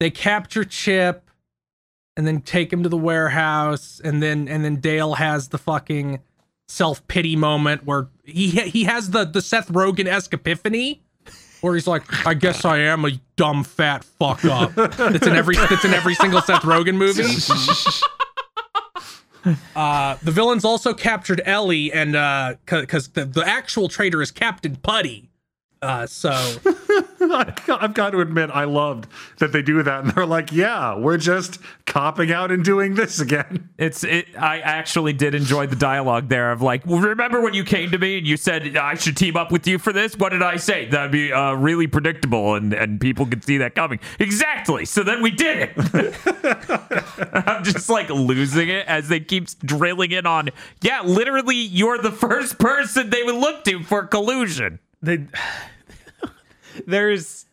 they 0.00 0.10
capture 0.10 0.64
chip 0.64 1.27
and 2.18 2.26
then 2.26 2.40
take 2.42 2.70
him 2.72 2.82
to 2.82 2.88
the 2.90 2.98
warehouse 2.98 4.00
and 4.04 4.20
then 4.22 4.48
and 4.48 4.64
then 4.64 4.76
dale 4.76 5.14
has 5.14 5.48
the 5.48 5.56
fucking 5.56 6.20
self-pity 6.66 7.36
moment 7.36 7.86
where 7.86 8.08
he 8.24 8.48
he 8.50 8.84
has 8.84 9.10
the 9.10 9.24
the 9.24 9.40
seth 9.40 9.68
rogen-esque 9.68 10.34
epiphany 10.34 11.00
where 11.60 11.74
he's 11.74 11.86
like 11.86 12.26
i 12.26 12.34
guess 12.34 12.64
i 12.64 12.76
am 12.78 13.04
a 13.04 13.12
dumb 13.36 13.62
fat 13.64 14.02
fuck 14.04 14.44
up. 14.44 14.72
It's 14.76 15.26
in 15.26 15.36
every 15.36 15.54
it's 15.56 15.84
in 15.84 15.94
every 15.94 16.14
single 16.16 16.42
seth 16.42 16.62
rogen 16.62 16.96
movie. 16.96 17.22
Uh 19.74 20.16
the 20.22 20.32
villains 20.32 20.64
also 20.64 20.92
captured 20.92 21.40
ellie 21.46 21.90
and 21.92 22.16
uh 22.16 22.56
because 22.66 23.08
the, 23.08 23.24
the 23.24 23.46
actual 23.46 23.88
traitor 23.88 24.20
is 24.20 24.30
captain 24.30 24.76
putty. 24.76 25.30
Uh 25.80 26.06
so 26.06 26.30
I've 27.20 27.94
got 27.94 28.10
to 28.10 28.20
admit, 28.20 28.50
I 28.52 28.64
loved 28.64 29.08
that 29.38 29.52
they 29.52 29.62
do 29.62 29.82
that, 29.82 30.04
and 30.04 30.12
they're 30.12 30.26
like, 30.26 30.52
"Yeah, 30.52 30.96
we're 30.96 31.18
just 31.18 31.60
copping 31.86 32.32
out 32.32 32.50
and 32.50 32.64
doing 32.64 32.94
this 32.94 33.20
again." 33.20 33.68
It's 33.78 34.04
it. 34.04 34.26
I 34.38 34.60
actually 34.60 35.12
did 35.12 35.34
enjoy 35.34 35.66
the 35.66 35.76
dialogue 35.76 36.28
there 36.28 36.52
of 36.52 36.62
like, 36.62 36.86
well, 36.86 37.00
remember 37.00 37.40
when 37.40 37.54
you 37.54 37.64
came 37.64 37.90
to 37.90 37.98
me 37.98 38.18
and 38.18 38.26
you 38.26 38.36
said 38.36 38.76
I 38.76 38.94
should 38.94 39.16
team 39.16 39.36
up 39.36 39.52
with 39.52 39.66
you 39.66 39.78
for 39.78 39.92
this? 39.92 40.16
What 40.16 40.30
did 40.30 40.42
I 40.42 40.56
say? 40.56 40.86
That'd 40.86 41.12
be 41.12 41.32
uh, 41.32 41.52
really 41.54 41.86
predictable 41.86 42.54
and 42.54 42.72
and 42.72 43.00
people 43.00 43.26
could 43.26 43.44
see 43.44 43.58
that 43.58 43.74
coming. 43.74 44.00
Exactly. 44.18 44.84
So 44.84 45.02
then 45.02 45.22
we 45.22 45.30
did 45.30 45.70
it. 45.76 46.14
I'm 47.46 47.64
just 47.64 47.88
like 47.88 48.08
losing 48.10 48.68
it 48.68 48.86
as 48.86 49.08
they 49.08 49.20
keep 49.20 49.48
drilling 49.60 50.12
in 50.12 50.26
on. 50.26 50.50
Yeah, 50.80 51.02
literally, 51.02 51.56
you're 51.56 51.98
the 51.98 52.12
first 52.12 52.58
person 52.58 53.10
they 53.10 53.22
would 53.22 53.34
look 53.34 53.64
to 53.64 53.82
for 53.82 54.06
collusion. 54.06 54.78
They, 55.02 55.26
there's 56.86 57.46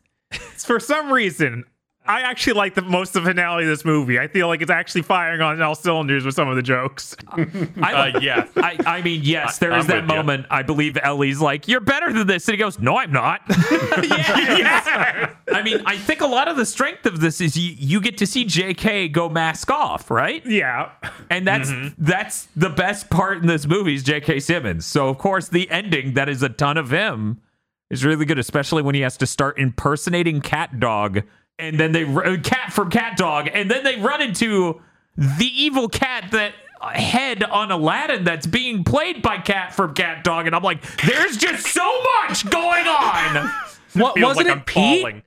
for 0.57 0.79
some 0.79 1.11
reason 1.11 1.63
I 2.07 2.21
actually 2.21 2.53
like 2.53 2.75
the 2.75 2.83
most 2.83 3.15
of 3.15 3.23
the 3.23 3.31
finale 3.31 3.63
of 3.63 3.67
this 3.69 3.83
movie. 3.83 4.19
I 4.19 4.27
feel 4.27 4.47
like 4.47 4.61
it's 4.61 4.69
actually 4.69 5.01
firing 5.01 5.41
on 5.41 5.59
all 5.63 5.73
cylinders 5.73 6.23
with 6.23 6.35
some 6.35 6.47
of 6.47 6.55
the 6.55 6.61
jokes. 6.61 7.15
I, 7.35 8.11
Uh, 8.15 8.19
yes. 8.21 8.47
I, 8.57 8.77
I 8.85 9.01
mean, 9.01 9.21
yes, 9.23 9.57
there 9.57 9.73
I- 9.73 9.79
is 9.79 9.85
I'm 9.85 9.87
that 9.87 10.01
with 10.03 10.11
you. 10.11 10.15
moment. 10.17 10.45
I 10.51 10.61
believe 10.61 10.99
Ellie's 11.01 11.41
like, 11.41 11.67
"You're 11.67 11.79
better 11.79 12.13
than 12.13 12.27
this," 12.27 12.47
and 12.47 12.53
he 12.53 12.59
goes, 12.59 12.77
"No, 12.77 12.95
I'm 12.99 13.11
not." 13.11 13.41
yeah. 14.03 15.33
I 15.51 15.61
mean, 15.63 15.81
I 15.85 15.97
think 15.97 16.21
a 16.21 16.27
lot 16.27 16.47
of 16.47 16.57
the 16.57 16.65
strength 16.65 17.07
of 17.07 17.21
this 17.21 17.41
is 17.41 17.57
you, 17.57 17.73
you 17.77 17.99
get 18.01 18.17
to 18.19 18.27
see 18.27 18.45
J.K. 18.45 19.07
go 19.09 19.27
mask 19.29 19.71
off, 19.71 20.11
right? 20.11 20.45
Yeah. 20.45 20.91
And 21.31 21.47
that's 21.47 21.71
that's 21.97 22.47
the 22.55 22.69
best 22.69 23.09
part 23.09 23.39
in 23.39 23.47
this 23.47 23.65
movie 23.65 23.95
is 23.95 24.03
J.K. 24.03 24.41
Simmons. 24.41 24.85
So 24.85 25.07
of 25.09 25.17
course 25.17 25.47
the 25.47 25.69
ending 25.71 26.13
that 26.13 26.29
is 26.29 26.43
a 26.43 26.49
ton 26.49 26.77
of 26.77 26.91
him 26.91 27.41
is 27.89 28.03
really 28.03 28.25
good, 28.25 28.39
especially 28.39 28.81
when 28.81 28.95
he 28.95 29.01
has 29.01 29.17
to 29.17 29.25
start 29.25 29.59
impersonating 29.59 30.41
Cat 30.41 30.79
Dog, 30.79 31.23
and 31.59 31.79
then 31.79 31.91
they 31.91 32.03
uh, 32.03 32.37
Cat 32.43 32.73
from 32.73 32.89
Cat 32.89 33.17
Dog, 33.17 33.49
and 33.53 33.69
then 33.69 33.83
they 33.83 33.97
run 33.97 34.21
into 34.21 34.81
the 35.17 35.45
evil 35.45 35.87
cat 35.87 36.31
that 36.31 36.53
uh, 36.81 36.89
head 36.89 37.43
on 37.43 37.71
Aladdin 37.71 38.23
that's 38.23 38.47
being 38.47 38.83
played 38.83 39.21
by 39.21 39.37
Cat 39.37 39.73
from 39.73 39.93
Cat 39.93 40.23
Dog, 40.23 40.47
and 40.47 40.55
I'm 40.55 40.63
like, 40.63 40.81
there's 41.03 41.37
just 41.37 41.67
so 41.67 42.03
much 42.21 42.49
going 42.49 42.87
on. 42.87 43.51
what 43.93 44.19
wasn't 44.19 44.47
like 44.47 44.57
it 44.57 44.65
pete. 44.65 45.23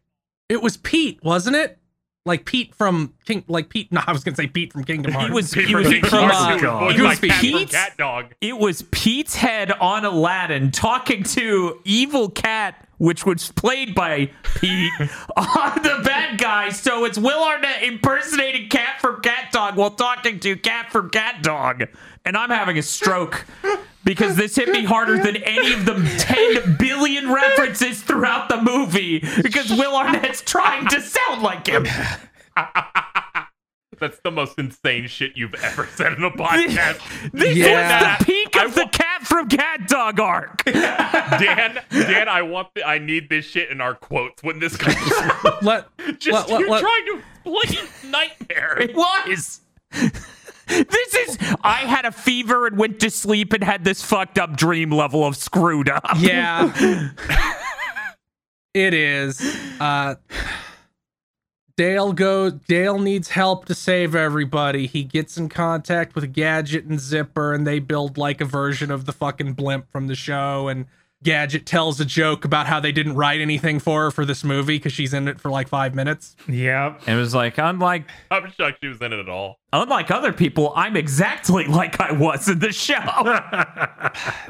It 0.49 0.63
was 0.63 0.79
Pete, 0.79 1.23
wasn't 1.23 1.57
it? 1.57 1.79
Like 2.29 2.45
Pete 2.45 2.75
from 2.75 3.15
King, 3.25 3.43
like 3.49 3.69
Pete. 3.71 3.91
No, 3.93 4.03
I 4.07 4.13
was 4.13 4.23
gonna 4.23 4.37
say 4.37 4.47
Pete 4.47 4.73
from 4.73 4.85
Kingdom 4.85 5.13
Hearts. 5.13 5.27
He 5.29 5.33
was 5.33 5.53
Pete 5.53 5.67
he 5.67 5.73
from 5.73 5.83
was 5.83 5.93
King 5.93 6.03
Pete- 6.03 6.11
from, 6.11 6.31
uh, 6.31 6.59
who 6.59 6.67
was 6.87 6.95
It 6.99 7.03
was 7.03 7.19
cat 7.21 7.41
Pete's- 7.41 7.73
Cat 7.73 7.97
Dog. 7.97 8.27
It 8.41 8.59
was 8.59 8.83
Pete's 8.91 9.35
head 9.35 9.73
on 9.73 10.05
Aladdin 10.05 10.71
talking 10.71 11.23
to 11.25 11.81
evil 11.85 12.29
cat, 12.29 12.87
which 12.99 13.25
was 13.27 13.51
played 13.53 13.95
by 13.95 14.31
Pete 14.57 14.93
on 15.37 15.83
the 15.83 16.03
bad 16.05 16.39
guy. 16.39 16.69
So 16.69 17.05
it's 17.07 17.17
Will 17.19 17.43
Arnett 17.43 17.83
impersonating 17.83 18.69
Cat 18.69 19.01
from 19.01 19.21
Cat 19.23 19.51
Dog 19.53 19.77
while 19.77 19.91
talking 19.93 20.39
to 20.41 20.55
Cat 20.57 20.93
from 20.93 21.11
Cat 21.11 21.43
Dog. 21.43 21.85
And 22.25 22.37
I'm 22.37 22.51
having 22.51 22.77
a 22.77 22.83
stroke 22.83 23.47
because 24.09 24.37
this 24.37 24.57
hit 24.57 24.69
me 24.71 24.85
harder 24.85 25.17
than 25.19 25.37
any 25.37 25.73
of 25.75 25.85
the 25.85 25.95
10 26.19 26.77
billion 26.79 27.31
references 27.33 28.03
throughout 28.03 28.49
the 28.49 28.61
movie 28.63 29.21
because 29.43 29.71
Will 29.71 29.95
Arnett's 29.95 30.41
trying 30.41 30.87
to 30.89 31.01
sound 31.01 31.43
like 31.43 31.67
him. 31.67 31.87
That's 34.01 34.21
the 34.21 34.31
most 34.31 34.57
insane 34.59 35.09
shit 35.09 35.33
you've 35.37 35.57
ever 35.57 35.87
said 35.95 36.13
in 36.13 36.23
a 36.23 36.31
podcast. 36.31 37.01
This 37.33 37.57
Yeah. 37.57 38.09
was 38.13 38.19
the 38.19 38.25
peak 38.25 38.57
I 38.57 38.65
of 38.65 38.75
the 38.77 38.87
Cat 38.93 39.23
from 39.23 39.49
Cat 39.49 39.89
Dog 39.89 40.21
arc. 40.21 40.63
Dan, 40.65 41.83
Dan, 41.91 42.29
I 42.29 42.43
want, 42.43 42.69
the, 42.75 42.87
I 42.87 42.99
need 42.99 43.29
this 43.29 43.45
shit 43.45 43.71
in 43.71 43.81
our 43.81 43.95
quotes 43.95 44.41
when 44.45 44.61
this 44.61 44.77
comes. 44.77 44.97
out. 45.45 45.63
let, 45.65 45.87
Just 46.21 46.49
let- 46.49 46.49
let- 46.49 46.61
you're 46.61 46.71
let- 46.71 46.81
trying 46.81 47.07
to 47.07 47.23
explain 47.63 48.11
nightmare. 48.13 48.79
It 48.81 48.95
was. 48.95 49.61
This 50.69 51.15
is. 51.15 51.39
I 51.63 51.81
had 51.87 52.05
a 52.05 52.13
fever 52.13 52.67
and 52.67 52.79
went 52.79 53.01
to 53.01 53.11
sleep 53.11 53.53
and 53.53 53.65
had 53.65 53.85
this 53.85 54.03
fucked 54.03 54.39
up 54.39 54.57
dream 54.57 54.91
level 54.91 55.25
of 55.25 55.37
screwed 55.37 55.89
up. 55.89 56.05
yeah, 56.19 56.73
it 58.75 58.95
is. 58.95 59.41
Uh, 59.81 60.17
Dale 61.77 62.13
goes. 62.13 62.55
Dale 62.67 62.99
needs 62.99 63.29
help 63.29 63.65
to 63.67 63.75
save 63.75 64.15
everybody. 64.15 64.87
He 64.87 65.05
gets 65.05 65.39
in 65.39 65.49
contact 65.49 66.15
with 66.15 66.33
Gadget 66.33 66.85
and 66.85 67.01
Zipper, 67.01 67.55
and 67.55 67.67
they 67.67 67.79
build 67.79 68.19
like 68.19 68.41
a 68.41 68.45
version 68.45 68.91
of 68.91 69.07
the 69.07 69.13
fucking 69.13 69.53
blimp 69.53 69.91
from 69.91 70.09
the 70.09 70.17
show. 70.17 70.69
And 70.69 70.87
Gadget 71.25 71.67
tells 71.67 71.99
a 72.01 72.05
joke 72.05 72.45
about 72.45 72.67
how 72.67 72.79
they 72.79 72.93
didn't 72.93 73.15
write 73.17 73.41
anything 73.41 73.81
for 73.81 74.05
her 74.05 74.11
for 74.13 74.25
this 74.25 74.45
movie 74.45 74.77
because 74.77 74.93
she's 74.93 75.13
in 75.13 75.27
it 75.27 75.41
for 75.41 75.51
like 75.51 75.69
five 75.69 75.95
minutes. 75.95 76.37
Yep. 76.49 77.03
And 77.09 77.17
it 77.17 77.21
was 77.21 77.35
like, 77.35 77.59
unlike 77.59 78.05
I'm 78.31 78.51
shocked 78.53 78.79
she 78.81 78.89
was 78.89 79.01
in 79.03 79.13
it 79.13 79.19
at 79.19 79.29
all. 79.29 79.59
unlike 79.73 80.11
other 80.13 80.33
people, 80.33 80.73
I'm 80.77 80.97
exactly 80.97 81.67
like 81.67 82.01
I 82.01 82.13
was 82.13 82.49
in 82.49 82.61
the 82.61 82.73
show. 82.73 82.95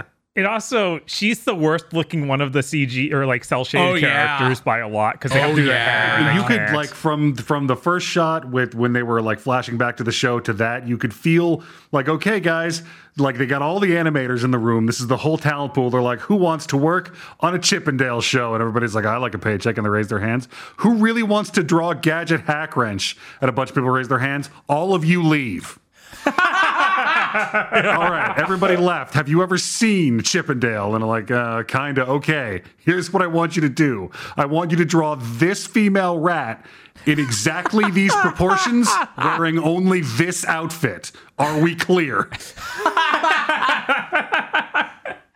It 0.36 0.46
also 0.46 1.00
she's 1.06 1.42
the 1.42 1.54
worst 1.54 1.92
looking 1.92 2.28
one 2.28 2.40
of 2.40 2.52
the 2.52 2.60
CG 2.60 3.12
or 3.12 3.26
like 3.26 3.42
cell 3.42 3.64
shaded 3.64 3.84
Oh, 3.84 3.94
yeah. 3.94 4.36
characters 4.38 4.60
by 4.60 4.78
a 4.78 4.86
lot 4.86 5.14
because 5.14 5.32
they 5.32 5.40
have 5.40 5.50
Oh, 5.50 5.56
to 5.56 5.62
do 5.62 5.66
their 5.66 5.74
yeah. 5.74 6.16
hair. 6.16 6.28
and 6.28 6.36
you 6.36 6.42
they 6.42 6.46
could 6.46 6.58
can't. 6.66 6.76
like 6.76 6.90
from 6.90 7.34
from 7.34 7.66
the 7.66 7.74
first 7.74 8.06
shot 8.06 8.48
with 8.48 8.72
when 8.72 8.92
they 8.92 9.02
were 9.02 9.20
like 9.20 9.40
flashing 9.40 9.76
back 9.78 9.96
to 9.96 10.04
the 10.04 10.12
show 10.12 10.38
to 10.38 10.52
that 10.52 10.86
you 10.86 10.96
could 10.96 11.12
feel 11.12 11.64
like 11.90 12.08
okay 12.08 12.38
guys 12.38 12.84
like 13.20 13.38
they 13.38 13.46
got 13.46 13.62
all 13.62 13.80
the 13.80 13.92
animators 13.92 14.44
in 14.44 14.50
the 14.50 14.58
room 14.58 14.86
this 14.86 15.00
is 15.00 15.06
the 15.06 15.16
whole 15.16 15.38
talent 15.38 15.74
pool 15.74 15.90
they're 15.90 16.02
like 16.02 16.20
who 16.20 16.36
wants 16.36 16.66
to 16.66 16.76
work 16.76 17.14
on 17.40 17.54
a 17.54 17.58
chippendale 17.58 18.20
show 18.20 18.54
and 18.54 18.60
everybody's 18.60 18.94
like 18.94 19.04
i 19.04 19.16
like 19.16 19.34
a 19.34 19.38
paycheck 19.38 19.76
and 19.76 19.84
they 19.84 19.90
raise 19.90 20.08
their 20.08 20.18
hands 20.18 20.48
who 20.78 20.94
really 20.94 21.22
wants 21.22 21.50
to 21.50 21.62
draw 21.62 21.92
gadget 21.92 22.44
hackwrench 22.46 23.16
and 23.40 23.48
a 23.48 23.52
bunch 23.52 23.70
of 23.70 23.74
people 23.74 23.90
raise 23.90 24.08
their 24.08 24.18
hands 24.18 24.50
all 24.68 24.94
of 24.94 25.04
you 25.04 25.22
leave 25.22 25.78
all 26.26 26.32
right, 26.32 28.34
everybody 28.38 28.76
left. 28.76 29.14
Have 29.14 29.28
you 29.28 29.42
ever 29.42 29.58
seen 29.58 30.22
Chippendale? 30.22 30.94
And 30.94 31.04
I'm 31.04 31.08
like, 31.08 31.30
uh, 31.30 31.62
kinda. 31.64 32.06
Okay, 32.06 32.62
here's 32.78 33.12
what 33.12 33.22
I 33.22 33.26
want 33.26 33.56
you 33.56 33.62
to 33.62 33.68
do. 33.68 34.10
I 34.36 34.46
want 34.46 34.70
you 34.70 34.76
to 34.78 34.84
draw 34.84 35.16
this 35.16 35.66
female 35.66 36.18
rat 36.18 36.64
in 37.06 37.18
exactly 37.18 37.90
these 37.90 38.14
proportions, 38.16 38.88
wearing 39.16 39.58
only 39.58 40.02
this 40.02 40.44
outfit. 40.46 41.10
Are 41.38 41.58
we 41.60 41.74
clear? 41.74 42.28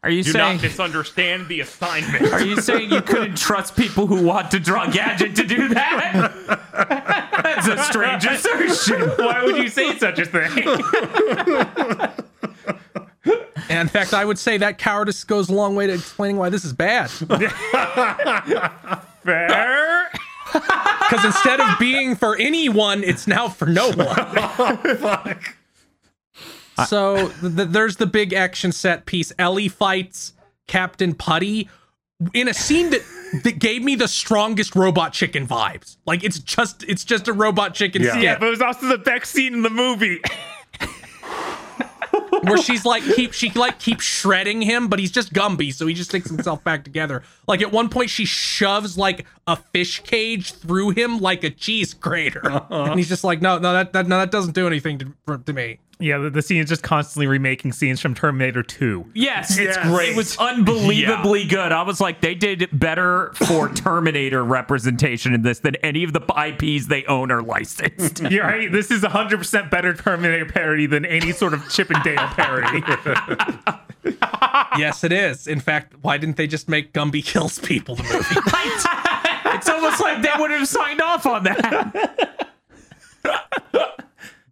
Are 0.04 0.10
you 0.10 0.24
Do 0.24 0.32
saying? 0.32 0.56
not 0.56 0.62
misunderstand 0.62 1.46
the 1.46 1.60
assignment. 1.60 2.32
Are 2.32 2.44
you 2.44 2.60
saying 2.60 2.90
you 2.90 3.02
couldn't 3.02 3.38
trust 3.38 3.76
people 3.76 4.08
who 4.08 4.26
want 4.26 4.50
to 4.50 4.58
draw 4.58 4.90
gadget 4.90 5.36
to 5.36 5.44
do 5.44 5.68
that? 5.68 6.32
That's 7.44 7.68
a 7.68 7.78
strange 7.84 8.24
assertion. 8.24 9.00
Why 9.24 9.44
would 9.44 9.58
you 9.58 9.68
say 9.68 9.96
such 9.96 10.18
a 10.18 10.24
thing? 10.24 10.50
And 13.68 13.78
in 13.80 13.88
fact, 13.88 14.12
I 14.12 14.24
would 14.24 14.38
say 14.38 14.58
that 14.58 14.76
cowardice 14.78 15.22
goes 15.22 15.48
a 15.48 15.54
long 15.54 15.76
way 15.76 15.86
to 15.86 15.92
explaining 15.94 16.36
why 16.36 16.48
this 16.48 16.64
is 16.64 16.72
bad. 16.72 17.10
Fair. 19.22 20.10
Because 20.52 21.24
instead 21.24 21.60
of 21.60 21.78
being 21.78 22.16
for 22.16 22.36
anyone, 22.38 23.02
it's 23.04 23.26
now 23.26 23.48
for 23.48 23.66
no 23.66 23.90
one. 23.92 24.14
Fuck. 24.96 25.56
So 26.86 27.28
th- 27.28 27.56
th- 27.56 27.68
there's 27.68 27.96
the 27.96 28.06
big 28.06 28.32
action 28.32 28.72
set 28.72 29.04
piece. 29.06 29.32
Ellie 29.38 29.68
fights 29.68 30.32
Captain 30.68 31.14
Putty 31.14 31.68
in 32.32 32.48
a 32.48 32.54
scene 32.54 32.90
that 32.90 33.02
that 33.44 33.58
gave 33.58 33.82
me 33.82 33.94
the 33.94 34.08
strongest 34.08 34.74
robot 34.76 35.12
chicken 35.12 35.46
vibes. 35.46 35.96
Like 36.06 36.24
it's 36.24 36.38
just 36.38 36.82
it's 36.88 37.04
just 37.04 37.28
a 37.28 37.32
robot 37.32 37.74
chicken 37.74 38.02
Yeah. 38.02 38.10
skit 38.12 38.22
Yeah, 38.22 38.38
but 38.38 38.46
it 38.46 38.50
was 38.50 38.62
also 38.62 38.86
the 38.88 38.98
best 38.98 39.26
scene 39.32 39.54
in 39.54 39.62
the 39.62 39.70
movie. 39.70 40.20
where 42.42 42.58
she's 42.58 42.84
like 42.84 43.02
keep 43.14 43.32
she 43.32 43.50
like 43.50 43.78
keeps 43.78 44.04
shredding 44.04 44.62
him, 44.62 44.88
but 44.88 44.98
he's 44.98 45.10
just 45.10 45.32
Gumby, 45.32 45.72
so 45.72 45.86
he 45.86 45.94
just 45.94 46.10
takes 46.10 46.28
himself 46.28 46.62
back 46.64 46.84
together. 46.84 47.22
Like 47.46 47.62
at 47.62 47.72
one 47.72 47.88
point, 47.88 48.10
she 48.10 48.24
shoves 48.24 48.98
like 48.98 49.26
a 49.46 49.56
fish 49.56 50.00
cage 50.00 50.52
through 50.52 50.90
him 50.90 51.18
like 51.18 51.44
a 51.44 51.50
cheese 51.50 51.94
grater, 51.94 52.44
uh-huh. 52.44 52.84
and 52.90 52.98
he's 52.98 53.08
just 53.08 53.24
like, 53.24 53.40
no, 53.40 53.58
no, 53.58 53.72
that, 53.72 53.92
that 53.92 54.06
no, 54.06 54.18
that 54.18 54.30
doesn't 54.30 54.54
do 54.54 54.66
anything 54.66 54.98
to, 54.98 55.12
for- 55.24 55.38
to 55.38 55.52
me. 55.52 55.78
Yeah, 56.02 56.18
the, 56.18 56.30
the 56.30 56.42
scene 56.42 56.60
is 56.62 56.68
just 56.68 56.82
constantly 56.82 57.26
remaking 57.26 57.72
scenes 57.72 58.00
from 58.00 58.14
Terminator 58.14 58.62
2. 58.62 59.12
Yes, 59.14 59.56
it's 59.56 59.76
Yes. 59.76 59.86
great. 59.88 60.10
It 60.10 60.16
was 60.16 60.36
unbelievably 60.36 61.46
good. 61.46 61.70
I 61.72 61.82
was 61.82 62.00
like, 62.00 62.20
they 62.20 62.34
did 62.34 62.68
better 62.72 63.32
for 63.34 63.68
Terminator 63.74 64.44
representation 64.44 65.32
in 65.32 65.42
this 65.42 65.60
than 65.60 65.76
any 65.76 66.02
of 66.02 66.12
the 66.12 66.20
IPs 66.20 66.88
they 66.88 67.04
own 67.06 67.30
or 67.30 67.42
licensed. 67.42 68.20
You're 68.30 68.44
right. 68.44 68.70
This 68.72 68.90
is 68.90 69.02
100% 69.02 69.70
better 69.70 69.94
Terminator 69.94 70.46
parody 70.46 70.86
than 70.86 71.04
any 71.04 71.30
sort 71.32 71.54
of 71.54 71.68
Chip 71.70 71.90
and 71.90 72.02
Dale 72.02 72.16
parody. 72.28 72.82
yes, 74.78 75.04
it 75.04 75.12
is. 75.12 75.46
In 75.46 75.60
fact, 75.60 75.94
why 76.02 76.18
didn't 76.18 76.36
they 76.36 76.48
just 76.48 76.68
make 76.68 76.92
Gumby 76.92 77.24
kills 77.24 77.58
people 77.60 77.94
the 77.94 78.02
movie? 78.02 78.40
it's 79.54 79.68
almost 79.68 80.00
like 80.00 80.20
they 80.22 80.30
would 80.38 80.50
have 80.50 80.66
signed 80.66 81.00
off 81.00 81.26
on 81.26 81.44
that. 81.44 82.48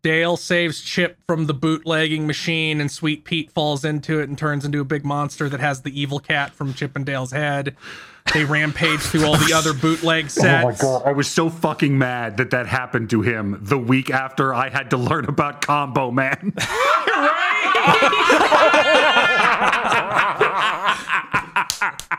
Dale 0.02 0.36
saves 0.36 0.80
Chip 0.80 1.18
from 1.26 1.46
the 1.46 1.54
bootlegging 1.54 2.26
machine, 2.26 2.80
and 2.80 2.90
Sweet 2.90 3.24
Pete 3.24 3.50
falls 3.50 3.84
into 3.84 4.20
it 4.20 4.28
and 4.28 4.38
turns 4.38 4.64
into 4.64 4.80
a 4.80 4.84
big 4.84 5.04
monster 5.04 5.48
that 5.48 5.60
has 5.60 5.82
the 5.82 6.00
evil 6.00 6.18
cat 6.18 6.54
from 6.54 6.72
Chip 6.72 6.96
and 6.96 7.04
Dale's 7.04 7.32
head. 7.32 7.76
They 8.32 8.44
rampage 8.44 9.00
through 9.00 9.24
all 9.26 9.36
the 9.36 9.52
other 9.54 9.72
bootleg 9.72 10.30
sets. 10.30 10.64
Oh 10.64 10.68
my 10.70 10.76
god, 10.76 11.02
I 11.08 11.12
was 11.12 11.28
so 11.28 11.50
fucking 11.50 11.96
mad 11.96 12.36
that 12.38 12.50
that 12.50 12.66
happened 12.66 13.10
to 13.10 13.22
him 13.22 13.58
the 13.60 13.78
week 13.78 14.10
after 14.10 14.54
I 14.54 14.68
had 14.68 14.90
to 14.90 14.96
learn 14.96 15.26
about 15.26 15.60
Combo 15.62 16.10
Man. 16.10 16.54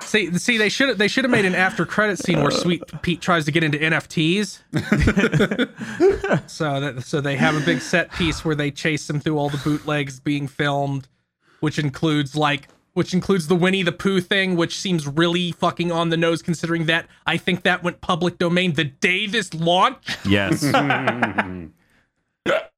See, 0.01 0.37
see, 0.37 0.57
they 0.57 0.69
should 0.69 0.97
they 0.97 1.07
should 1.07 1.23
have 1.23 1.31
made 1.31 1.45
an 1.45 1.55
after 1.55 1.85
credit 1.85 2.19
scene 2.19 2.41
where 2.41 2.51
Sweet 2.51 2.83
Pete 3.01 3.21
tries 3.21 3.45
to 3.45 3.51
get 3.51 3.63
into 3.63 3.77
NFTs. 3.77 4.59
so 6.49 6.79
that 6.79 7.03
so 7.03 7.21
they 7.21 7.35
have 7.35 7.55
a 7.55 7.59
big 7.61 7.81
set 7.81 8.11
piece 8.13 8.43
where 8.43 8.55
they 8.55 8.71
chase 8.71 9.09
him 9.09 9.19
through 9.19 9.37
all 9.37 9.49
the 9.49 9.57
bootlegs 9.57 10.19
being 10.19 10.47
filmed, 10.47 11.07
which 11.59 11.77
includes 11.79 12.35
like 12.35 12.67
which 12.93 13.13
includes 13.13 13.47
the 13.47 13.55
Winnie 13.55 13.83
the 13.83 13.91
Pooh 13.91 14.19
thing, 14.19 14.55
which 14.55 14.77
seems 14.79 15.07
really 15.07 15.51
fucking 15.51 15.91
on 15.91 16.09
the 16.09 16.17
nose 16.17 16.41
considering 16.41 16.85
that 16.87 17.07
I 17.25 17.37
think 17.37 17.63
that 17.63 17.83
went 17.83 18.01
public 18.01 18.37
domain 18.37 18.73
the 18.73 18.85
day 18.85 19.27
this 19.27 19.53
launched. 19.53 20.17
Yes. 20.25 20.63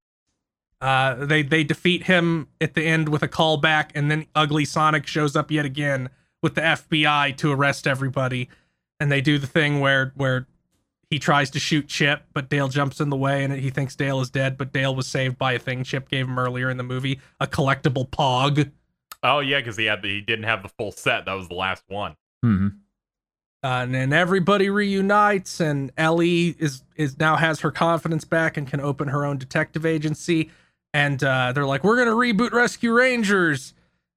Uh, 0.81 1.23
they 1.23 1.41
they 1.41 1.63
defeat 1.63 2.03
him 2.03 2.49
at 2.59 2.73
the 2.73 2.84
end 2.84 3.07
with 3.07 3.23
a 3.23 3.27
callback, 3.29 3.91
and 3.95 4.11
then 4.11 4.25
Ugly 4.36 4.65
Sonic 4.65 5.07
shows 5.07 5.34
up 5.34 5.49
yet 5.49 5.63
again 5.63 6.09
with 6.43 6.53
the 6.53 6.61
FBI 6.61 7.35
to 7.37 7.51
arrest 7.51 7.87
everybody. 7.87 8.49
And 8.99 9.11
they 9.11 9.21
do 9.21 9.39
the 9.39 9.47
thing 9.47 9.79
where 9.79 10.11
where 10.15 10.45
he 11.09 11.19
tries 11.19 11.49
to 11.51 11.59
shoot 11.59 11.87
Chip, 11.87 12.23
but 12.33 12.49
Dale 12.49 12.67
jumps 12.67 12.99
in 12.99 13.09
the 13.09 13.15
way, 13.15 13.43
and 13.43 13.53
he 13.53 13.69
thinks 13.69 13.95
Dale 13.95 14.19
is 14.21 14.29
dead. 14.29 14.57
But 14.57 14.71
Dale 14.73 14.95
was 14.95 15.07
saved 15.07 15.37
by 15.37 15.53
a 15.53 15.59
thing 15.59 15.83
Chip 15.83 16.09
gave 16.09 16.27
him 16.27 16.37
earlier 16.39 16.69
in 16.69 16.77
the 16.77 16.83
movie, 16.83 17.19
a 17.39 17.47
collectible 17.47 18.07
Pog. 18.09 18.71
Oh 19.23 19.39
yeah, 19.39 19.59
because 19.59 19.77
he 19.77 19.85
had 19.85 20.01
the, 20.01 20.09
he 20.09 20.21
didn't 20.21 20.45
have 20.45 20.61
the 20.63 20.69
full 20.69 20.91
set. 20.91 21.25
That 21.25 21.33
was 21.33 21.47
the 21.47 21.53
last 21.55 21.83
one. 21.87 22.15
hmm 22.43 22.67
Uh, 23.63 23.67
and 23.83 23.93
then 23.93 24.11
everybody 24.13 24.69
reunites, 24.69 25.59
and 25.59 25.91
Ellie 25.97 26.55
is 26.59 26.83
is 26.95 27.17
now 27.19 27.35
has 27.37 27.61
her 27.61 27.71
confidence 27.71 28.25
back 28.25 28.57
and 28.57 28.67
can 28.67 28.81
open 28.81 29.07
her 29.09 29.25
own 29.25 29.37
detective 29.37 29.85
agency. 29.85 30.51
And 30.93 31.23
uh, 31.23 31.51
they're 31.53 31.65
like, 31.65 31.83
"We're 31.83 31.97
gonna 31.97 32.11
reboot 32.11 32.51
Rescue 32.51 32.91
Rangers." 32.93 33.73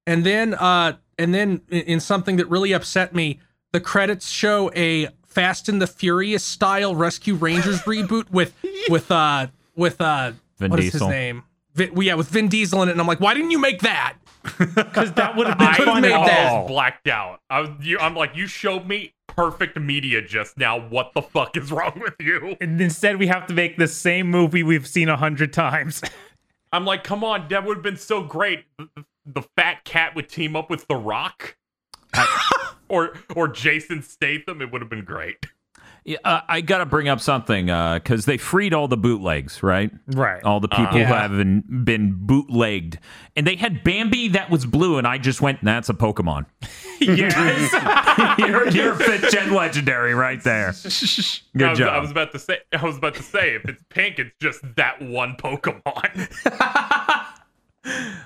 And 0.06 0.24
then, 0.24 0.54
uh, 0.54 0.94
and 1.18 1.34
then 1.34 1.62
in, 1.70 1.82
in 1.82 2.00
something 2.00 2.36
that 2.36 2.46
really 2.46 2.72
upset 2.72 3.14
me, 3.14 3.40
the 3.72 3.80
credits 3.80 4.28
show 4.28 4.70
a 4.74 5.08
Fast 5.26 5.68
and 5.68 5.82
the 5.82 5.86
Furious 5.86 6.42
style 6.42 6.94
Rescue 6.94 7.34
Rangers 7.34 7.82
reboot 7.82 8.30
with 8.30 8.54
with 8.88 9.10
uh 9.10 9.48
with 9.74 10.00
uh 10.00 10.32
Vin 10.58 10.70
what 10.70 10.80
is 10.80 10.92
his 10.92 11.02
name? 11.02 11.42
Vin, 11.74 11.92
well, 11.94 12.02
yeah, 12.02 12.14
with 12.14 12.28
Vin 12.28 12.48
Diesel 12.48 12.82
in 12.82 12.88
it. 12.88 12.92
And 12.92 13.00
I'm 13.00 13.06
like, 13.06 13.20
why 13.20 13.34
didn't 13.34 13.50
you 13.50 13.58
make 13.58 13.80
that? 13.80 14.16
Because 14.76 15.12
that 15.14 15.36
would 15.36 15.48
have 15.48 15.58
been 15.58 15.74
could've 15.74 15.92
fun. 15.92 16.02
made 16.02 16.12
at 16.12 16.24
that. 16.26 16.52
all. 16.52 16.68
blacked 16.68 17.08
out. 17.08 17.40
I 17.50 17.60
was, 17.62 17.70
you, 17.80 17.98
I'm 17.98 18.14
like, 18.14 18.36
you 18.36 18.46
showed 18.46 18.86
me 18.86 19.12
perfect 19.26 19.76
media 19.78 20.22
just 20.22 20.56
now. 20.56 20.78
What 20.88 21.12
the 21.14 21.22
fuck 21.22 21.56
is 21.56 21.72
wrong 21.72 22.00
with 22.00 22.14
you? 22.20 22.56
And 22.60 22.80
instead, 22.80 23.18
we 23.18 23.26
have 23.26 23.46
to 23.48 23.54
make 23.54 23.76
the 23.76 23.88
same 23.88 24.30
movie 24.30 24.62
we've 24.62 24.86
seen 24.86 25.08
a 25.08 25.16
hundred 25.16 25.52
times. 25.52 26.00
I'm 26.72 26.84
like, 26.84 27.02
come 27.04 27.24
on, 27.24 27.48
that 27.48 27.64
would 27.64 27.78
have 27.78 27.82
been 27.82 27.96
so 27.96 28.22
great. 28.22 28.64
The, 29.26 29.32
the- 29.32 29.40
the 29.40 29.48
fat 29.56 29.84
cat 29.84 30.14
would 30.14 30.28
team 30.28 30.56
up 30.56 30.70
with 30.70 30.86
The 30.88 30.96
Rock, 30.96 31.56
or 32.88 33.14
or 33.34 33.48
Jason 33.48 34.02
Statham. 34.02 34.62
It 34.62 34.72
would 34.72 34.80
have 34.80 34.90
been 34.90 35.04
great. 35.04 35.46
Yeah, 36.04 36.18
uh, 36.24 36.40
I 36.48 36.60
got 36.60 36.78
to 36.78 36.86
bring 36.86 37.08
up 37.08 37.20
something 37.20 37.66
because 37.66 38.26
they 38.26 38.36
freed 38.38 38.72
all 38.72 38.86
the 38.86 38.96
bootlegs, 38.96 39.60
right? 39.64 39.90
right. 40.14 40.40
All 40.44 40.60
the 40.60 40.68
people 40.68 40.92
who 40.92 40.98
Yeah. 41.00 41.20
haven't 41.22 41.84
been 41.84 42.12
bootlegged. 42.16 43.00
And 43.34 43.44
they 43.44 43.56
had 43.56 43.82
Bambi 43.82 44.28
that 44.28 44.48
was 44.48 44.64
blue, 44.66 44.98
and 44.98 45.06
I 45.06 45.18
just 45.18 45.40
went, 45.42 45.64
that's 45.64 45.88
a 45.88 45.94
Pokemon. 45.94 46.46
yes. 47.00 47.72
you're, 48.38 48.68
you're 48.68 48.92
a 48.92 48.96
fifth 48.96 49.32
gen 49.32 49.52
legendary 49.52 50.14
right 50.14 50.40
there. 50.44 50.72
Good 51.56 51.66
I 51.66 51.70
was, 51.70 51.78
job. 51.80 51.88
I 51.88 51.98
was 51.98 52.12
about 52.12 52.30
to 52.32 52.38
say. 52.38 52.58
I 52.72 52.84
was 52.84 52.96
about 52.98 53.16
to 53.16 53.24
say, 53.24 53.56
if 53.56 53.64
it's 53.64 53.82
pink, 53.88 54.20
it's 54.20 54.30
just 54.40 54.60
that 54.76 55.02
one 55.02 55.34
Pokemon. 55.36 56.28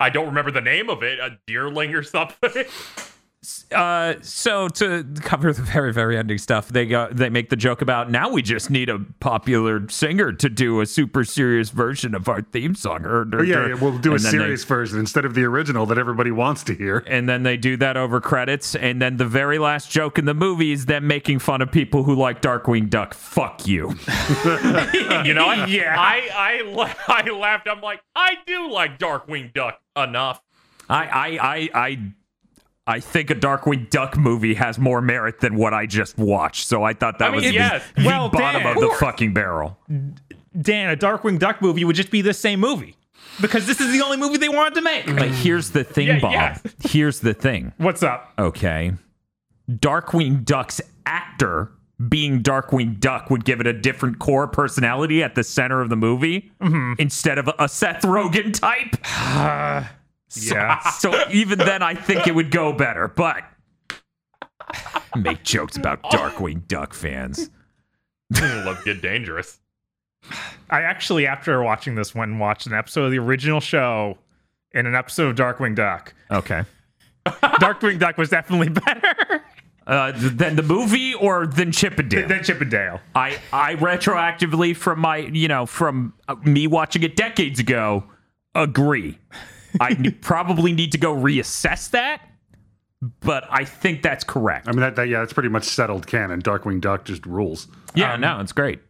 I 0.00 0.10
don't 0.12 0.26
remember 0.26 0.50
the 0.50 0.60
name 0.60 0.88
of 0.88 1.02
it. 1.02 1.18
A 1.18 1.38
Deerling 1.46 1.94
or 1.94 2.02
something. 2.02 2.64
uh, 3.74 4.14
so 4.20 4.68
to 4.68 5.02
cover 5.22 5.50
the 5.52 5.62
very 5.62 5.92
very 5.94 6.18
ending 6.18 6.36
stuff, 6.36 6.68
they 6.68 6.84
go 6.84 7.08
they 7.10 7.30
make 7.30 7.48
the 7.48 7.56
joke 7.56 7.80
about 7.80 8.10
now 8.10 8.28
we 8.30 8.42
just 8.42 8.68
need 8.70 8.88
a 8.90 8.98
popular 9.20 9.88
singer 9.88 10.30
to 10.32 10.48
do 10.50 10.80
a 10.82 10.86
super 10.86 11.24
serious 11.24 11.70
version 11.70 12.14
of 12.14 12.28
our 12.28 12.42
theme 12.42 12.74
song. 12.74 13.06
Or, 13.06 13.26
Oh, 13.32 13.42
yeah, 13.42 13.68
yeah, 13.68 13.74
we'll 13.74 13.96
do 13.98 14.12
a 14.12 14.14
and 14.16 14.24
then 14.24 14.32
they- 14.32 14.38
serious 14.38 14.64
version 14.64 14.98
instead 14.98 15.24
of 15.24 15.34
the 15.34 15.44
original 15.44 15.86
that 15.86 15.96
everybody 15.96 16.30
wants 16.30 16.62
to 16.64 16.74
hear. 16.74 17.02
and 17.06 17.28
then 17.28 17.42
they 17.42 17.56
do 17.56 17.76
that 17.78 17.96
over 17.96 18.20
credits, 18.20 18.74
and 18.74 19.00
then 19.00 19.16
the 19.16 19.24
very 19.24 19.58
last 19.58 19.90
joke 19.90 20.18
in 20.18 20.26
the 20.26 20.34
movie 20.34 20.72
is 20.72 20.84
them 20.86 21.06
making 21.06 21.38
fun 21.38 21.62
of 21.62 21.72
people 21.72 22.04
who 22.04 22.14
like 22.14 22.42
Darkwing 22.42 22.90
Duck. 22.90 23.14
Fuck 23.14 23.66
you. 23.66 23.94
You 25.24 25.34
know, 25.34 25.46
I, 25.46 25.66
Yeah. 25.66 25.94
I, 25.98 26.28
I, 26.34 26.62
la- 26.70 26.92
I 27.08 27.28
laughed. 27.30 27.68
I'm 27.68 27.80
like, 27.80 28.00
I 28.16 28.34
do 28.46 28.70
like 28.70 28.98
Darkwing 28.98 29.52
Duck 29.52 29.80
enough. 29.96 30.40
I 30.88 31.04
I 31.04 31.38
I 31.40 31.70
I 31.88 31.98
I 32.90 32.98
think 32.98 33.30
a 33.30 33.36
Darkwing 33.36 33.88
Duck 33.88 34.16
movie 34.16 34.54
has 34.54 34.76
more 34.76 35.00
merit 35.00 35.38
than 35.38 35.54
what 35.54 35.72
I 35.72 35.86
just 35.86 36.18
watched. 36.18 36.66
So 36.66 36.82
I 36.82 36.92
thought 36.92 37.20
that 37.20 37.28
I 37.28 37.30
mean, 37.30 37.42
was 37.42 37.52
yes. 37.52 37.84
the, 37.94 38.02
the 38.02 38.06
Well, 38.08 38.28
bottom 38.28 38.64
Dan, 38.64 38.76
of 38.76 38.82
the 38.82 38.90
fucking 38.98 39.32
barrel. 39.32 39.78
Dan, 40.60 40.90
a 40.90 40.96
Darkwing 40.96 41.38
Duck 41.38 41.62
movie 41.62 41.84
would 41.84 41.94
just 41.94 42.10
be 42.10 42.20
the 42.20 42.34
same 42.34 42.58
movie 42.58 42.96
because 43.40 43.68
this 43.68 43.80
is 43.80 43.92
the 43.92 44.02
only 44.02 44.16
movie 44.16 44.38
they 44.38 44.48
wanted 44.48 44.74
to 44.74 44.80
make. 44.82 45.06
But 45.06 45.28
here's 45.28 45.70
the 45.70 45.84
thing, 45.84 46.08
Yeah, 46.08 46.18
Bob. 46.18 46.32
yes. 46.32 46.62
Here's 46.80 47.20
the 47.20 47.32
thing. 47.32 47.72
What's 47.76 48.02
up? 48.02 48.32
Okay. 48.36 48.92
Darkwing 49.70 50.44
Duck's 50.44 50.80
actor 51.06 51.70
being 52.08 52.42
Darkwing 52.42 52.98
Duck 52.98 53.30
would 53.30 53.44
give 53.44 53.60
it 53.60 53.68
a 53.68 53.72
different 53.72 54.18
core 54.18 54.48
personality 54.48 55.22
at 55.22 55.36
the 55.36 55.44
center 55.44 55.80
of 55.80 55.90
the 55.90 55.96
movie 55.96 56.50
mm-hmm. 56.60 56.94
instead 56.98 57.38
of 57.38 57.48
a 57.56 57.68
Seth 57.68 58.02
Rogen 58.02 58.52
type. 58.52 58.96
So, 60.30 60.54
Yeah. 60.54 60.78
so 60.90 61.28
even 61.30 61.58
then, 61.58 61.82
I 61.82 61.94
think 61.94 62.26
it 62.26 62.34
would 62.34 62.50
go 62.50 62.72
better. 62.72 63.08
But 63.08 63.42
make 65.16 65.42
jokes 65.42 65.76
about 65.76 66.02
Darkwing 66.04 66.66
Duck 66.68 66.94
fans. 66.94 67.50
Love 68.40 68.84
Get 68.84 69.02
Dangerous. 69.02 69.60
I 70.68 70.82
actually, 70.82 71.26
after 71.26 71.60
watching 71.62 71.94
this, 71.96 72.14
went 72.14 72.30
and 72.30 72.40
watched 72.40 72.66
an 72.66 72.74
episode 72.74 73.06
of 73.06 73.10
the 73.10 73.18
original 73.18 73.60
show 73.60 74.18
and 74.72 74.86
an 74.86 74.94
episode 74.94 75.28
of 75.30 75.36
Darkwing 75.36 75.74
Duck. 75.74 76.14
Okay. 76.30 76.62
Darkwing 77.26 77.98
Duck 77.98 78.16
was 78.18 78.28
definitely 78.28 78.68
better 78.86 79.42
Uh, 79.86 80.12
th- 80.12 80.32
then 80.34 80.54
the 80.56 80.62
movie 80.62 81.14
or 81.14 81.46
then 81.46 81.72
Chippendale? 81.72 82.28
than 82.28 82.44
Chippendale. 82.44 83.00
I 83.14 83.38
I 83.52 83.74
retroactively 83.76 84.76
from 84.76 85.00
my 85.00 85.16
you 85.18 85.48
know 85.48 85.66
from 85.66 86.12
uh, 86.28 86.36
me 86.44 86.66
watching 86.68 87.02
it 87.02 87.16
decades 87.16 87.58
ago 87.58 88.04
agree. 88.54 89.18
I 89.78 90.14
probably 90.20 90.72
need 90.72 90.92
to 90.92 90.98
go 90.98 91.14
reassess 91.14 91.90
that, 91.90 92.22
but 93.20 93.44
I 93.50 93.64
think 93.64 94.02
that's 94.02 94.24
correct. 94.24 94.68
I 94.68 94.72
mean, 94.72 94.80
that, 94.80 94.96
that 94.96 95.08
yeah, 95.08 95.20
that's 95.20 95.32
pretty 95.32 95.48
much 95.48 95.64
settled 95.64 96.06
canon. 96.06 96.42
Darkwing 96.42 96.80
Duck 96.80 97.04
just 97.04 97.24
rules. 97.26 97.68
yeah, 97.94 98.14
um, 98.14 98.20
no, 98.20 98.40
it's 98.40 98.52
great. 98.52 98.80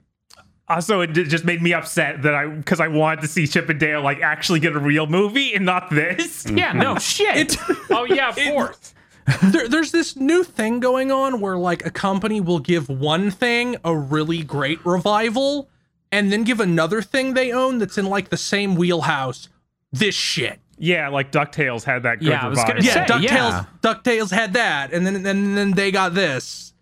Also, 0.69 1.01
it 1.01 1.09
just 1.09 1.45
made 1.45 1.61
me 1.63 1.73
upset 1.75 2.23
that 2.23 2.33
I 2.35 2.47
because 2.47 2.79
I 2.79 2.87
wanted 2.87 3.23
to 3.23 3.27
see 3.27 3.47
Chip 3.49 3.69
and 3.69 3.81
Dale 3.81 4.01
like 4.03 4.21
actually 4.21 4.61
get 4.61 4.77
a 4.77 4.79
real 4.79 5.09
movie 5.09 5.53
and 5.55 5.65
not 5.65 5.91
this. 5.91 6.47
Yeah, 6.51 6.73
no 6.73 6.95
shit. 6.99 7.57
Oh 7.91 8.05
yeah, 8.05 8.29
of 8.29 8.37
course. 8.55 8.95
there, 9.43 9.69
there's 9.69 9.91
this 9.91 10.15
new 10.15 10.45
thing 10.45 10.79
going 10.79 11.11
on 11.11 11.41
where 11.41 11.57
like 11.59 11.85
a 11.85 11.91
company 11.91 12.41
will 12.41 12.61
give 12.61 12.89
one 12.89 13.33
thing 13.33 13.77
a 13.85 13.97
really 13.97 14.45
great 14.45 14.85
revival 14.87 15.69
and 16.13 16.33
then 16.33 16.45
give 16.45 16.61
another 16.61 17.03
thing 17.03 17.35
they 17.35 17.51
own 17.53 17.79
that's 17.79 17.99
in 17.99 18.07
like 18.07 18.29
the 18.31 18.37
same 18.37 18.75
wheelhouse 18.77 19.49
this 19.93 20.15
shit 20.15 20.61
Yeah, 20.83 21.09
like 21.09 21.31
Ducktales 21.31 21.85
had 21.85 22.03
that 22.05 22.19
good 22.21 22.29
Yeah, 22.29 22.45
I 22.45 22.49
was 22.49 22.59
gonna 22.59 22.75
revival. 22.75 22.93
say- 22.93 23.01
yeah 23.01 23.07
ducktales 23.07 23.53
yeah. 23.53 23.65
ducktales 23.83 24.31
had 24.33 24.53
that 24.55 24.93
and 24.93 25.07
then 25.07 25.15
and 25.27 25.57
then 25.57 25.71
they 25.73 25.91
got 25.93 26.15
this 26.15 26.73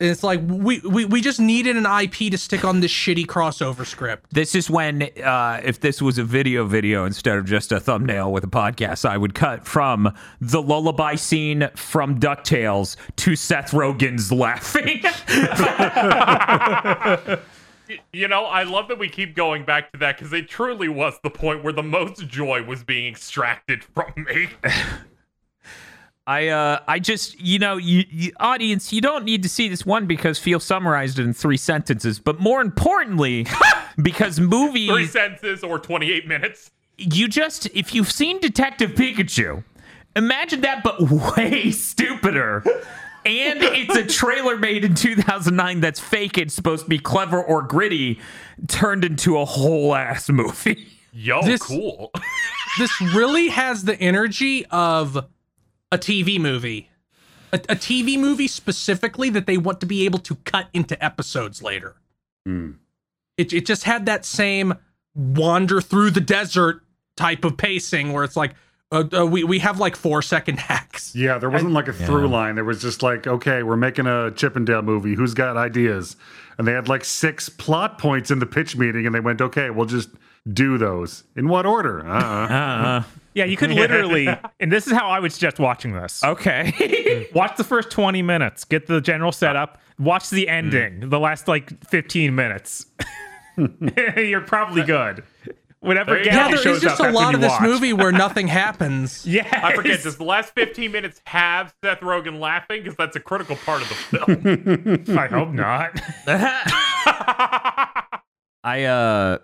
and 0.00 0.10
it's 0.10 0.22
like 0.22 0.40
we, 0.46 0.78
we 0.80 1.04
we 1.06 1.20
just 1.20 1.40
needed 1.40 1.76
an 1.76 1.84
ip 2.04 2.12
to 2.14 2.38
stick 2.38 2.64
on 2.64 2.78
this 2.78 2.92
shitty 2.92 3.26
crossover 3.26 3.84
script 3.84 4.32
This 4.32 4.54
is 4.54 4.70
when, 4.70 5.02
uh, 5.24 5.60
if 5.64 5.80
this 5.80 6.00
was 6.00 6.18
a 6.18 6.24
video 6.24 6.64
video 6.66 7.04
instead 7.04 7.36
of 7.36 7.46
just 7.46 7.72
a 7.72 7.80
thumbnail 7.80 8.30
with 8.30 8.44
a 8.44 8.48
podcast, 8.48 9.04
I 9.04 9.16
would 9.16 9.34
cut 9.34 9.66
from 9.66 10.14
the 10.40 10.62
lullaby 10.62 11.16
scene 11.16 11.68
from 11.74 12.20
DuckTales 12.20 12.94
to 13.16 13.34
Seth 13.34 13.72
Rogen's 13.72 14.30
laughing. 14.30 15.02
You 18.12 18.28
know, 18.28 18.44
I 18.44 18.64
love 18.64 18.88
that 18.88 18.98
we 18.98 19.08
keep 19.08 19.34
going 19.34 19.64
back 19.64 19.92
to 19.92 19.98
that 19.98 20.16
because 20.18 20.32
it 20.32 20.48
truly 20.48 20.88
was 20.88 21.18
the 21.22 21.30
point 21.30 21.62
where 21.64 21.72
the 21.72 21.82
most 21.82 22.26
joy 22.28 22.62
was 22.62 22.84
being 22.84 23.06
extracted 23.06 23.84
from 23.94 24.12
me. 24.16 24.48
I 26.26 26.48
uh 26.48 26.80
I 26.86 26.98
just 26.98 27.40
you 27.40 27.58
know 27.58 27.78
you, 27.78 28.04
you 28.10 28.32
audience 28.38 28.92
you 28.92 29.00
don't 29.00 29.24
need 29.24 29.42
to 29.44 29.48
see 29.48 29.66
this 29.68 29.86
one 29.86 30.04
because 30.06 30.38
Feel 30.38 30.60
summarized 30.60 31.18
it 31.18 31.24
in 31.24 31.32
three 31.32 31.56
sentences, 31.56 32.18
but 32.18 32.38
more 32.38 32.60
importantly, 32.60 33.46
because 34.02 34.38
Three 34.88 35.06
sentences 35.06 35.64
or 35.64 35.78
28 35.78 36.28
minutes. 36.28 36.70
you 36.98 37.28
just 37.28 37.66
if 37.74 37.94
you've 37.94 38.12
seen 38.12 38.40
Detective 38.40 38.90
Pikachu, 38.90 39.64
imagine 40.16 40.60
that 40.60 40.82
but 40.84 41.00
way 41.00 41.70
stupider. 41.70 42.62
And 43.28 43.60
it's 43.62 43.94
a 43.96 44.04
trailer 44.06 44.56
made 44.56 44.84
in 44.84 44.94
2009 44.94 45.80
that's 45.80 46.00
fake. 46.00 46.38
It's 46.38 46.54
supposed 46.54 46.84
to 46.84 46.88
be 46.88 46.98
clever 46.98 47.42
or 47.42 47.62
gritty, 47.62 48.18
turned 48.68 49.04
into 49.04 49.38
a 49.38 49.44
whole 49.44 49.94
ass 49.94 50.28
movie. 50.30 50.88
Yo, 51.12 51.42
This- 51.42 51.62
cool. 51.62 52.10
this 52.78 53.00
really 53.00 53.48
has 53.48 53.84
the 53.84 53.98
energy 54.00 54.64
of 54.66 55.16
a 55.90 55.98
TV 55.98 56.38
movie. 56.38 56.90
A, 57.52 57.56
a 57.56 57.76
TV 57.76 58.18
movie 58.18 58.48
specifically 58.48 59.30
that 59.30 59.46
they 59.46 59.56
want 59.56 59.80
to 59.80 59.86
be 59.86 60.04
able 60.04 60.18
to 60.20 60.34
cut 60.44 60.68
into 60.74 61.02
episodes 61.02 61.62
later. 61.62 61.96
Hmm. 62.44 62.72
It, 63.36 63.52
it 63.52 63.66
just 63.66 63.84
had 63.84 64.06
that 64.06 64.24
same 64.24 64.74
wander 65.14 65.80
through 65.80 66.10
the 66.10 66.20
desert 66.20 66.82
type 67.16 67.44
of 67.44 67.56
pacing 67.56 68.12
where 68.12 68.22
it's 68.24 68.36
like, 68.36 68.54
uh, 68.90 69.04
uh, 69.16 69.26
we, 69.26 69.44
we 69.44 69.58
have 69.58 69.78
like 69.80 69.96
four 69.96 70.22
second 70.22 70.58
hacks. 70.58 71.14
Yeah, 71.14 71.38
there 71.38 71.50
wasn't 71.50 71.72
like 71.72 71.88
a 71.88 71.92
through 71.92 72.28
line. 72.28 72.54
There 72.54 72.64
was 72.64 72.80
just 72.80 73.02
like, 73.02 73.26
okay, 73.26 73.62
we're 73.62 73.76
making 73.76 74.06
a 74.06 74.30
Chippendale 74.30 74.82
movie. 74.82 75.14
Who's 75.14 75.34
got 75.34 75.56
ideas? 75.56 76.16
And 76.58 76.66
they 76.66 76.72
had 76.72 76.88
like 76.88 77.04
six 77.04 77.48
plot 77.48 77.98
points 77.98 78.30
in 78.30 78.38
the 78.38 78.46
pitch 78.46 78.76
meeting, 78.76 79.06
and 79.06 79.14
they 79.14 79.20
went, 79.20 79.40
okay, 79.40 79.70
we'll 79.70 79.86
just 79.86 80.10
do 80.52 80.78
those. 80.78 81.24
In 81.36 81.48
what 81.48 81.66
order? 81.66 82.06
Uh-uh. 82.06 82.48
Uh, 82.98 83.02
Yeah, 83.34 83.44
you 83.44 83.56
could 83.56 83.70
literally, 83.70 84.26
and 84.60 84.72
this 84.72 84.86
is 84.86 84.92
how 84.92 85.08
I 85.08 85.20
would 85.20 85.32
suggest 85.32 85.58
watching 85.60 85.92
this. 85.92 86.24
okay. 86.24 87.28
Watch 87.34 87.56
the 87.56 87.64
first 87.64 87.90
20 87.90 88.22
minutes, 88.22 88.64
get 88.64 88.86
the 88.86 89.00
general 89.00 89.30
setup, 89.32 89.78
watch 89.98 90.30
the 90.30 90.48
ending, 90.48 91.08
the 91.10 91.20
last 91.20 91.46
like 91.46 91.84
15 91.86 92.34
minutes. 92.34 92.86
You're 94.16 94.40
probably 94.40 94.82
good. 94.82 95.22
Whatever 95.80 96.12
There 96.12 96.18
you 96.18 96.24
gap 96.24 96.34
go. 96.34 96.38
Yeah, 96.40 96.48
there 96.48 96.58
shows 96.64 96.76
is 96.78 96.82
just 96.82 97.00
up, 97.00 97.08
a 97.08 97.12
lot 97.12 97.34
of 97.36 97.40
this 97.40 97.50
watch. 97.52 97.62
movie 97.62 97.92
where 97.92 98.10
nothing 98.10 98.48
happens. 98.48 99.24
Yeah, 99.26 99.46
I 99.52 99.74
forget, 99.76 100.02
does 100.02 100.16
the 100.16 100.24
last 100.24 100.52
15 100.54 100.90
minutes 100.90 101.20
have 101.26 101.72
Seth 101.84 102.00
Rogen 102.00 102.40
laughing? 102.40 102.82
Because 102.82 102.96
that's 102.96 103.14
a 103.14 103.20
critical 103.20 103.54
part 103.56 103.82
of 103.82 103.88
the 103.88 105.04
film. 105.04 105.18
I 105.18 105.26
hope 105.28 105.50
not. 105.50 106.00
I 108.64 108.84
uh 108.84 109.38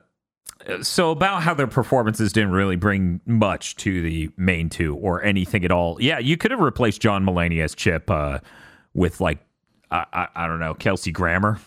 so 0.82 1.11
about 1.11 1.43
how 1.43 1.53
their 1.55 1.66
performances 1.66 2.32
didn't 2.32 2.53
really 2.53 2.76
bring 2.76 3.20
much 3.26 3.76
to 3.76 4.03
the 4.03 4.30
main 4.37 4.70
two 4.70 4.97
or 4.97 5.22
anything 5.22 5.64
at 5.64 5.70
all. 5.70 6.01
Yeah, 6.01 6.18
you 6.18 6.37
could 6.37 6.51
have 6.51 6.61
replaced 6.61 7.01
John 7.01 7.24
Mulaney 7.24 7.62
as 7.62 7.74
Chip 7.74 8.11
uh 8.11 8.39
with 8.95 9.20
like 9.20 9.39
I 9.91 10.07
I, 10.12 10.28
I 10.35 10.47
don't 10.49 10.61
know, 10.61 10.74
Kelsey 10.74 11.12
Grammer. 11.12 11.61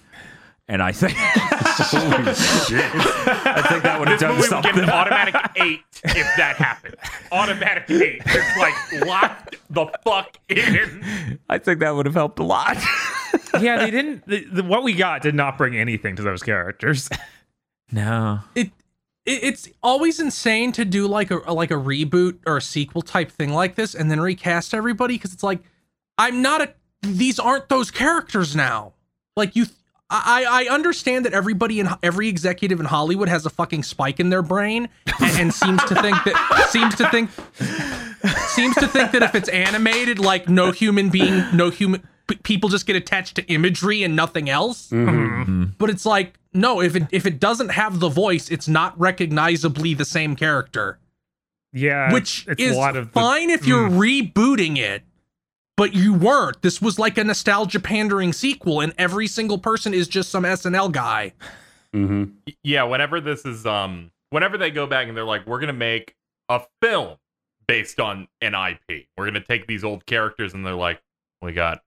And 0.67 0.81
I 0.83 0.91
think 0.91 1.13
Holy 1.77 2.33
shit. 2.33 2.91
I 3.45 3.61
think 3.69 3.83
that 3.83 3.99
would 3.99 4.07
have 4.09 4.19
this 4.19 4.21
done 4.21 4.29
movie 4.31 4.41
would 4.41 4.49
something. 4.49 4.75
get 4.75 4.83
an 4.83 4.89
automatic 4.89 5.35
8 5.55 5.79
if 6.03 6.27
that 6.37 6.55
happened. 6.57 6.95
Automatic 7.31 7.89
8. 7.89 8.21
It's 8.25 8.57
like, 8.57 9.05
locked 9.05 9.55
the 9.69 9.87
fuck 10.03 10.37
in. 10.49 11.39
I 11.49 11.57
think 11.57 11.79
that 11.79 11.95
would 11.95 12.05
have 12.05 12.15
helped 12.15 12.39
a 12.39 12.43
lot. 12.43 12.77
yeah, 13.59 13.77
they 13.79 13.91
didn't. 13.91 14.25
The, 14.27 14.45
the, 14.45 14.63
what 14.63 14.83
we 14.83 14.93
got 14.93 15.21
did 15.21 15.35
not 15.35 15.57
bring 15.57 15.75
anything 15.75 16.15
to 16.15 16.21
those 16.21 16.43
characters. 16.43 17.09
no. 17.91 18.39
it, 18.55 18.71
it 19.25 19.43
it's 19.43 19.69
always 19.83 20.19
insane 20.19 20.71
to 20.71 20.85
do 20.85 21.05
like 21.07 21.31
a 21.31 21.35
like 21.51 21.69
a 21.69 21.75
reboot 21.75 22.39
or 22.45 22.57
a 22.57 22.61
sequel 22.61 23.01
type 23.01 23.29
thing 23.29 23.51
like 23.51 23.75
this 23.75 23.93
and 23.93 24.09
then 24.09 24.21
recast 24.21 24.73
everybody 24.73 25.15
because 25.15 25.33
it's 25.33 25.43
like 25.43 25.59
I'm 26.17 26.41
not 26.41 26.61
a 26.61 26.73
these 27.01 27.37
aren't 27.37 27.69
those 27.69 27.91
characters 27.91 28.55
now. 28.55 28.93
Like 29.35 29.55
you 29.55 29.65
I, 30.09 30.67
I 30.69 30.73
understand 30.73 31.25
that 31.25 31.33
everybody 31.33 31.81
in 31.81 31.89
every 32.01 32.29
executive 32.29 32.79
in 32.79 32.85
Hollywood 32.85 33.27
has 33.27 33.45
a 33.45 33.49
fucking 33.49 33.83
spike 33.83 34.19
in 34.21 34.29
their 34.29 34.41
brain 34.41 34.87
and, 35.19 35.39
and 35.39 35.53
seems 35.53 35.83
to 35.83 35.95
think 35.95 36.15
that 36.23 36.67
seems 36.69 36.95
to 36.95 37.09
think 37.09 37.29
seems 38.49 38.75
to 38.77 38.87
think 38.87 39.11
that 39.11 39.21
if 39.21 39.35
it's 39.35 39.49
animated, 39.49 40.17
like 40.17 40.47
no 40.47 40.71
human 40.71 41.09
being, 41.09 41.43
no 41.53 41.69
human 41.69 42.07
p- 42.27 42.37
people 42.43 42.69
just 42.69 42.85
get 42.85 42.95
attached 42.95 43.35
to 43.35 43.45
imagery 43.47 44.03
and 44.03 44.15
nothing 44.15 44.49
else. 44.49 44.89
Mm-hmm. 44.89 45.41
Mm-hmm. 45.41 45.63
But 45.77 45.89
it's 45.89 46.05
like 46.05 46.39
no, 46.53 46.81
if 46.81 46.95
it 46.95 47.03
if 47.11 47.25
it 47.25 47.39
doesn't 47.39 47.69
have 47.69 47.99
the 47.99 48.09
voice, 48.09 48.49
it's 48.49 48.69
not 48.69 48.97
recognizably 48.97 49.93
the 49.93 50.05
same 50.05 50.37
character, 50.37 50.99
yeah, 51.73 52.13
which 52.13 52.45
it's 52.47 52.61
is 52.61 52.75
a 52.75 52.79
lot 52.79 52.95
of 52.95 53.07
the- 53.07 53.19
fine 53.19 53.49
if 53.49 53.67
you're 53.67 53.89
mm. 53.89 54.31
rebooting 54.31 54.77
it. 54.77 55.03
But 55.77 55.93
you 55.93 56.13
weren't. 56.13 56.61
This 56.63 56.81
was 56.81 56.97
like 56.97 57.17
a 57.17 57.23
nostalgia 57.23 57.79
pandering 57.79 58.33
sequel, 58.33 58.81
and 58.81 58.93
every 58.97 59.27
single 59.27 59.59
person 59.59 59.93
is 59.93 60.07
just 60.07 60.29
some 60.29 60.43
SNL 60.43 60.91
guy. 60.91 61.33
Mm-hmm. 61.95 62.31
Yeah, 62.63 62.83
whenever 62.83 63.21
this 63.21 63.45
is, 63.45 63.65
um, 63.65 64.11
whenever 64.31 64.57
they 64.57 64.71
go 64.71 64.87
back 64.87 65.07
and 65.07 65.15
they're 65.15 65.23
like, 65.23 65.45
we're 65.45 65.59
going 65.59 65.67
to 65.67 65.73
make 65.73 66.15
a 66.49 66.61
film 66.81 67.17
based 67.67 67.99
on 67.99 68.27
an 68.41 68.55
IP, 68.55 69.07
we're 69.17 69.25
going 69.25 69.35
to 69.35 69.41
take 69.41 69.67
these 69.67 69.83
old 69.83 70.05
characters 70.05 70.53
and 70.53 70.65
they're 70.65 70.73
like, 70.73 71.01
we 71.41 71.51
got 71.53 71.83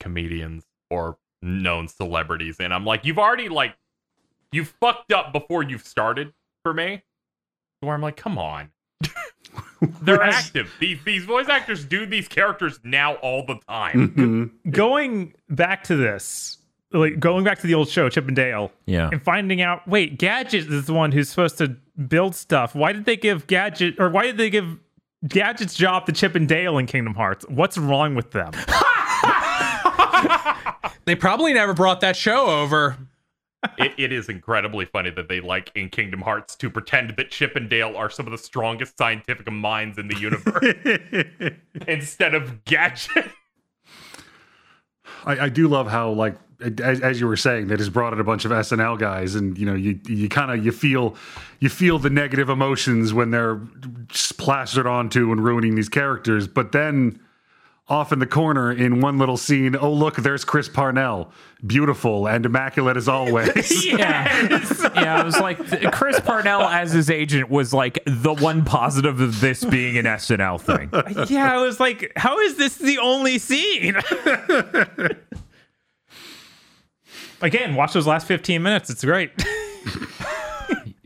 comedians 0.00 0.64
or 0.90 1.18
known 1.42 1.88
celebrities. 1.88 2.60
And 2.60 2.72
I'm 2.72 2.84
like, 2.84 3.04
you've 3.04 3.18
already, 3.18 3.48
like, 3.48 3.76
you 4.52 4.64
fucked 4.64 5.12
up 5.12 5.32
before 5.32 5.62
you've 5.62 5.86
started 5.86 6.32
for 6.62 6.72
me. 6.72 7.02
Where 7.80 7.94
I'm 7.94 8.02
like, 8.02 8.16
come 8.16 8.38
on. 8.38 8.70
They're 10.02 10.22
As- 10.22 10.34
active. 10.34 10.72
These 10.80 10.98
these 11.04 11.24
voice 11.24 11.48
actors 11.48 11.84
do 11.84 12.06
these 12.06 12.28
characters 12.28 12.78
now 12.82 13.14
all 13.16 13.44
the 13.46 13.56
time. 13.68 14.08
Mhm. 14.64 14.72
Going 14.72 15.34
back 15.50 15.84
to 15.84 15.96
this, 15.96 16.58
like 16.92 17.20
going 17.20 17.44
back 17.44 17.58
to 17.60 17.66
the 17.66 17.74
old 17.74 17.88
show, 17.88 18.08
Chip 18.08 18.26
and 18.26 18.34
Dale, 18.36 18.72
Yeah. 18.86 19.10
and 19.12 19.22
finding 19.22 19.60
out, 19.60 19.86
wait, 19.86 20.18
Gadget 20.18 20.72
is 20.72 20.86
the 20.86 20.94
one 20.94 21.12
who's 21.12 21.28
supposed 21.28 21.58
to 21.58 21.76
build 22.08 22.34
stuff. 22.34 22.74
Why 22.74 22.92
did 22.92 23.04
they 23.04 23.16
give 23.16 23.46
Gadget, 23.46 23.96
or 24.00 24.08
why 24.08 24.22
did 24.24 24.38
they 24.38 24.48
give 24.50 24.78
Gadget's 25.28 25.74
job 25.74 26.06
to 26.06 26.12
Chip 26.12 26.34
and 26.34 26.48
Dale 26.48 26.78
in 26.78 26.86
Kingdom 26.86 27.14
Hearts? 27.14 27.44
What's 27.48 27.76
wrong 27.78 28.14
with 28.14 28.30
them? 28.32 28.52
They 31.04 31.14
probably 31.14 31.54
never 31.54 31.72
brought 31.72 32.00
that 32.00 32.16
show 32.16 32.46
over. 32.46 32.96
It, 33.78 33.92
it 33.96 34.12
is 34.12 34.28
incredibly 34.28 34.84
funny 34.84 35.10
that 35.10 35.28
they 35.28 35.40
like 35.40 35.70
in 35.74 35.88
Kingdom 35.88 36.20
Hearts 36.20 36.54
to 36.56 36.70
pretend 36.70 37.14
that 37.16 37.30
Chip 37.30 37.56
and 37.56 37.68
Dale 37.68 37.96
are 37.96 38.10
some 38.10 38.26
of 38.26 38.32
the 38.32 38.38
strongest 38.38 38.96
scientific 38.98 39.50
minds 39.50 39.98
in 39.98 40.08
the 40.08 40.18
universe 40.18 41.54
instead 41.88 42.34
of 42.34 42.64
Gadget. 42.64 43.26
I, 45.24 45.38
I 45.38 45.48
do 45.48 45.68
love 45.68 45.88
how 45.88 46.10
like 46.10 46.36
as, 46.82 47.00
as 47.00 47.20
you 47.20 47.26
were 47.26 47.36
saying 47.36 47.66
they 47.66 47.76
just 47.76 47.92
brought 47.92 48.12
in 48.12 48.20
a 48.20 48.24
bunch 48.24 48.44
of 48.44 48.50
SNL 48.50 48.98
guys 48.98 49.34
and 49.34 49.58
you 49.58 49.66
know 49.66 49.74
you 49.74 50.00
you 50.06 50.28
kind 50.28 50.50
of 50.50 50.64
you 50.64 50.72
feel 50.72 51.14
you 51.60 51.68
feel 51.68 51.98
the 51.98 52.10
negative 52.10 52.48
emotions 52.48 53.12
when 53.12 53.30
they're 53.30 53.60
plastered 54.38 54.86
onto 54.86 55.32
and 55.32 55.44
ruining 55.44 55.74
these 55.74 55.88
characters 55.88 56.48
but 56.48 56.72
then 56.72 57.20
off 57.88 58.12
in 58.12 58.18
the 58.18 58.26
corner 58.26 58.72
in 58.72 59.00
one 59.00 59.16
little 59.16 59.36
scene 59.36 59.76
oh 59.76 59.92
look 59.92 60.16
there's 60.16 60.44
Chris 60.44 60.68
Parnell 60.68 61.30
beautiful 61.64 62.26
and 62.26 62.44
immaculate 62.44 62.96
as 62.96 63.06
always 63.08 63.84
Yeah. 63.86 64.58
yeah, 64.94 65.20
it 65.20 65.24
was 65.24 65.38
like 65.38 65.58
Chris 65.92 66.18
Parnell 66.20 66.62
as 66.62 66.92
his 66.92 67.08
agent 67.10 67.48
was 67.48 67.72
like 67.72 67.98
the 68.04 68.34
one 68.34 68.64
positive 68.64 69.20
of 69.20 69.40
this 69.40 69.64
being 69.64 69.96
an 69.98 70.04
SNL 70.04 70.60
thing. 70.60 70.90
yeah, 71.34 71.52
I 71.52 71.58
was 71.58 71.78
like, 71.78 72.12
how 72.16 72.38
is 72.40 72.56
this 72.56 72.76
the 72.76 72.98
only 72.98 73.38
scene? 73.38 73.96
Again, 77.42 77.74
watch 77.74 77.92
those 77.92 78.06
last 78.06 78.26
15 78.26 78.62
minutes. 78.62 78.90
It's 78.90 79.04
great. 79.04 79.30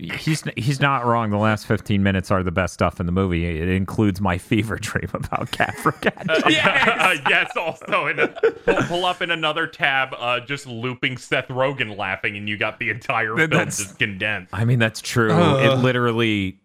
He's 0.01 0.43
he's 0.57 0.81
not 0.81 1.05
wrong. 1.05 1.31
The 1.31 1.37
last 1.37 1.67
15 1.67 2.03
minutes 2.03 2.31
are 2.31 2.43
the 2.43 2.51
best 2.51 2.73
stuff 2.73 3.01
in 3.01 3.07
the 3.07 3.13
movie. 3.13 3.45
It 3.61 3.69
includes 3.69 4.21
my 4.21 4.39
fever 4.39 4.77
dream 4.77 5.11
about 5.13 5.51
Cat 5.51 5.77
for 5.77 5.93
Cat. 5.93 6.25
yes. 6.49 7.21
yes, 7.29 7.57
also 7.57 8.07
in 8.07 8.19
a, 8.19 8.29
pull, 8.29 8.77
pull 8.85 9.05
up 9.05 9.21
in 9.21 9.31
another 9.31 9.67
tab, 9.67 10.15
uh, 10.19 10.41
just 10.41 10.67
looping 10.67 11.19
Seth 11.19 11.49
Rogen 11.49 11.97
laughing, 11.99 12.37
and 12.37 12.49
you 12.49 12.57
got 12.57 12.79
the 12.79 12.89
entire 12.89 13.37
film 13.37 13.51
That's- 13.51 13.77
just 13.79 13.99
condensed. 13.99 14.55
I 14.55 14.65
mean, 14.65 14.79
that's 14.79 15.03
true. 15.03 15.33
It 15.33 15.79
literally. 15.79 16.61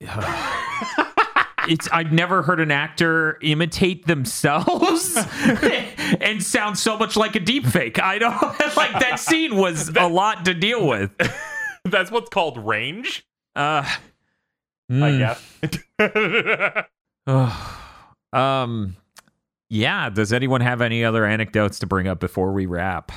it's 1.68 1.88
I've 1.92 2.12
never 2.12 2.42
heard 2.42 2.60
an 2.60 2.70
actor 2.70 3.38
imitate 3.42 4.06
themselves 4.06 5.16
and 6.20 6.42
sound 6.42 6.78
so 6.78 6.96
much 6.96 7.16
like 7.16 7.34
a 7.36 7.40
deep 7.40 7.66
fake. 7.66 8.00
I 8.00 8.18
don't 8.18 8.40
like 8.76 8.92
that 9.00 9.18
scene 9.18 9.56
was 9.56 9.88
a 9.96 10.06
lot 10.08 10.44
to 10.46 10.54
deal 10.54 10.86
with. 10.86 11.10
That's 11.92 12.10
what's 12.10 12.28
called 12.30 12.58
range, 12.64 13.24
Uh, 13.56 13.84
I 14.90 14.92
mm, 14.92 15.18
guess. 15.18 16.86
um, 18.32 18.96
yeah. 19.68 20.10
Does 20.10 20.32
anyone 20.32 20.60
have 20.60 20.80
any 20.80 21.04
other 21.04 21.24
anecdotes 21.24 21.78
to 21.80 21.86
bring 21.86 22.06
up 22.08 22.20
before 22.20 22.52
we 22.52 22.66
wrap? 22.66 23.12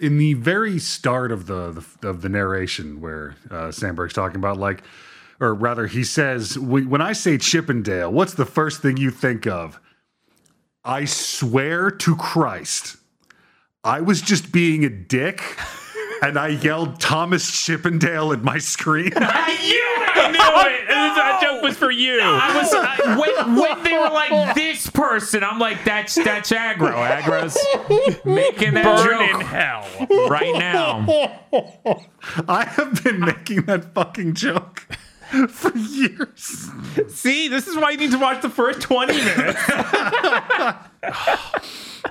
in 0.00 0.16
the 0.16 0.34
very 0.34 0.78
start 0.78 1.32
of 1.32 1.46
the, 1.48 1.84
the 2.00 2.08
of 2.08 2.22
the 2.22 2.28
narration 2.28 3.00
where 3.00 3.34
uh, 3.50 3.66
Samberg's 3.72 4.12
talking 4.14 4.36
about 4.36 4.56
like 4.56 4.84
or 5.40 5.52
rather 5.52 5.88
he 5.88 6.04
says 6.04 6.56
"When- 6.56 6.88
when 6.88 7.00
I 7.00 7.12
say 7.12 7.36
Chippendale 7.36 8.12
what's 8.12 8.34
the 8.34 8.44
first 8.44 8.80
thing 8.80 8.96
you 8.96 9.10
think 9.10 9.44
of 9.48 9.80
I 10.84 11.04
swear 11.04 11.90
to 11.90 12.14
Christ 12.14 12.96
I 13.82 14.00
was 14.00 14.20
just 14.22 14.52
being 14.52 14.84
a 14.84 14.88
dick 14.88 15.42
and 16.22 16.38
I 16.38 16.48
yelled 16.48 17.00
Thomas 17.00 17.50
Chippendale 17.50 18.32
at 18.32 18.42
my 18.42 18.58
screen 18.58 19.12
I 19.16 19.56
knew 19.62 20.38
it. 20.72 20.84
That 21.18 21.40
joke 21.42 21.62
was 21.62 21.76
for 21.76 21.90
you. 21.90 22.20
I 22.22 22.56
was 22.56 22.72
I, 22.72 23.16
when, 23.18 23.56
when 23.56 23.82
they 23.82 23.92
were 23.92 24.10
like 24.10 24.54
this 24.54 24.88
person, 24.88 25.42
I'm 25.42 25.58
like 25.58 25.84
that's 25.84 26.14
that's 26.14 26.50
aggro. 26.52 26.92
Aggro's 26.92 27.56
making 28.24 28.74
that 28.74 28.84
Burn 28.84 29.22
in 29.22 29.40
hell. 29.40 29.86
right 30.28 30.54
now. 30.54 31.04
I 32.48 32.64
have 32.64 33.02
been 33.02 33.20
making 33.20 33.62
that 33.62 33.94
fucking 33.94 34.34
joke 34.34 34.86
for 35.48 35.76
years 35.76 36.70
See, 37.08 37.48
this 37.48 37.66
is 37.66 37.76
why 37.76 37.90
you 37.90 37.96
need 37.98 38.12
to 38.12 38.18
watch 38.18 38.40
the 38.42 38.48
first 38.50 38.80
20 38.80 39.12
minutes. 39.14 39.60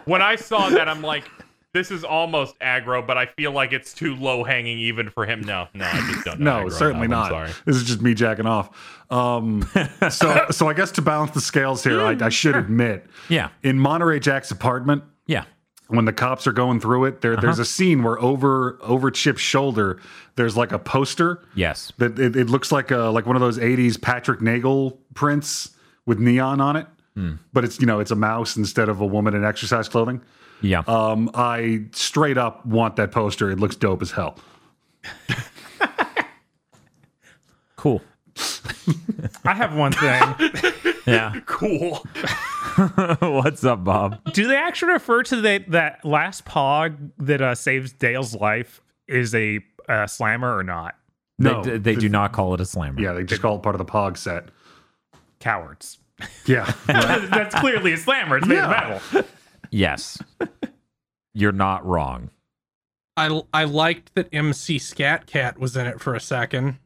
When 0.06 0.22
I 0.22 0.36
saw 0.36 0.70
that, 0.70 0.88
I'm 0.88 1.02
like, 1.02 1.30
this 1.74 1.92
is 1.92 2.04
almost 2.04 2.58
aggro, 2.60 3.06
but 3.06 3.18
I 3.18 3.26
feel 3.26 3.52
like 3.52 3.72
it's 3.74 3.94
too 3.94 4.16
low 4.16 4.44
hanging 4.44 4.80
even 4.80 5.10
for 5.10 5.26
him. 5.26 5.42
No, 5.42 5.68
no, 5.74 5.86
I 5.86 6.12
just 6.12 6.26
don't. 6.26 6.40
know 6.40 6.62
No, 6.64 6.70
certainly 6.70 7.08
not. 7.08 7.30
Sorry. 7.30 7.52
This 7.66 7.76
is 7.76 7.84
just 7.84 8.02
me 8.02 8.14
jacking 8.14 8.46
off. 8.48 8.70
Um, 9.12 9.68
so, 10.10 10.46
so 10.52 10.68
I 10.70 10.74
guess 10.74 10.92
to 10.92 11.02
balance 11.02 11.32
the 11.32 11.42
scales 11.42 11.84
here, 11.84 12.02
I, 12.02 12.18
I 12.20 12.30
should 12.30 12.56
admit, 12.56 13.06
Yeah, 13.30 13.50
in 13.64 13.78
Monterey 13.80 14.20
Jack's 14.20 14.50
apartment, 14.52 15.04
yeah. 15.28 15.44
when 15.88 16.06
the 16.06 16.14
cops 16.14 16.48
are 16.48 16.52
going 16.52 16.80
through 16.80 17.06
it, 17.06 17.22
there, 17.22 17.36
there's 17.38 17.60
a 17.60 17.66
scene 17.66 18.02
where 18.04 18.20
over 18.22 18.78
over 18.82 19.12
Chip's 19.12 19.42
shoulder, 19.42 20.00
there's 20.36 20.58
like 20.58 20.72
a 20.72 20.80
poster 20.80 21.44
Yes. 21.56 21.92
that 22.00 22.18
it, 22.20 22.36
it 22.36 22.50
looks 22.50 22.72
like 22.72 22.92
a 22.92 22.98
like 23.10 23.26
one 23.26 23.36
of 23.36 23.42
those 23.42 23.58
'80s 23.60 24.02
Patrick 24.02 24.42
Nagel 24.42 25.00
prints 25.14 25.72
with 26.06 26.20
neon 26.20 26.60
on 26.62 26.76
it, 26.76 26.88
but 27.54 27.64
it's 27.64 27.80
you 27.80 27.86
know 27.86 28.00
it's 28.00 28.12
a 28.12 28.16
mouse 28.16 28.56
instead 28.58 28.90
of 28.90 29.00
a 29.02 29.06
woman 29.06 29.34
in 29.36 29.44
exercise 29.46 29.88
clothing. 29.90 30.22
Yeah. 30.62 30.84
Um, 30.88 31.30
I 31.34 31.86
straight 31.92 32.38
up 32.38 32.66
want 32.66 32.96
that 32.98 33.12
poster. 33.12 33.50
It 33.52 33.60
looks 33.60 33.76
dope 33.76 34.02
as 34.02 34.12
hell. 34.12 34.38
cool. 37.76 38.02
I 39.46 39.54
have 39.54 39.76
one 39.76 39.92
thing. 39.94 40.74
Yeah. 41.08 41.40
Cool. 41.46 42.06
What's 43.22 43.64
up, 43.64 43.86
Bob? 43.86 44.20
Do 44.34 44.46
they 44.46 44.58
actually 44.58 44.92
refer 44.92 45.24
to 45.24 45.40
the, 45.40 45.64
that 45.70 46.04
last 46.04 46.44
pog 46.44 47.12
that 47.20 47.42
uh, 47.42 47.56
saves 47.56 47.94
Dale's 47.94 48.36
life 48.36 48.82
is 49.08 49.34
a 49.34 49.62
uh, 49.88 50.06
slammer 50.06 50.54
or 50.58 50.64
not? 50.64 50.96
No, 51.40 51.64
they, 51.64 51.78
they 51.78 51.96
do 51.96 52.10
not 52.10 52.34
call 52.34 52.54
it 52.56 52.60
a 52.60 52.66
slammer. 52.66 53.00
Yeah, 53.00 53.14
they 53.14 53.24
just 53.24 53.42
call 53.42 53.56
it 53.56 53.64
part 53.64 53.74
of 53.74 53.80
the 53.80 53.86
Pog 53.86 54.18
set. 54.18 54.50
Cowards. 55.40 55.98
Yeah, 56.46 56.70
That's 56.88 57.56
clearly 57.56 57.94
a 57.94 57.98
slammer. 57.98 58.40
It's 58.40 58.46
made 58.48 58.56
Yeah. 58.56 58.96
of 58.96 59.14
metal. 59.14 59.30
Yes. 59.72 60.22
You're 61.34 61.52
not 61.52 61.86
wrong. 61.86 62.30
I 63.16 63.42
I 63.54 63.64
liked 63.64 64.14
that 64.16 64.28
MC 64.32 64.78
Scat 64.80 65.26
Cat 65.26 65.60
was 65.60 65.76
in 65.76 65.88
it 65.88 66.00
for 66.02 66.14
a 66.16 66.20
second. 66.20 66.78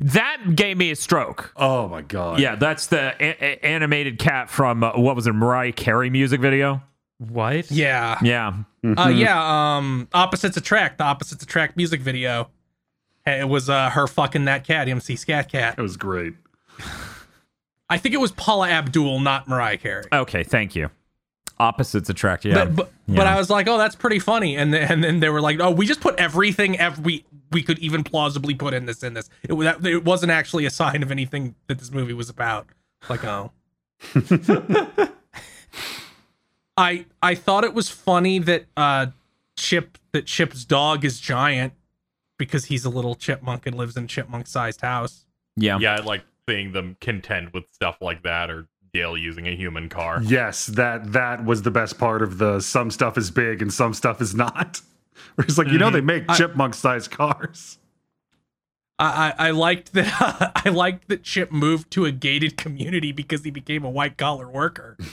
That 0.00 0.54
gave 0.54 0.76
me 0.76 0.90
a 0.90 0.96
stroke. 0.96 1.52
Oh 1.56 1.88
my 1.88 2.00
god. 2.02 2.38
Yeah, 2.40 2.54
that's 2.54 2.86
the 2.86 3.14
a- 3.20 3.44
a- 3.44 3.66
animated 3.66 4.18
cat 4.18 4.48
from 4.48 4.82
uh, 4.84 4.92
what 4.96 5.16
was 5.16 5.26
it, 5.26 5.32
Mariah 5.32 5.72
Carey 5.72 6.10
music 6.10 6.40
video? 6.40 6.82
What? 7.18 7.70
Yeah. 7.70 8.18
Yeah. 8.22 8.54
Uh, 8.84 9.08
yeah. 9.14 9.76
Um, 9.76 10.08
opposites 10.12 10.56
attract. 10.56 10.98
The 10.98 11.04
opposites 11.04 11.42
attract 11.42 11.76
music 11.76 12.00
video. 12.00 12.50
It 13.26 13.48
was 13.48 13.70
uh, 13.70 13.90
her 13.90 14.06
fucking 14.06 14.44
that 14.44 14.64
cat, 14.64 14.88
MC 14.88 15.16
Scat 15.16 15.50
Cat. 15.50 15.76
It 15.78 15.82
was 15.82 15.96
great. 15.96 16.34
I 17.88 17.98
think 17.98 18.14
it 18.14 18.18
was 18.20 18.32
Paula 18.32 18.68
Abdul, 18.68 19.20
not 19.20 19.48
Mariah 19.48 19.78
Carey. 19.78 20.04
Okay, 20.12 20.42
thank 20.42 20.74
you. 20.76 20.90
Opposites 21.58 22.08
attract. 22.10 22.44
Yeah. 22.44 22.64
But 22.64 22.74
but, 22.76 22.92
Yeah. 23.06 23.16
but 23.16 23.26
I 23.26 23.36
was 23.36 23.48
like, 23.50 23.68
oh, 23.68 23.78
that's 23.78 23.94
pretty 23.96 24.18
funny. 24.18 24.56
And 24.56 24.72
then, 24.74 24.90
and 24.90 25.04
then 25.04 25.20
they 25.20 25.28
were 25.28 25.40
like, 25.40 25.60
oh, 25.60 25.70
we 25.70 25.86
just 25.86 26.00
put 26.00 26.16
everything 26.16 26.78
ev- 26.78 27.00
we 27.00 27.24
we 27.52 27.62
could 27.62 27.78
even 27.78 28.02
plausibly 28.02 28.54
put 28.54 28.74
in 28.74 28.86
this 28.86 29.02
in 29.02 29.14
this. 29.14 29.28
It 29.42 29.52
was 29.52 29.66
that, 29.66 29.84
it 29.86 30.04
wasn't 30.04 30.32
actually 30.32 30.66
a 30.66 30.70
sign 30.70 31.02
of 31.02 31.10
anything 31.10 31.54
that 31.68 31.78
this 31.78 31.90
movie 31.92 32.12
was 32.14 32.28
about. 32.28 32.66
Like, 33.08 33.24
oh. 33.24 33.52
I 36.76 37.06
I 37.22 37.34
thought 37.34 37.64
it 37.64 37.74
was 37.74 37.88
funny 37.88 38.38
that 38.40 38.66
uh 38.76 39.06
Chip 39.56 39.98
that 40.12 40.26
Chip's 40.26 40.64
dog 40.64 41.04
is 41.04 41.20
giant 41.20 41.72
because 42.38 42.64
he's 42.66 42.84
a 42.84 42.90
little 42.90 43.14
chipmunk 43.14 43.66
and 43.66 43.76
lives 43.76 43.96
in 43.96 44.04
a 44.04 44.08
chipmunk 44.08 44.46
sized 44.48 44.80
house. 44.80 45.24
yeah. 45.56 45.78
Yeah, 45.78 45.94
I 45.94 46.00
like 46.00 46.24
seeing 46.48 46.72
them 46.72 46.96
contend 47.00 47.50
with 47.52 47.64
stuff 47.72 47.98
like 48.00 48.24
that 48.24 48.50
or 48.50 48.66
Dale 48.94 49.16
using 49.18 49.48
a 49.48 49.56
human 49.56 49.88
car. 49.88 50.22
Yes, 50.22 50.66
that 50.66 51.12
that 51.12 51.44
was 51.44 51.62
the 51.62 51.70
best 51.72 51.98
part 51.98 52.22
of 52.22 52.38
the 52.38 52.60
some 52.60 52.90
stuff 52.92 53.18
is 53.18 53.30
big 53.30 53.60
and 53.60 53.72
some 53.72 53.92
stuff 53.92 54.22
is 54.22 54.34
not. 54.34 54.80
Where 55.34 55.44
it's 55.48 55.58
like, 55.58 55.68
you 55.68 55.78
know, 55.78 55.90
they 55.90 56.00
make 56.00 56.28
chipmunk 56.30 56.74
sized 56.74 57.10
cars. 57.10 57.78
I, 58.98 59.34
I 59.38 59.48
I 59.48 59.50
liked 59.50 59.92
that 59.94 60.52
I 60.64 60.68
liked 60.70 61.08
that 61.08 61.24
Chip 61.24 61.50
moved 61.50 61.90
to 61.90 62.04
a 62.04 62.12
gated 62.12 62.56
community 62.56 63.10
because 63.10 63.42
he 63.42 63.50
became 63.50 63.84
a 63.84 63.90
white 63.90 64.16
collar 64.16 64.48
worker. 64.48 64.96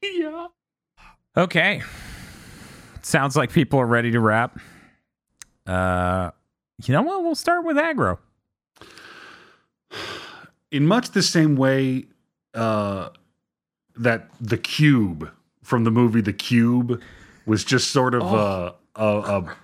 Yeah. 0.00 0.46
Okay. 1.36 1.82
Sounds 3.02 3.36
like 3.36 3.52
people 3.52 3.80
are 3.80 3.86
ready 3.86 4.12
to 4.12 4.20
wrap. 4.20 4.58
Uh, 5.66 6.30
you 6.84 6.94
know 6.94 7.02
what? 7.02 7.22
We'll 7.22 7.34
start 7.34 7.64
with 7.64 7.76
aggro. 7.76 8.18
In 10.70 10.86
much 10.86 11.10
the 11.10 11.22
same 11.22 11.56
way 11.56 12.06
uh, 12.54 13.10
that 13.96 14.30
the 14.40 14.58
cube 14.58 15.30
from 15.62 15.84
the 15.84 15.90
movie 15.90 16.22
The 16.22 16.32
Cube 16.32 17.02
was 17.44 17.62
just 17.62 17.90
sort 17.90 18.14
of 18.14 18.22
a, 18.22 18.74
a, 18.96 19.06
a 19.06 19.56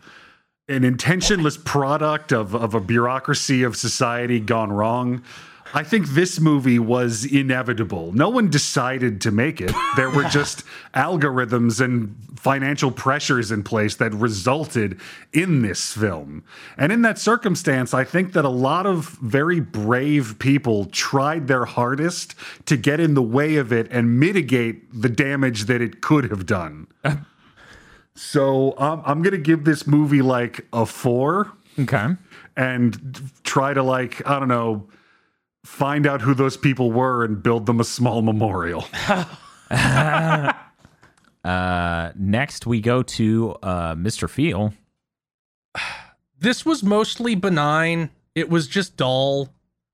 an 0.68 0.84
intentionless 0.84 1.56
product 1.56 2.32
of 2.32 2.54
of 2.54 2.74
a 2.74 2.80
bureaucracy 2.80 3.62
of 3.62 3.76
society 3.76 4.38
gone 4.38 4.70
wrong. 4.72 5.22
I 5.72 5.82
think 5.82 6.08
this 6.08 6.38
movie 6.38 6.78
was 6.78 7.24
inevitable. 7.24 8.12
No 8.12 8.28
one 8.28 8.50
decided 8.50 9.20
to 9.22 9.30
make 9.30 9.60
it. 9.60 9.72
There 9.96 10.10
were 10.10 10.24
just 10.30 10.62
algorithms 10.94 11.80
and 11.80 12.14
financial 12.38 12.90
pressures 12.90 13.50
in 13.50 13.62
place 13.64 13.96
that 13.96 14.12
resulted 14.12 15.00
in 15.32 15.62
this 15.62 15.92
film. 15.94 16.44
And 16.76 16.92
in 16.92 17.02
that 17.02 17.18
circumstance, 17.18 17.94
I 17.94 18.04
think 18.04 18.34
that 18.34 18.44
a 18.44 18.50
lot 18.50 18.84
of 18.86 19.08
very 19.22 19.58
brave 19.60 20.38
people 20.38 20.84
tried 20.86 21.48
their 21.48 21.64
hardest 21.64 22.34
to 22.66 22.76
get 22.76 23.00
in 23.00 23.14
the 23.14 23.22
way 23.22 23.56
of 23.56 23.72
it 23.72 23.88
and 23.90 24.20
mitigate 24.20 24.92
the 24.92 25.08
damage 25.08 25.64
that 25.64 25.80
it 25.80 26.02
could 26.02 26.30
have 26.30 26.44
done. 26.46 26.86
so 28.14 28.74
um, 28.78 29.02
I'm 29.04 29.22
going 29.22 29.32
to 29.32 29.38
give 29.38 29.64
this 29.64 29.86
movie 29.86 30.22
like 30.22 30.66
a 30.72 30.86
four 30.86 31.52
Okay. 31.78 32.08
and 32.56 33.30
try 33.42 33.74
to 33.74 33.82
like 33.82 34.24
I 34.28 34.38
don't 34.38 34.48
know 34.48 34.86
find 35.64 36.06
out 36.06 36.20
who 36.20 36.34
those 36.34 36.56
people 36.56 36.92
were 36.92 37.24
and 37.24 37.42
build 37.42 37.66
them 37.66 37.80
a 37.80 37.84
small 37.84 38.22
memorial. 38.22 38.86
Uh, 41.44 42.10
next 42.16 42.66
we 42.66 42.80
go 42.80 43.02
to 43.02 43.54
uh, 43.62 43.94
Mr. 43.94 44.28
Feel. 44.30 44.72
this 46.38 46.64
was 46.64 46.82
mostly 46.82 47.34
benign. 47.34 48.08
It 48.34 48.48
was 48.48 48.66
just 48.66 48.96
dull. 48.96 49.50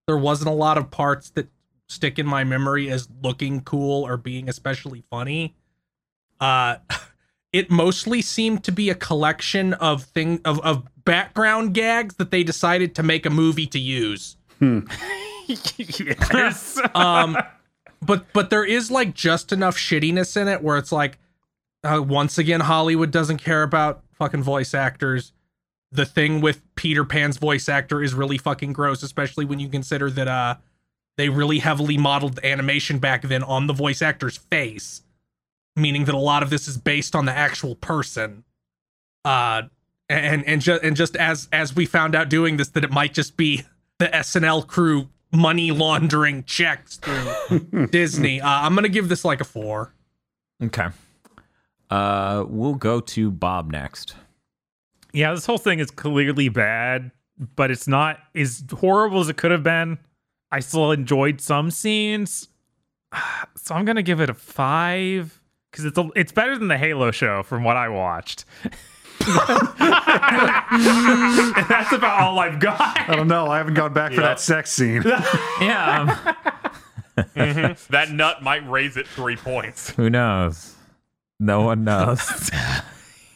There 0.07 0.17
wasn't 0.17 0.51
a 0.51 0.55
lot 0.55 0.79
of 0.79 0.91
parts 0.91 1.31
that 1.31 1.49
stick 1.89 2.21
in 2.21 2.27
my 2.27 2.45
memory 2.45 2.89
as 2.89 3.09
looking 3.23 3.63
cool 3.63 4.07
or 4.07 4.17
being 4.17 4.49
especially 4.49 5.03
funny. 5.11 5.57
Uh 6.39 6.77
it 7.53 7.69
mostly 7.69 8.23
seemed 8.23 8.63
to 8.63 8.71
be 8.71 8.89
a 8.91 8.95
collection 8.95 9.75
of 9.75 10.05
thing 10.05 10.41
of, 10.45 10.61
of 10.61 10.87
background 11.05 11.75
gags 11.75 12.15
that 12.17 12.31
they 12.31 12.45
decided 12.45 12.95
to 12.95 13.03
make 13.03 13.27
a 13.27 13.31
movie 13.31 13.67
to 13.67 13.79
use. 13.81 14.37
yes. 16.33 16.81
Um 16.95 17.37
but 18.03 18.27
but 18.33 18.51
there 18.51 18.65
is 18.65 18.91
like 18.91 19.15
just 19.15 19.53
enough 19.53 19.77
shittiness 19.77 20.37
in 20.37 20.49
it 20.49 20.63
where 20.63 20.79
it's 20.79 20.93
like 20.93 21.19
uh, 21.85 22.03
once 22.03 22.39
again 22.39 22.61
Hollywood 22.61 23.11
doesn't 23.11 23.39
care 23.39 23.63
about 23.63 24.03
fucking 24.13 24.43
voice 24.43 24.75
actors. 24.75 25.33
The 25.93 26.07
thing 26.07 26.41
with 26.41 26.63
Peter 26.77 27.05
Pan's 27.05 27.37
voice 27.37 27.69
actor 27.69 28.03
is 28.03 28.15
really 28.15 28.39
fucking 28.39 28.73
gross, 28.73 29.03
especially 29.03 29.45
when 29.45 29.59
you 29.59 29.69
consider 29.69 30.11
that 30.11 30.29
uh 30.29 30.57
they 31.17 31.29
really 31.29 31.59
heavily 31.59 31.99
modeled 31.99 32.37
the 32.37 32.47
animation 32.47 32.99
back 32.99 33.23
then 33.23 33.43
on 33.43 33.67
the 33.67 33.75
voice 33.75 34.01
actor's 34.01 34.39
face, 34.39 35.03
meaning 35.77 36.05
that 36.07 36.15
a 36.15 36.19
lot 36.19 36.43
of 36.43 36.49
this 36.49 36.67
is 36.69 36.79
based 36.79 37.15
on 37.15 37.27
the 37.27 37.33
actual 37.33 37.75
person. 37.75 38.45
Uh 39.25 39.63
and 40.09 40.45
and 40.47 40.61
just 40.61 40.83
and 40.83 40.97
just 40.97 41.17
as 41.17 41.49
as 41.53 41.75
we 41.75 41.87
found 41.87 42.15
out 42.15 42.29
doing 42.29 42.57
this 42.57 42.69
that 42.71 42.85
it 42.85 42.91
might 42.91 43.15
just 43.15 43.37
be 43.37 43.63
the 43.99 44.07
SNL 44.09 44.67
crew 44.67 45.09
money 45.33 45.71
laundering 45.71 46.45
checks 46.45 46.97
through 46.99 47.87
Disney. 47.91 48.41
Uh, 48.41 48.49
I'm 48.49 48.75
gonna 48.75 48.89
give 48.89 49.09
this 49.09 49.25
like 49.25 49.41
a 49.41 49.45
four. 49.45 49.95
Okay. 50.63 50.87
Uh, 51.89 52.45
we'll 52.49 52.75
go 52.75 53.01
to 53.01 53.31
Bob 53.31 53.71
next. 53.71 54.15
Yeah, 55.13 55.35
this 55.35 55.47
whole 55.47 55.59
thing 55.59 55.81
is 55.81 55.91
clearly 55.91 56.49
bad, 56.49 57.11
but 57.57 57.71
it's 57.71 57.89
not 57.89 58.19
as 58.35 58.63
horrible 58.71 59.21
as 59.21 59.29
it 59.29 59.37
could 59.37 59.51
have 59.51 59.65
been. 59.65 59.99
I 60.53 60.61
still 60.61 60.93
enjoyed 60.93 61.41
some 61.41 61.71
scenes, 61.71 62.49
so 63.57 63.75
I'm 63.75 63.85
gonna 63.85 64.03
give 64.03 64.21
it 64.21 64.31
a 64.31 64.35
five 64.35 65.41
because 65.71 65.85
it's 65.85 65.99
a, 65.99 66.09
it's 66.17 66.33
better 66.33 66.59
than 66.59 66.69
the 66.69 66.79
Halo 66.79 67.11
show 67.11 67.43
from 67.43 67.65
what 67.65 67.77
I 67.77 67.89
watched. 67.89 68.45
And 69.21 69.29
that's 71.69 71.93
about 71.93 72.21
all 72.23 72.39
I've 72.39 72.61
got. 72.61 72.81
I 73.09 73.15
don't 73.17 73.29
know. 73.29 73.47
I 73.47 73.59
haven't 73.59 73.75
gone 73.75 73.93
back 73.93 74.13
for 74.13 74.21
Yeah. 74.21 74.29
that 74.29 74.41
sex 74.41 74.73
scene. 74.73 75.03
Yeah. 75.61 76.01
um, 76.01 76.37
That 77.91 78.11
nut 78.11 78.43
might 78.43 78.69
raise 78.69 78.97
it 78.97 79.07
three 79.07 79.37
points. 79.37 79.91
who 79.91 80.09
knows? 80.09 80.75
No 81.39 81.63
one 81.63 81.85
knows. 81.85 82.51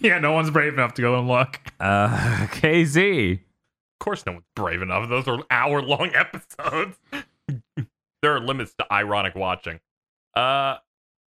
Yeah, 0.01 0.18
no 0.18 0.32
one's 0.32 0.51
brave 0.51 0.74
enough 0.74 0.95
to 0.95 1.03
go 1.03 1.18
and 1.18 1.28
look. 1.28 1.61
Uh, 1.80 2.47
KZ. 2.51 3.32
Of 3.35 3.99
course, 4.01 4.24
no 4.26 4.32
one's 4.32 4.45
brave 4.55 4.82
enough. 4.82 5.09
Those 5.09 5.26
are 5.28 5.39
hour 5.51 5.82
long 5.82 6.11
episodes. 6.14 6.97
there 8.22 8.35
are 8.37 8.41
limits 8.41 8.74
to 8.78 8.93
ironic 8.93 9.35
watching. 9.35 9.80
Uh, 10.35 10.76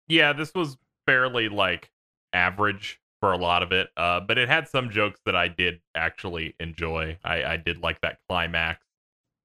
yeah, 0.07 0.33
this 0.33 0.53
was 0.53 0.77
fairly 1.05 1.49
like 1.49 1.89
average 2.33 2.99
for 3.19 3.31
a 3.31 3.37
lot 3.37 3.63
of 3.63 3.71
it. 3.71 3.89
Uh, 3.97 4.19
but 4.19 4.37
it 4.37 4.47
had 4.47 4.67
some 4.67 4.89
jokes 4.89 5.19
that 5.25 5.35
I 5.35 5.47
did 5.47 5.81
actually 5.95 6.55
enjoy. 6.59 7.17
I, 7.23 7.43
I 7.43 7.57
did 7.57 7.81
like 7.81 8.01
that 8.01 8.19
climax 8.27 8.85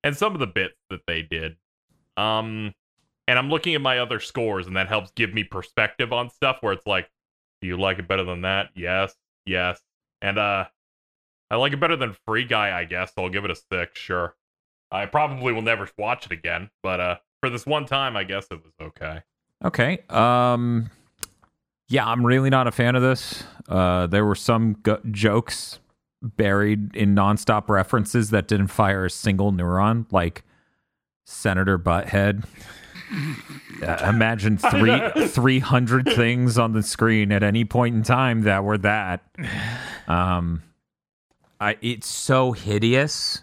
and 0.04 0.16
some 0.16 0.34
of 0.34 0.40
the 0.40 0.46
bits 0.46 0.76
that 0.90 1.00
they 1.06 1.22
did. 1.22 1.56
Um, 2.16 2.74
and 3.28 3.38
I'm 3.38 3.48
looking 3.48 3.74
at 3.74 3.80
my 3.80 3.98
other 3.98 4.20
scores, 4.20 4.66
and 4.66 4.76
that 4.76 4.88
helps 4.88 5.12
give 5.12 5.32
me 5.32 5.44
perspective 5.44 6.12
on 6.12 6.28
stuff 6.28 6.58
where 6.60 6.72
it's 6.72 6.86
like, 6.86 7.10
do 7.60 7.68
you 7.68 7.76
like 7.76 7.98
it 7.98 8.08
better 8.08 8.24
than 8.24 8.42
that? 8.42 8.70
Yes, 8.74 9.14
yes. 9.46 9.80
And 10.20 10.38
uh, 10.38 10.66
I 11.50 11.56
like 11.56 11.72
it 11.72 11.80
better 11.80 11.96
than 11.96 12.16
Free 12.26 12.44
Guy, 12.44 12.76
I 12.76 12.84
guess. 12.84 13.12
So 13.14 13.22
I'll 13.22 13.30
give 13.30 13.44
it 13.44 13.50
a 13.50 13.54
six, 13.54 13.98
sure. 13.98 14.34
I 14.90 15.06
probably 15.06 15.52
will 15.52 15.62
never 15.62 15.88
watch 15.96 16.26
it 16.26 16.32
again, 16.32 16.70
but 16.82 17.00
uh, 17.00 17.16
for 17.40 17.48
this 17.48 17.64
one 17.64 17.86
time, 17.86 18.16
I 18.16 18.24
guess 18.24 18.46
it 18.50 18.60
was 18.62 18.74
okay. 18.80 19.22
Okay. 19.64 19.98
Um, 20.10 20.90
yeah, 21.92 22.06
I'm 22.06 22.24
really 22.24 22.48
not 22.48 22.66
a 22.66 22.72
fan 22.72 22.96
of 22.96 23.02
this. 23.02 23.44
Uh, 23.68 24.06
there 24.06 24.24
were 24.24 24.34
some 24.34 24.78
go- 24.82 25.00
jokes 25.10 25.78
buried 26.22 26.96
in 26.96 27.14
nonstop 27.14 27.68
references 27.68 28.30
that 28.30 28.48
didn't 28.48 28.68
fire 28.68 29.04
a 29.04 29.10
single 29.10 29.52
neuron, 29.52 30.10
like 30.10 30.42
Senator 31.26 31.78
Butthead. 31.78 32.44
Uh, 33.82 34.08
imagine 34.08 34.56
three 34.56 35.26
three 35.26 35.58
hundred 35.58 36.06
things 36.06 36.56
on 36.56 36.72
the 36.72 36.82
screen 36.82 37.30
at 37.32 37.42
any 37.42 37.64
point 37.64 37.94
in 37.94 38.02
time 38.02 38.42
that 38.42 38.64
were 38.64 38.78
that. 38.78 39.22
Um, 40.06 40.62
I 41.60 41.76
it's 41.82 42.06
so 42.06 42.52
hideous. 42.52 43.42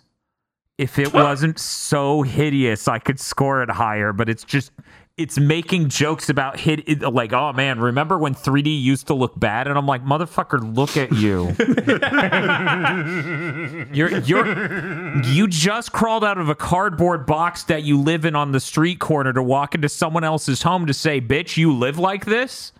If 0.79 0.97
it 0.97 1.13
wasn't 1.13 1.59
so 1.59 2.23
hideous, 2.23 2.87
I 2.87 2.97
could 2.97 3.19
score 3.19 3.61
it 3.61 3.69
higher. 3.69 4.11
But 4.11 4.29
it's 4.29 4.43
just 4.45 4.71
it's 5.19 5.37
making 5.37 5.89
jokes 5.89 6.29
about 6.29 6.59
hit 6.59 7.01
like 7.01 7.33
oh 7.33 7.51
man 7.53 7.79
remember 7.79 8.17
when 8.17 8.33
3d 8.33 8.81
used 8.81 9.07
to 9.07 9.13
look 9.13 9.37
bad? 9.39 9.67
And 9.67 9.77
i'm 9.77 9.85
like 9.85 10.03
motherfucker 10.03 10.75
look 10.75 10.95
at 10.97 11.11
you. 11.11 11.55
You're 13.93 14.19
you're 14.19 15.21
you 15.23 15.47
just 15.47 15.91
crawled 15.91 16.23
out 16.23 16.37
of 16.37 16.49
a 16.49 16.55
cardboard 16.55 17.25
box 17.25 17.63
that 17.63 17.83
you 17.83 17.99
live 17.99 18.23
in 18.25 18.35
on 18.35 18.51
the 18.51 18.59
street 18.59 18.99
corner 18.99 19.33
to 19.33 19.43
walk 19.43 19.75
into 19.75 19.89
someone 19.89 20.23
else's 20.23 20.61
home 20.61 20.85
to 20.85 20.93
say 20.93 21.19
bitch 21.19 21.57
you 21.57 21.73
live 21.73 21.99
like 21.99 22.25
this 22.25 22.71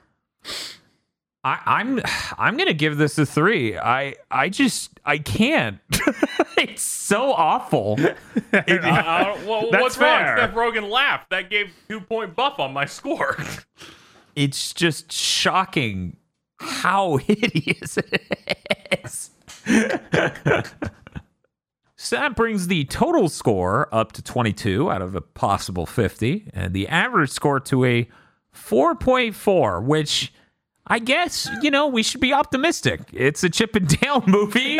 I, 1.44 1.60
I'm 1.66 2.02
I'm 2.38 2.58
gonna 2.58 2.74
give 2.74 2.98
this 2.98 3.18
a 3.18 3.26
three. 3.26 3.78
I 3.78 4.16
I 4.30 4.50
just 4.50 5.00
I 5.06 5.20
can't. 5.20 5.80
it's 6.58 6.82
so 6.82 7.32
awful. 7.34 7.98
Uh, 8.52 8.58
uh, 8.58 9.38
well, 9.46 9.70
That's 9.72 9.82
what's 9.84 9.96
fair. 9.96 10.36
wrong? 10.36 10.38
Seth 10.38 10.56
Rogen 10.56 10.90
laughed. 10.90 11.30
That 11.30 11.50
gave 11.52 11.72
two 11.88 12.02
point 12.02 12.36
buff 12.36 12.60
on 12.60 12.74
my 12.74 12.86
score. 12.86 13.38
it's 14.36 14.74
just 14.74 15.12
shocking 15.12 16.18
how 16.60 17.18
hideous 17.18 17.98
it 17.98 19.04
is. 19.04 19.30
so 21.96 22.16
that 22.16 22.36
brings 22.36 22.68
the 22.68 22.86
total 22.86 23.30
score 23.30 23.88
up 23.94 24.14
to 24.14 24.22
22 24.24 24.90
out 24.92 25.02
of 25.04 25.14
a 25.16 25.22
possible 25.22 25.86
50, 25.86 26.50
and 26.54 26.74
the 26.74 26.88
average 26.88 27.30
score 27.30 27.60
to 27.60 27.86
a 27.86 28.10
4.4, 28.56 29.84
which 29.84 30.34
I 30.90 31.00
guess, 31.00 31.48
you 31.62 31.70
know, 31.72 31.88
we 31.88 32.02
should 32.04 32.22
be 32.22 32.34
optimistic. 32.34 33.02
It's 33.14 33.44
a 33.44 33.50
Chip 33.50 33.76
and 33.76 33.88
Dale 34.02 34.24
movie 34.26 34.80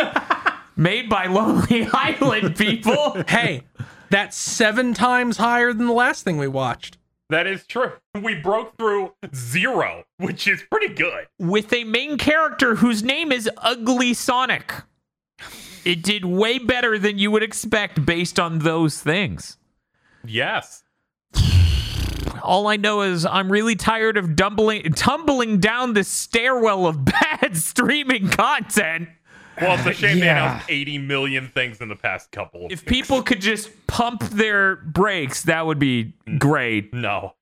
made 0.76 1.08
by 1.08 1.26
Lonely 1.26 1.86
Island 1.92 2.56
people. 2.56 3.22
Hey, 3.28 3.62
that's 4.10 4.36
seven 4.36 4.92
times 4.94 5.36
higher 5.36 5.72
than 5.72 5.86
the 5.86 5.92
last 5.92 6.24
thing 6.24 6.36
we 6.36 6.48
watched. 6.48 6.98
that 7.28 7.46
is 7.46 7.66
true. 7.66 7.92
We 8.22 8.34
broke 8.34 8.76
through 8.76 9.12
zero, 9.34 10.02
which 10.18 10.48
is 10.48 10.64
pretty 10.68 10.92
good. 10.94 11.28
with 11.38 11.72
a 11.72 11.84
main 11.84 12.18
character 12.18 12.74
whose 12.74 13.04
name 13.04 13.30
is 13.30 13.48
Ugly 13.58 14.14
Sonic. 14.14 14.72
It 15.84 16.02
did 16.02 16.24
way 16.24 16.58
better 16.58 16.98
than 16.98 17.18
you 17.18 17.30
would 17.30 17.42
expect 17.44 18.04
based 18.04 18.38
on 18.40 18.58
those 18.58 19.00
things. 19.00 19.56
Yes. 20.26 20.79
All 22.42 22.66
I 22.66 22.76
know 22.76 23.02
is 23.02 23.24
I'm 23.26 23.50
really 23.50 23.76
tired 23.76 24.16
of 24.16 24.34
dumbling, 24.36 24.92
tumbling 24.94 25.58
down 25.58 25.92
the 25.94 26.04
stairwell 26.04 26.86
of 26.86 27.04
bad 27.04 27.56
streaming 27.56 28.28
content 28.28 29.08
Well, 29.60 29.74
it's 29.78 29.86
a 29.86 29.92
shame 29.92 30.20
they 30.20 30.26
Yeah. 30.26 30.46
announced 30.46 30.66
80 30.70 30.98
million 30.98 31.48
things 31.48 31.80
in 31.80 31.88
the 31.88 31.96
past 31.96 32.30
couple 32.32 32.66
of 32.66 32.72
If 32.72 32.84
people 32.86 33.22
could 33.22 33.40
just 33.40 33.70
pump 33.86 34.22
their 34.30 34.76
brakes, 34.76 35.42
that 35.42 35.66
would 35.66 35.78
be 35.78 36.14
great. 36.38 36.92
No. 36.94 37.34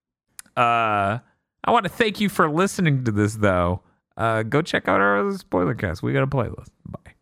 Uh, 0.57 1.19
I 1.65 1.71
want 1.71 1.85
to 1.85 1.91
thank 1.91 2.21
you 2.21 2.29
for 2.29 2.51
listening 2.51 3.05
to 3.05 3.13
this, 3.13 3.35
though. 3.37 3.83
Uh, 4.17 4.43
go 4.43 4.63
check 4.63 4.89
out 4.89 5.01
our 5.01 5.19
other 5.27 5.39
spoiler 5.39 5.75
cast. 5.75 6.03
We 6.03 6.13
got 6.13 6.23
a 6.25 6.27
playlist. 6.27 6.71
Bye. 6.87 7.13